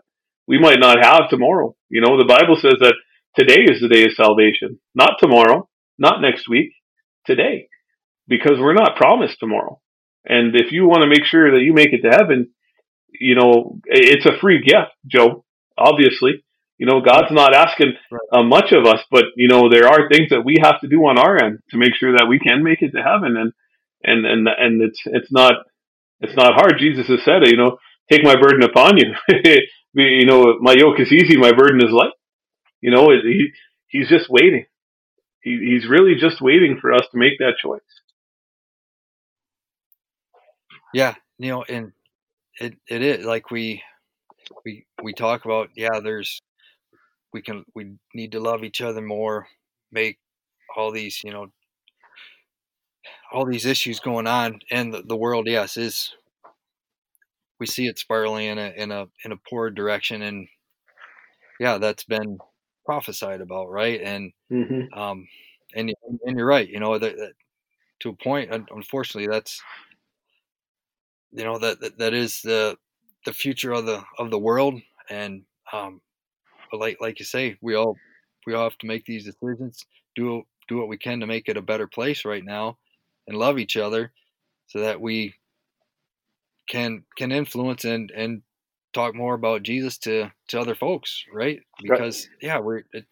We 0.47 0.59
might 0.59 0.79
not 0.79 1.03
have 1.03 1.29
tomorrow. 1.29 1.75
You 1.89 2.01
know, 2.01 2.17
the 2.17 2.25
Bible 2.25 2.55
says 2.55 2.75
that 2.79 2.95
today 3.37 3.63
is 3.63 3.79
the 3.79 3.87
day 3.87 4.05
of 4.05 4.13
salvation, 4.13 4.79
not 4.95 5.13
tomorrow, 5.19 5.69
not 5.97 6.21
next 6.21 6.49
week, 6.49 6.73
today, 7.25 7.69
because 8.27 8.59
we're 8.59 8.73
not 8.73 8.97
promised 8.97 9.39
tomorrow. 9.39 9.79
And 10.25 10.55
if 10.55 10.71
you 10.71 10.85
want 10.85 11.01
to 11.01 11.07
make 11.07 11.25
sure 11.25 11.51
that 11.51 11.63
you 11.63 11.73
make 11.73 11.93
it 11.93 12.01
to 12.01 12.15
heaven, 12.15 12.49
you 13.09 13.35
know, 13.35 13.79
it's 13.85 14.25
a 14.25 14.37
free 14.39 14.61
gift, 14.63 14.91
Joe, 15.07 15.45
obviously. 15.77 16.43
You 16.81 16.87
know, 16.87 16.99
God's 16.99 17.29
not 17.29 17.53
asking 17.53 17.93
uh, 18.33 18.41
much 18.41 18.71
of 18.71 18.87
us, 18.87 19.01
but 19.11 19.25
you 19.35 19.47
know, 19.47 19.69
there 19.69 19.87
are 19.87 20.09
things 20.09 20.29
that 20.31 20.41
we 20.43 20.55
have 20.63 20.81
to 20.81 20.87
do 20.87 21.01
on 21.05 21.19
our 21.19 21.37
end 21.37 21.59
to 21.69 21.77
make 21.77 21.93
sure 21.93 22.13
that 22.13 22.25
we 22.27 22.39
can 22.39 22.63
make 22.63 22.81
it 22.81 22.89
to 22.93 23.03
heaven. 23.03 23.37
And, 23.37 23.53
and, 24.01 24.25
and, 24.25 24.47
and 24.47 24.81
it's, 24.81 24.99
it's 25.05 25.31
not, 25.31 25.53
it's 26.21 26.35
not 26.35 26.55
hard. 26.55 26.79
Jesus 26.79 27.05
has 27.05 27.19
said 27.23 27.43
it, 27.43 27.51
you 27.51 27.57
know, 27.57 27.77
take 28.11 28.23
my 28.23 28.33
burden 28.33 28.63
upon 28.63 28.97
you. 28.97 29.13
you 29.93 30.25
know, 30.25 30.57
my 30.59 30.73
yoke 30.73 30.99
is 30.99 31.11
easy, 31.11 31.37
my 31.37 31.51
burden 31.51 31.85
is 31.85 31.91
light. 31.91 32.13
You 32.81 32.89
know, 32.89 33.11
he, 33.11 33.49
he's 33.87 34.09
just 34.09 34.27
waiting. 34.27 34.65
He, 35.43 35.59
he's 35.63 35.87
really 35.87 36.15
just 36.15 36.41
waiting 36.41 36.79
for 36.81 36.93
us 36.93 37.03
to 37.11 37.17
make 37.19 37.37
that 37.37 37.57
choice. 37.61 37.81
Yeah, 40.95 41.13
you 41.37 41.51
know, 41.51 41.63
and 41.63 41.91
it 42.59 42.73
it 42.87 43.03
is 43.03 43.23
like 43.23 43.51
we 43.51 43.83
we 44.65 44.87
we 45.03 45.13
talk 45.13 45.45
about. 45.45 45.69
Yeah, 45.75 45.99
there's 46.03 46.41
we 47.33 47.41
can 47.41 47.65
we 47.75 47.93
need 48.13 48.31
to 48.33 48.39
love 48.39 48.63
each 48.63 48.81
other 48.81 49.01
more. 49.01 49.47
Make 49.91 50.19
all 50.75 50.91
these 50.91 51.23
you 51.23 51.31
know 51.31 51.51
all 53.31 53.45
these 53.45 53.65
issues 53.65 53.99
going 53.99 54.27
on, 54.27 54.59
and 54.69 54.93
the, 54.93 55.01
the 55.01 55.15
world, 55.15 55.47
yes, 55.47 55.77
is 55.77 56.13
we 57.59 57.65
see 57.65 57.87
it 57.87 57.99
spiraling 57.99 58.47
in 58.47 58.57
a 58.57 58.73
in 58.75 58.91
a 58.91 59.07
in 59.23 59.31
a 59.31 59.37
poor 59.49 59.69
direction, 59.69 60.21
and 60.21 60.47
yeah, 61.59 61.77
that's 61.77 62.03
been 62.03 62.39
prophesied 62.85 63.41
about, 63.41 63.69
right? 63.69 64.01
And 64.01 64.33
mm-hmm. 64.51 64.99
um, 64.99 65.27
and 65.75 65.93
and 66.25 66.37
you're 66.37 66.45
right. 66.45 66.67
You 66.67 66.79
know 66.79 66.97
that, 66.97 67.15
that 67.15 67.33
to 68.01 68.09
a 68.09 68.13
point. 68.13 68.51
Unfortunately, 68.51 69.27
that's 69.31 69.61
you 71.31 71.43
know 71.43 71.57
that, 71.59 71.79
that 71.81 71.97
that 71.99 72.13
is 72.13 72.41
the 72.41 72.77
the 73.25 73.33
future 73.33 73.71
of 73.71 73.85
the 73.85 74.03
of 74.17 74.31
the 74.31 74.39
world 74.39 74.79
and 75.09 75.43
um 75.71 76.01
but 76.71 76.79
like 76.79 76.97
like 77.01 77.19
you 77.19 77.25
say 77.25 77.57
we 77.61 77.75
all 77.75 77.95
we 78.47 78.53
all 78.53 78.63
have 78.63 78.77
to 78.79 78.87
make 78.87 79.05
these 79.05 79.25
decisions 79.25 79.85
do 80.15 80.43
do 80.67 80.77
what 80.77 80.87
we 80.87 80.97
can 80.97 81.19
to 81.19 81.27
make 81.27 81.47
it 81.47 81.57
a 81.57 81.61
better 81.61 81.87
place 81.87 82.25
right 82.25 82.43
now 82.43 82.77
and 83.27 83.37
love 83.37 83.59
each 83.59 83.77
other 83.77 84.11
so 84.67 84.79
that 84.79 85.01
we 85.01 85.33
can 86.69 87.03
can 87.17 87.31
influence 87.31 87.85
and 87.85 88.11
and 88.11 88.41
talk 88.93 89.15
more 89.15 89.33
about 89.33 89.63
Jesus 89.63 89.97
to 89.99 90.31
to 90.49 90.59
other 90.59 90.75
folks 90.75 91.23
right 91.33 91.59
because 91.81 92.27
right. 92.27 92.37
yeah 92.41 92.59
we're, 92.59 92.83
it, 92.93 93.05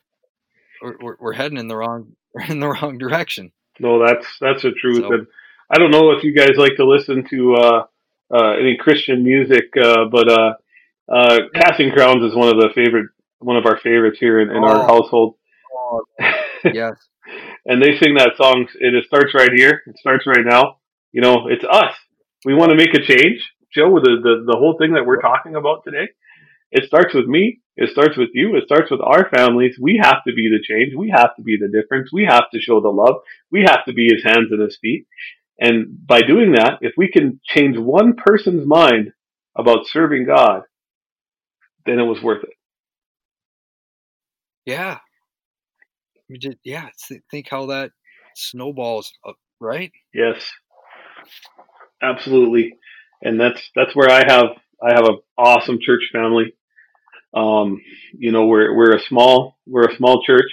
we're 0.82 1.16
we're 1.20 1.34
heading 1.34 1.58
in 1.58 1.68
the 1.68 1.76
wrong 1.76 2.14
in 2.50 2.60
the 2.60 2.68
wrong 2.68 2.98
direction 2.98 3.52
no 3.80 4.06
that's 4.06 4.28
that's 4.40 4.64
the 4.64 4.72
truth 4.72 5.00
so, 5.00 5.14
and 5.14 5.28
I 5.72 5.78
don't 5.78 5.92
know 5.92 6.12
if 6.12 6.24
you 6.24 6.34
guys 6.34 6.58
like 6.58 6.76
to 6.78 6.86
listen 6.86 7.26
to 7.30 7.56
uh 7.56 7.84
uh, 8.34 8.52
any 8.60 8.78
Christian 8.78 9.24
music, 9.24 9.72
uh, 9.82 10.06
but 10.12 10.30
uh, 10.30 10.54
uh, 11.12 11.40
Casting 11.56 11.92
Crowns 11.92 12.24
is 12.24 12.36
one 12.36 12.50
of 12.50 12.62
the 12.62 12.70
favorite, 12.76 13.10
one 13.40 13.58
of 13.58 13.66
our 13.66 13.80
favorites 13.80 14.18
here 14.20 14.40
in, 14.40 14.50
in 14.50 14.64
oh. 14.64 14.68
our 14.68 14.88
household. 14.88 15.36
Oh, 15.76 16.02
yes. 16.74 16.94
and 17.66 17.82
they 17.82 17.98
sing 17.98 18.16
that 18.16 18.34
song. 18.38 18.68
And 18.80 18.96
it 18.96 19.06
starts 19.06 19.34
right 19.34 19.52
here. 19.56 19.82
It 19.88 19.98
starts 19.98 20.26
right 20.28 20.46
now. 20.46 20.78
You 21.12 21.22
know, 21.22 21.48
it's 21.48 21.64
us. 21.64 21.96
We 22.46 22.54
want 22.54 22.72
to 22.72 22.78
make 22.78 22.94
a 22.94 23.02
change, 23.02 23.42
Joe. 23.74 23.90
With 23.90 24.04
the, 24.04 24.18
the 24.22 24.52
the 24.54 24.58
whole 24.58 24.78
thing 24.80 24.94
that 24.94 25.06
we're 25.06 25.22
talking 25.22 25.56
about 25.56 25.84
today, 25.84 26.08
it 26.72 26.86
starts 26.86 27.14
with 27.14 27.26
me. 27.26 27.62
It 27.76 27.90
starts 27.92 28.18
with 28.18 28.30
you. 28.34 28.56
It 28.56 28.66
starts 28.66 28.92
with 28.92 29.02
our 29.02 29.30
families. 29.30 29.78
We 29.82 30.00
have 30.04 30.24
to 30.28 30.34
be 30.34 30.50
the 30.50 30.62
change. 30.62 30.94
We 30.96 31.14
have 31.16 31.36
to 31.38 31.42
be 31.42 31.58
the 31.58 31.68
difference. 31.68 32.10
We 32.12 32.26
have 32.26 32.46
to 32.54 32.60
show 32.60 32.82
the 32.82 32.90
love. 32.90 33.16
We 33.52 33.62
have 33.62 33.86
to 33.86 33.94
be 33.94 34.10
his 34.12 34.24
hands 34.24 34.52
and 34.52 34.62
his 34.62 34.78
feet. 34.82 35.08
And 35.60 36.06
by 36.06 36.22
doing 36.22 36.54
that, 36.54 36.80
if 36.82 36.94
we 36.98 37.10
can 37.10 37.40
change 37.46 37.78
one 37.78 38.16
person's 38.16 38.66
mind 38.66 39.12
about 39.58 39.88
serving 39.88 40.26
God, 40.26 40.64
then 41.86 42.00
it 42.00 42.04
was 42.04 42.22
worth 42.22 42.44
it. 42.44 42.59
Yeah. 44.70 45.00
Just, 46.40 46.58
yeah. 46.64 46.90
Think 47.32 47.48
how 47.50 47.66
that 47.68 47.90
snowballs, 48.36 49.12
right? 49.60 49.92
Yes. 50.14 50.48
Absolutely. 52.04 52.74
And 53.24 53.42
that's 53.42 53.62
that's 53.76 53.96
where 53.96 54.12
I 54.12 54.24
have 54.28 54.50
I 54.82 54.94
have 54.94 55.06
an 55.06 55.18
awesome 55.40 55.80
church 55.82 56.04
family. 56.14 56.54
Um, 57.34 57.82
you 58.14 58.32
know, 58.32 58.46
we're 58.46 58.76
we're 58.76 58.96
a 58.96 59.02
small 59.02 59.58
we're 59.66 59.90
a 59.90 59.96
small 59.96 60.24
church. 60.24 60.52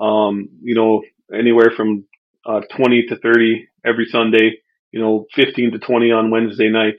Um, 0.00 0.48
you 0.62 0.76
know, 0.76 1.02
anywhere 1.36 1.72
from 1.76 2.04
uh, 2.46 2.60
20 2.74 3.06
to 3.08 3.18
30 3.18 3.68
every 3.84 4.06
Sunday, 4.06 4.60
you 4.92 5.00
know, 5.00 5.26
15 5.34 5.72
to 5.72 5.78
20 5.80 6.12
on 6.12 6.30
Wednesday 6.30 6.68
night. 6.68 6.98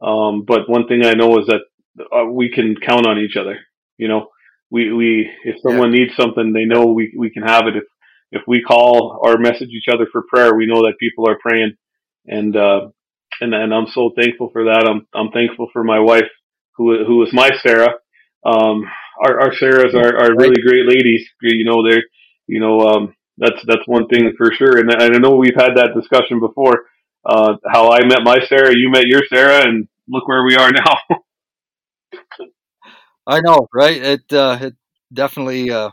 Um, 0.00 0.44
but 0.46 0.68
one 0.68 0.88
thing 0.88 1.04
I 1.04 1.12
know 1.12 1.38
is 1.38 1.46
that 1.46 1.60
uh, 2.10 2.24
we 2.24 2.50
can 2.50 2.74
count 2.74 3.06
on 3.06 3.18
each 3.18 3.36
other. 3.36 3.58
You 3.98 4.08
know, 4.08 4.28
we, 4.70 4.92
we, 4.92 5.30
if 5.44 5.56
someone 5.62 5.92
yeah. 5.92 6.04
needs 6.04 6.16
something, 6.16 6.52
they 6.52 6.64
know 6.64 6.86
we, 6.86 7.14
we 7.16 7.30
can 7.30 7.42
have 7.42 7.66
it. 7.66 7.76
If, 7.76 7.84
if 8.32 8.42
we 8.46 8.62
call 8.62 9.18
or 9.22 9.38
message 9.38 9.70
each 9.70 9.92
other 9.92 10.06
for 10.10 10.22
prayer, 10.32 10.54
we 10.54 10.66
know 10.66 10.82
that 10.82 10.94
people 11.00 11.28
are 11.28 11.38
praying. 11.40 11.72
And, 12.26 12.56
uh, 12.56 12.88
and, 13.40 13.54
and 13.54 13.74
I'm 13.74 13.88
so 13.88 14.12
thankful 14.16 14.50
for 14.52 14.64
that. 14.64 14.86
I'm, 14.88 15.06
I'm 15.14 15.32
thankful 15.32 15.68
for 15.72 15.82
my 15.82 15.98
wife 15.98 16.28
who, 16.76 17.04
who 17.04 17.22
is 17.24 17.32
my 17.32 17.50
Sarah. 17.62 17.94
Um, 18.44 18.84
our, 19.22 19.40
our 19.40 19.52
Sarahs 19.52 19.94
are, 19.94 20.16
are 20.16 20.36
really 20.36 20.62
great 20.62 20.86
ladies. 20.86 21.28
You 21.42 21.64
know, 21.64 21.88
they're, 21.88 22.02
you 22.46 22.60
know, 22.60 22.80
um, 22.80 23.14
that's 23.40 23.62
that's 23.66 23.86
one 23.86 24.06
thing 24.08 24.32
for 24.36 24.52
sure. 24.52 24.78
And, 24.78 24.90
I 24.90 25.08
know 25.18 25.36
we've 25.36 25.56
had 25.56 25.76
that 25.76 25.94
discussion 25.94 26.40
before. 26.40 26.84
Uh, 27.24 27.56
how 27.70 27.90
I 27.90 28.04
met 28.06 28.20
my 28.22 28.38
Sarah, 28.48 28.74
you 28.74 28.90
met 28.90 29.06
your 29.06 29.22
Sarah, 29.28 29.66
and 29.66 29.88
look 30.08 30.26
where 30.26 30.44
we 30.44 30.56
are 30.56 30.70
now. 30.86 30.96
I 33.26 33.40
know, 33.40 33.68
right? 33.72 34.02
It 34.02 34.32
uh, 34.32 34.58
it 34.60 34.74
definitely 35.12 35.70
uh, 35.70 35.90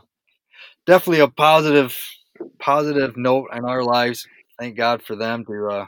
definitely 0.86 1.20
a 1.20 1.28
positive 1.28 1.96
positive 2.58 3.16
note 3.16 3.48
in 3.54 3.64
our 3.64 3.82
lives. 3.82 4.26
Thank 4.58 4.76
God 4.76 5.02
for 5.02 5.16
them 5.16 5.44
to 5.44 5.68
uh, 5.68 5.86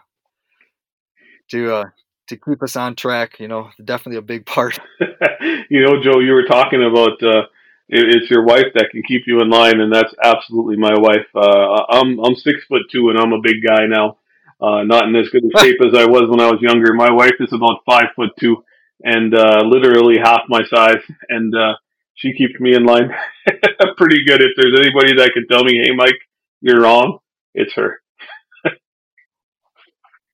to 1.51 1.75
uh, 1.75 1.85
to 2.29 2.37
keep 2.37 2.63
us 2.63 2.77
on 2.77 2.95
track. 2.95 3.41
You 3.41 3.49
know, 3.49 3.71
definitely 3.85 4.19
a 4.19 4.23
big 4.23 4.47
part. 4.55 4.79
you 5.71 5.83
know, 5.85 6.03
Joe, 6.03 6.21
you 6.21 6.33
were 6.33 6.47
talking 6.47 6.83
about 6.85 7.23
uh, 7.23 7.47
it's 7.89 8.31
your 8.31 8.45
wife 8.45 8.67
that 8.75 8.91
can 8.91 9.03
keep 9.03 9.23
you 9.27 9.41
in 9.41 9.51
line, 9.51 9.81
and 9.81 9.93
that's 9.93 10.15
absolutely 10.23 10.77
my 10.77 10.95
wife. 10.97 11.27
Uh, 11.35 11.85
I'm 11.91 12.19
I'm 12.21 12.35
six 12.37 12.65
foot 12.69 12.83
two, 12.91 13.11
and 13.11 13.19
I'm 13.19 13.33
a 13.33 13.41
big 13.41 13.57
guy 13.67 13.87
now. 13.87 14.19
Uh, 14.61 14.83
not 14.85 15.09
in 15.09 15.17
as 15.17 15.29
good 15.31 15.43
a 15.45 15.59
shape 15.63 15.79
as 15.87 15.95
I 15.95 16.05
was 16.05 16.29
when 16.29 16.41
I 16.41 16.51
was 16.51 16.61
younger. 16.61 16.93
My 16.93 17.11
wife 17.11 17.35
is 17.41 17.53
about 17.53 17.81
five 17.87 18.09
foot 18.15 18.31
two, 18.39 18.63
and 19.03 19.35
uh, 19.35 19.63
literally 19.65 20.19
half 20.23 20.43
my 20.49 20.63
size, 20.73 21.03
and 21.29 21.55
uh, 21.55 21.75
she 22.15 22.33
keeps 22.33 22.59
me 22.61 22.75
in 22.75 22.85
line 22.85 23.11
pretty 23.97 24.25
good. 24.25 24.43
If 24.43 24.53
there's 24.57 24.79
anybody 24.79 25.17
that 25.17 25.33
can 25.33 25.47
tell 25.51 25.65
me, 25.65 25.81
"Hey, 25.83 25.95
Mike, 25.95 26.19
you're 26.61 26.83
wrong," 26.83 27.19
it's 27.55 27.75
her. 27.75 28.01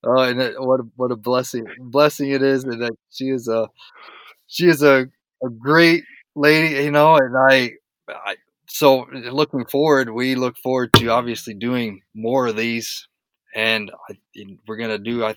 oh, 0.05 0.21
and 0.21 0.39
what 0.59 0.81
a, 0.81 0.85
what 0.97 1.13
a 1.13 1.17
blessing 1.17 1.67
blessing 1.79 2.31
it 2.31 2.43
is, 2.43 2.65
and 2.65 2.83
that 2.83 2.97
she 3.11 3.27
is 3.27 3.49
a 3.49 3.69
she 4.47 4.67
is 4.69 4.83
a 4.83 5.07
a 5.45 5.49
great 5.51 6.05
lady, 6.35 6.85
you 6.85 6.91
know, 6.91 7.17
and 7.17 7.35
I, 7.37 7.73
I 8.09 8.37
so 8.69 9.07
looking 9.31 9.65
forward, 9.67 10.11
we 10.11 10.35
look 10.35 10.57
forward 10.59 10.93
to 10.95 11.09
obviously 11.09 11.55
doing 11.55 12.03
more 12.15 12.49
of 12.49 12.57
these, 12.57 13.09
and 13.55 13.91
I, 14.11 14.15
we're 14.67 14.77
gonna 14.77 14.99
do. 14.99 15.25
I 15.25 15.37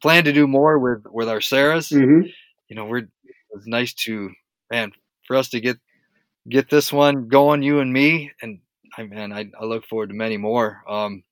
plan 0.00 0.24
to 0.24 0.32
do 0.32 0.46
more 0.46 0.78
with 0.78 1.04
with 1.10 1.28
our 1.28 1.40
Sarahs. 1.40 1.92
Mm-hmm. 1.92 2.28
You 2.70 2.76
know, 2.76 2.86
we're 2.86 3.08
it's 3.50 3.66
nice 3.66 3.92
to 4.04 4.30
man 4.70 4.92
for 5.26 5.36
us 5.36 5.48
to 5.50 5.60
get 5.60 5.76
get 6.48 6.70
this 6.70 6.92
one 6.92 7.26
going, 7.26 7.62
you 7.62 7.80
and 7.80 7.92
me, 7.92 8.30
and 8.40 8.60
I 8.96 9.02
man, 9.02 9.32
I, 9.32 9.50
I 9.60 9.64
look 9.64 9.84
forward 9.86 10.10
to 10.10 10.14
many 10.14 10.36
more. 10.36 10.82
Um, 10.88 11.24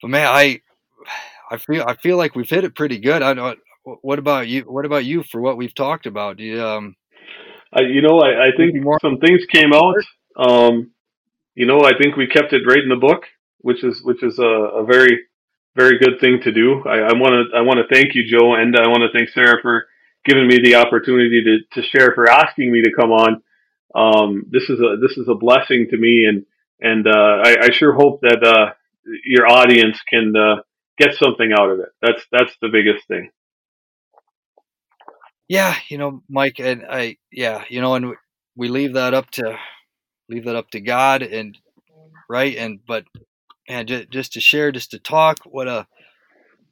but 0.00 0.08
man, 0.08 0.28
I 0.28 0.60
I 1.50 1.56
feel 1.56 1.84
I 1.84 1.96
feel 1.96 2.16
like 2.16 2.36
we've 2.36 2.48
hit 2.48 2.62
it 2.62 2.76
pretty 2.76 2.98
good. 2.98 3.22
I 3.22 3.34
don't. 3.34 3.58
What 3.82 4.20
about 4.20 4.46
you? 4.46 4.62
What 4.62 4.84
about 4.84 5.04
you 5.04 5.24
for 5.24 5.40
what 5.40 5.56
we've 5.56 5.74
talked 5.74 6.06
about? 6.06 6.38
You, 6.38 6.62
um, 6.62 6.94
I, 7.72 7.80
you 7.80 8.02
know, 8.02 8.20
I, 8.20 8.48
I 8.48 8.50
think 8.56 8.76
some 9.00 9.18
things 9.18 9.46
came 9.52 9.72
out. 9.72 9.96
Um, 10.36 10.92
you 11.56 11.66
know, 11.66 11.80
I 11.80 11.92
think 12.00 12.16
we 12.16 12.28
kept 12.28 12.52
it 12.52 12.62
right 12.68 12.82
in 12.82 12.88
the 12.88 12.96
book, 12.96 13.24
which 13.58 13.82
is 13.82 14.00
which 14.04 14.22
is 14.22 14.38
a, 14.38 14.44
a 14.44 14.84
very 14.84 15.24
very 15.78 15.98
good 15.98 16.20
thing 16.20 16.40
to 16.42 16.50
do. 16.50 16.82
I 16.84 17.12
want 17.12 17.50
to 17.52 17.56
I 17.56 17.62
want 17.62 17.78
to 17.78 17.94
thank 17.94 18.14
you, 18.14 18.24
Joe, 18.26 18.54
and 18.54 18.76
I 18.76 18.88
want 18.88 19.02
to 19.02 19.16
thank 19.16 19.30
Sarah 19.30 19.62
for 19.62 19.86
giving 20.24 20.48
me 20.48 20.58
the 20.62 20.74
opportunity 20.74 21.42
to, 21.44 21.80
to 21.80 21.86
share, 21.86 22.12
for 22.14 22.28
asking 22.28 22.72
me 22.72 22.82
to 22.82 22.92
come 22.92 23.12
on. 23.12 23.42
Um, 23.94 24.44
this 24.50 24.64
is 24.68 24.80
a 24.80 24.96
this 25.00 25.16
is 25.16 25.28
a 25.28 25.34
blessing 25.34 25.86
to 25.90 25.96
me, 25.96 26.26
and 26.28 26.44
and 26.80 27.06
uh, 27.06 27.42
I, 27.44 27.56
I, 27.62 27.70
sure 27.70 27.94
hope 27.94 28.20
that 28.20 28.44
uh, 28.44 28.72
your 29.24 29.46
audience 29.46 29.98
can 30.08 30.34
uh, 30.36 30.62
get 30.98 31.14
something 31.14 31.50
out 31.56 31.70
of 31.70 31.78
it. 31.78 31.88
That's 32.02 32.22
that's 32.30 32.52
the 32.60 32.68
biggest 32.68 33.06
thing. 33.06 33.30
Yeah, 35.48 35.74
you 35.88 35.96
know, 35.96 36.22
Mike, 36.28 36.58
and 36.58 36.84
I, 36.88 37.16
yeah, 37.32 37.64
you 37.68 37.80
know, 37.80 37.94
and 37.94 38.14
we 38.56 38.68
leave 38.68 38.94
that 38.94 39.14
up 39.14 39.30
to 39.32 39.56
leave 40.28 40.44
that 40.44 40.56
up 40.56 40.70
to 40.70 40.80
God, 40.80 41.22
and 41.22 41.56
right, 42.28 42.56
and 42.56 42.80
but 42.86 43.04
and 43.68 43.86
just, 43.86 44.10
just 44.10 44.32
to 44.32 44.40
share, 44.40 44.72
just 44.72 44.90
to 44.92 44.98
talk, 44.98 45.38
what 45.44 45.68
a 45.68 45.86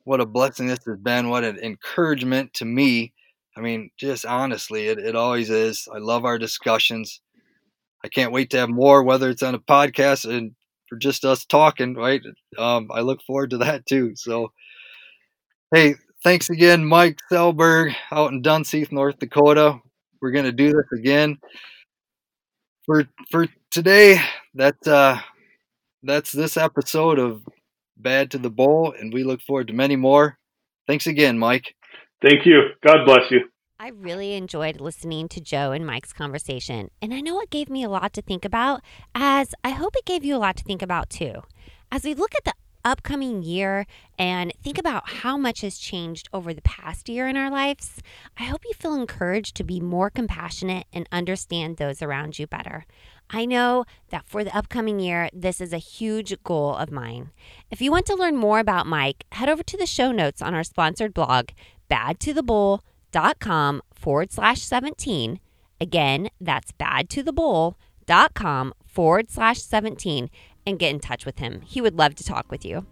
what 0.05 0.21
a 0.21 0.27
blessing 0.27 0.69
this 0.69 0.85
has 0.87 0.99
been, 0.99 1.29
what 1.29 1.45
an 1.45 1.59
encouragement 1.59 2.55
to 2.55 2.65
me. 2.65 3.13
I 3.57 3.61
mean, 3.61 3.91
just 3.97 4.25
honestly, 4.25 4.87
it, 4.87 4.99
it 4.99 5.17
always 5.17 5.51
is. 5.51 5.89
I 5.93 5.99
love 5.99 6.25
our 6.25 6.39
discussions. 6.39 7.21
I 8.05 8.09
can't 8.09 8.33
wait 8.33 8.51
to 8.51 8.59
have 8.59 8.69
more, 8.69 9.03
whether 9.03 9.31
it's 9.31 9.43
on 9.43 9.55
a 9.57 9.59
podcast 9.59 10.31
and 10.31 10.55
for 10.89 10.97
just 10.97 11.25
us 11.25 11.45
talking, 11.45 11.95
right? 11.95 12.23
Um, 12.57 12.89
I 12.93 13.01
look 13.01 13.21
forward 13.23 13.51
to 13.51 13.59
that 13.59 13.87
too. 13.87 14.15
So, 14.15 14.53
hey, 15.75 15.97
thanks 16.23 16.51
again, 16.51 16.85
Mike 16.85 17.19
Selberg 17.31 17.95
out 18.13 18.33
in 18.33 18.43
Dunseith, 18.43 18.93
North 18.93 19.19
Dakota. 19.19 19.81
We're 20.23 20.31
gonna 20.31 20.53
do 20.53 20.73
this 20.73 20.99
again. 20.99 21.39
For 22.85 23.05
for 23.31 23.49
today, 23.71 24.21
that's 24.55 24.87
uh 24.87 25.21
that's 26.07 26.33
this 26.33 26.57
episode 26.57 27.19
of 27.19 27.43
Bad 27.97 28.31
to 28.31 28.39
the 28.39 28.51
Bowl, 28.51 28.95
and 28.99 29.13
we 29.13 29.25
look 29.25 29.41
forward 29.41 29.69
to 29.69 29.73
many 29.75 29.97
more. 29.97 30.39
Thanks 30.87 31.07
again, 31.07 31.39
Mike. 31.39 31.75
Thank 32.23 32.47
you. 32.47 32.71
God 32.87 33.05
bless 33.05 33.31
you. 33.31 33.49
I 33.79 33.89
really 33.89 34.35
enjoyed 34.35 34.81
listening 34.81 35.29
to 35.29 35.41
Joe 35.41 35.73
and 35.73 35.87
Mike's 35.87 36.13
conversation, 36.13 36.91
and 37.03 37.13
I 37.13 37.21
know 37.21 37.41
it 37.41 37.51
gave 37.51 37.69
me 37.69 37.83
a 37.83 37.91
lot 37.91 38.15
to 38.15 38.23
think 38.23 38.45
about, 38.45 38.81
as 39.15 39.55
I 39.63 39.71
hope 39.71 39.95
it 39.97 40.07
gave 40.07 40.25
you 40.25 40.35
a 40.35 40.39
lot 40.39 40.57
to 40.57 40.65
think 40.65 40.81
about 40.81 41.11
too. 41.11 41.43
As 41.93 42.05
we 42.05 42.15
look 42.15 42.35
at 42.35 42.45
the 42.45 42.55
upcoming 42.87 43.43
year 43.43 43.84
and 44.16 44.53
think 44.62 44.78
about 44.78 45.09
how 45.09 45.37
much 45.37 45.62
has 45.62 45.76
changed 45.76 46.28
over 46.32 46.55
the 46.55 46.62
past 46.62 47.09
year 47.09 47.26
in 47.26 47.37
our 47.37 47.51
lives, 47.51 48.01
I 48.39 48.45
hope 48.45 48.64
you 48.64 48.72
feel 48.74 48.95
encouraged 48.95 49.57
to 49.57 49.64
be 49.64 49.80
more 49.80 50.09
compassionate 50.09 50.87
and 50.93 51.09
understand 51.11 51.76
those 51.76 52.01
around 52.01 52.39
you 52.39 52.47
better. 52.47 52.87
I 53.28 53.45
know 53.45 53.87
that 54.11 54.28
for 54.28 54.45
the 54.45 54.57
upcoming 54.57 55.01
year, 55.01 55.28
this 55.32 55.61
is 55.61 55.72
a 55.72 55.78
huge 55.78 56.41
goal 56.45 56.76
of 56.76 56.93
mine. 56.93 57.32
If 57.72 57.82
you 57.82 57.91
want 57.91 58.07
to 58.07 58.14
learn 58.14 58.37
more 58.37 58.61
about 58.61 58.87
Mike, 58.87 59.24
head 59.32 59.49
over 59.49 59.64
to 59.64 59.76
the 59.76 59.87
show 59.87 60.12
notes 60.12 60.41
on 60.41 60.55
our 60.55 60.62
sponsored 60.62 61.12
blog, 61.12 61.49
badtothebowl.com 61.91 63.82
forward 63.93 64.32
slash 64.32 64.62
17. 64.62 65.41
Again, 65.80 66.28
that's 66.41 66.70
badtothebowl.com 66.70 68.74
forward 68.87 69.30
slash 69.30 69.61
17 69.61 70.30
and 70.67 70.79
get 70.79 70.91
in 70.91 71.01
touch 71.01 71.25
with 71.25 71.39
him. 71.39 71.62
He 71.62 71.81
would 71.81 71.97
love 71.97 72.14
to 72.17 72.25
talk 72.25 72.51
with 72.51 72.64
you. 72.64 72.87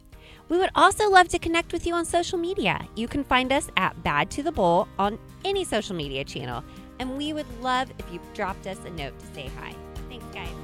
We 0.48 0.58
would 0.58 0.70
also 0.74 1.10
love 1.10 1.28
to 1.28 1.38
connect 1.38 1.72
with 1.72 1.86
you 1.86 1.94
on 1.94 2.04
social 2.04 2.38
media. 2.38 2.86
You 2.96 3.08
can 3.08 3.24
find 3.24 3.52
us 3.52 3.68
at 3.76 4.02
Bad 4.02 4.30
to 4.32 4.42
the 4.42 4.52
Bowl 4.52 4.88
on 4.98 5.18
any 5.44 5.64
social 5.64 5.96
media 5.96 6.24
channel, 6.24 6.62
and 6.98 7.16
we 7.16 7.32
would 7.32 7.46
love 7.60 7.90
if 7.98 8.12
you 8.12 8.20
dropped 8.34 8.66
us 8.66 8.78
a 8.84 8.90
note 8.90 9.18
to 9.18 9.26
say 9.34 9.50
hi. 9.58 9.74
Thanks, 10.08 10.26
guys. 10.34 10.63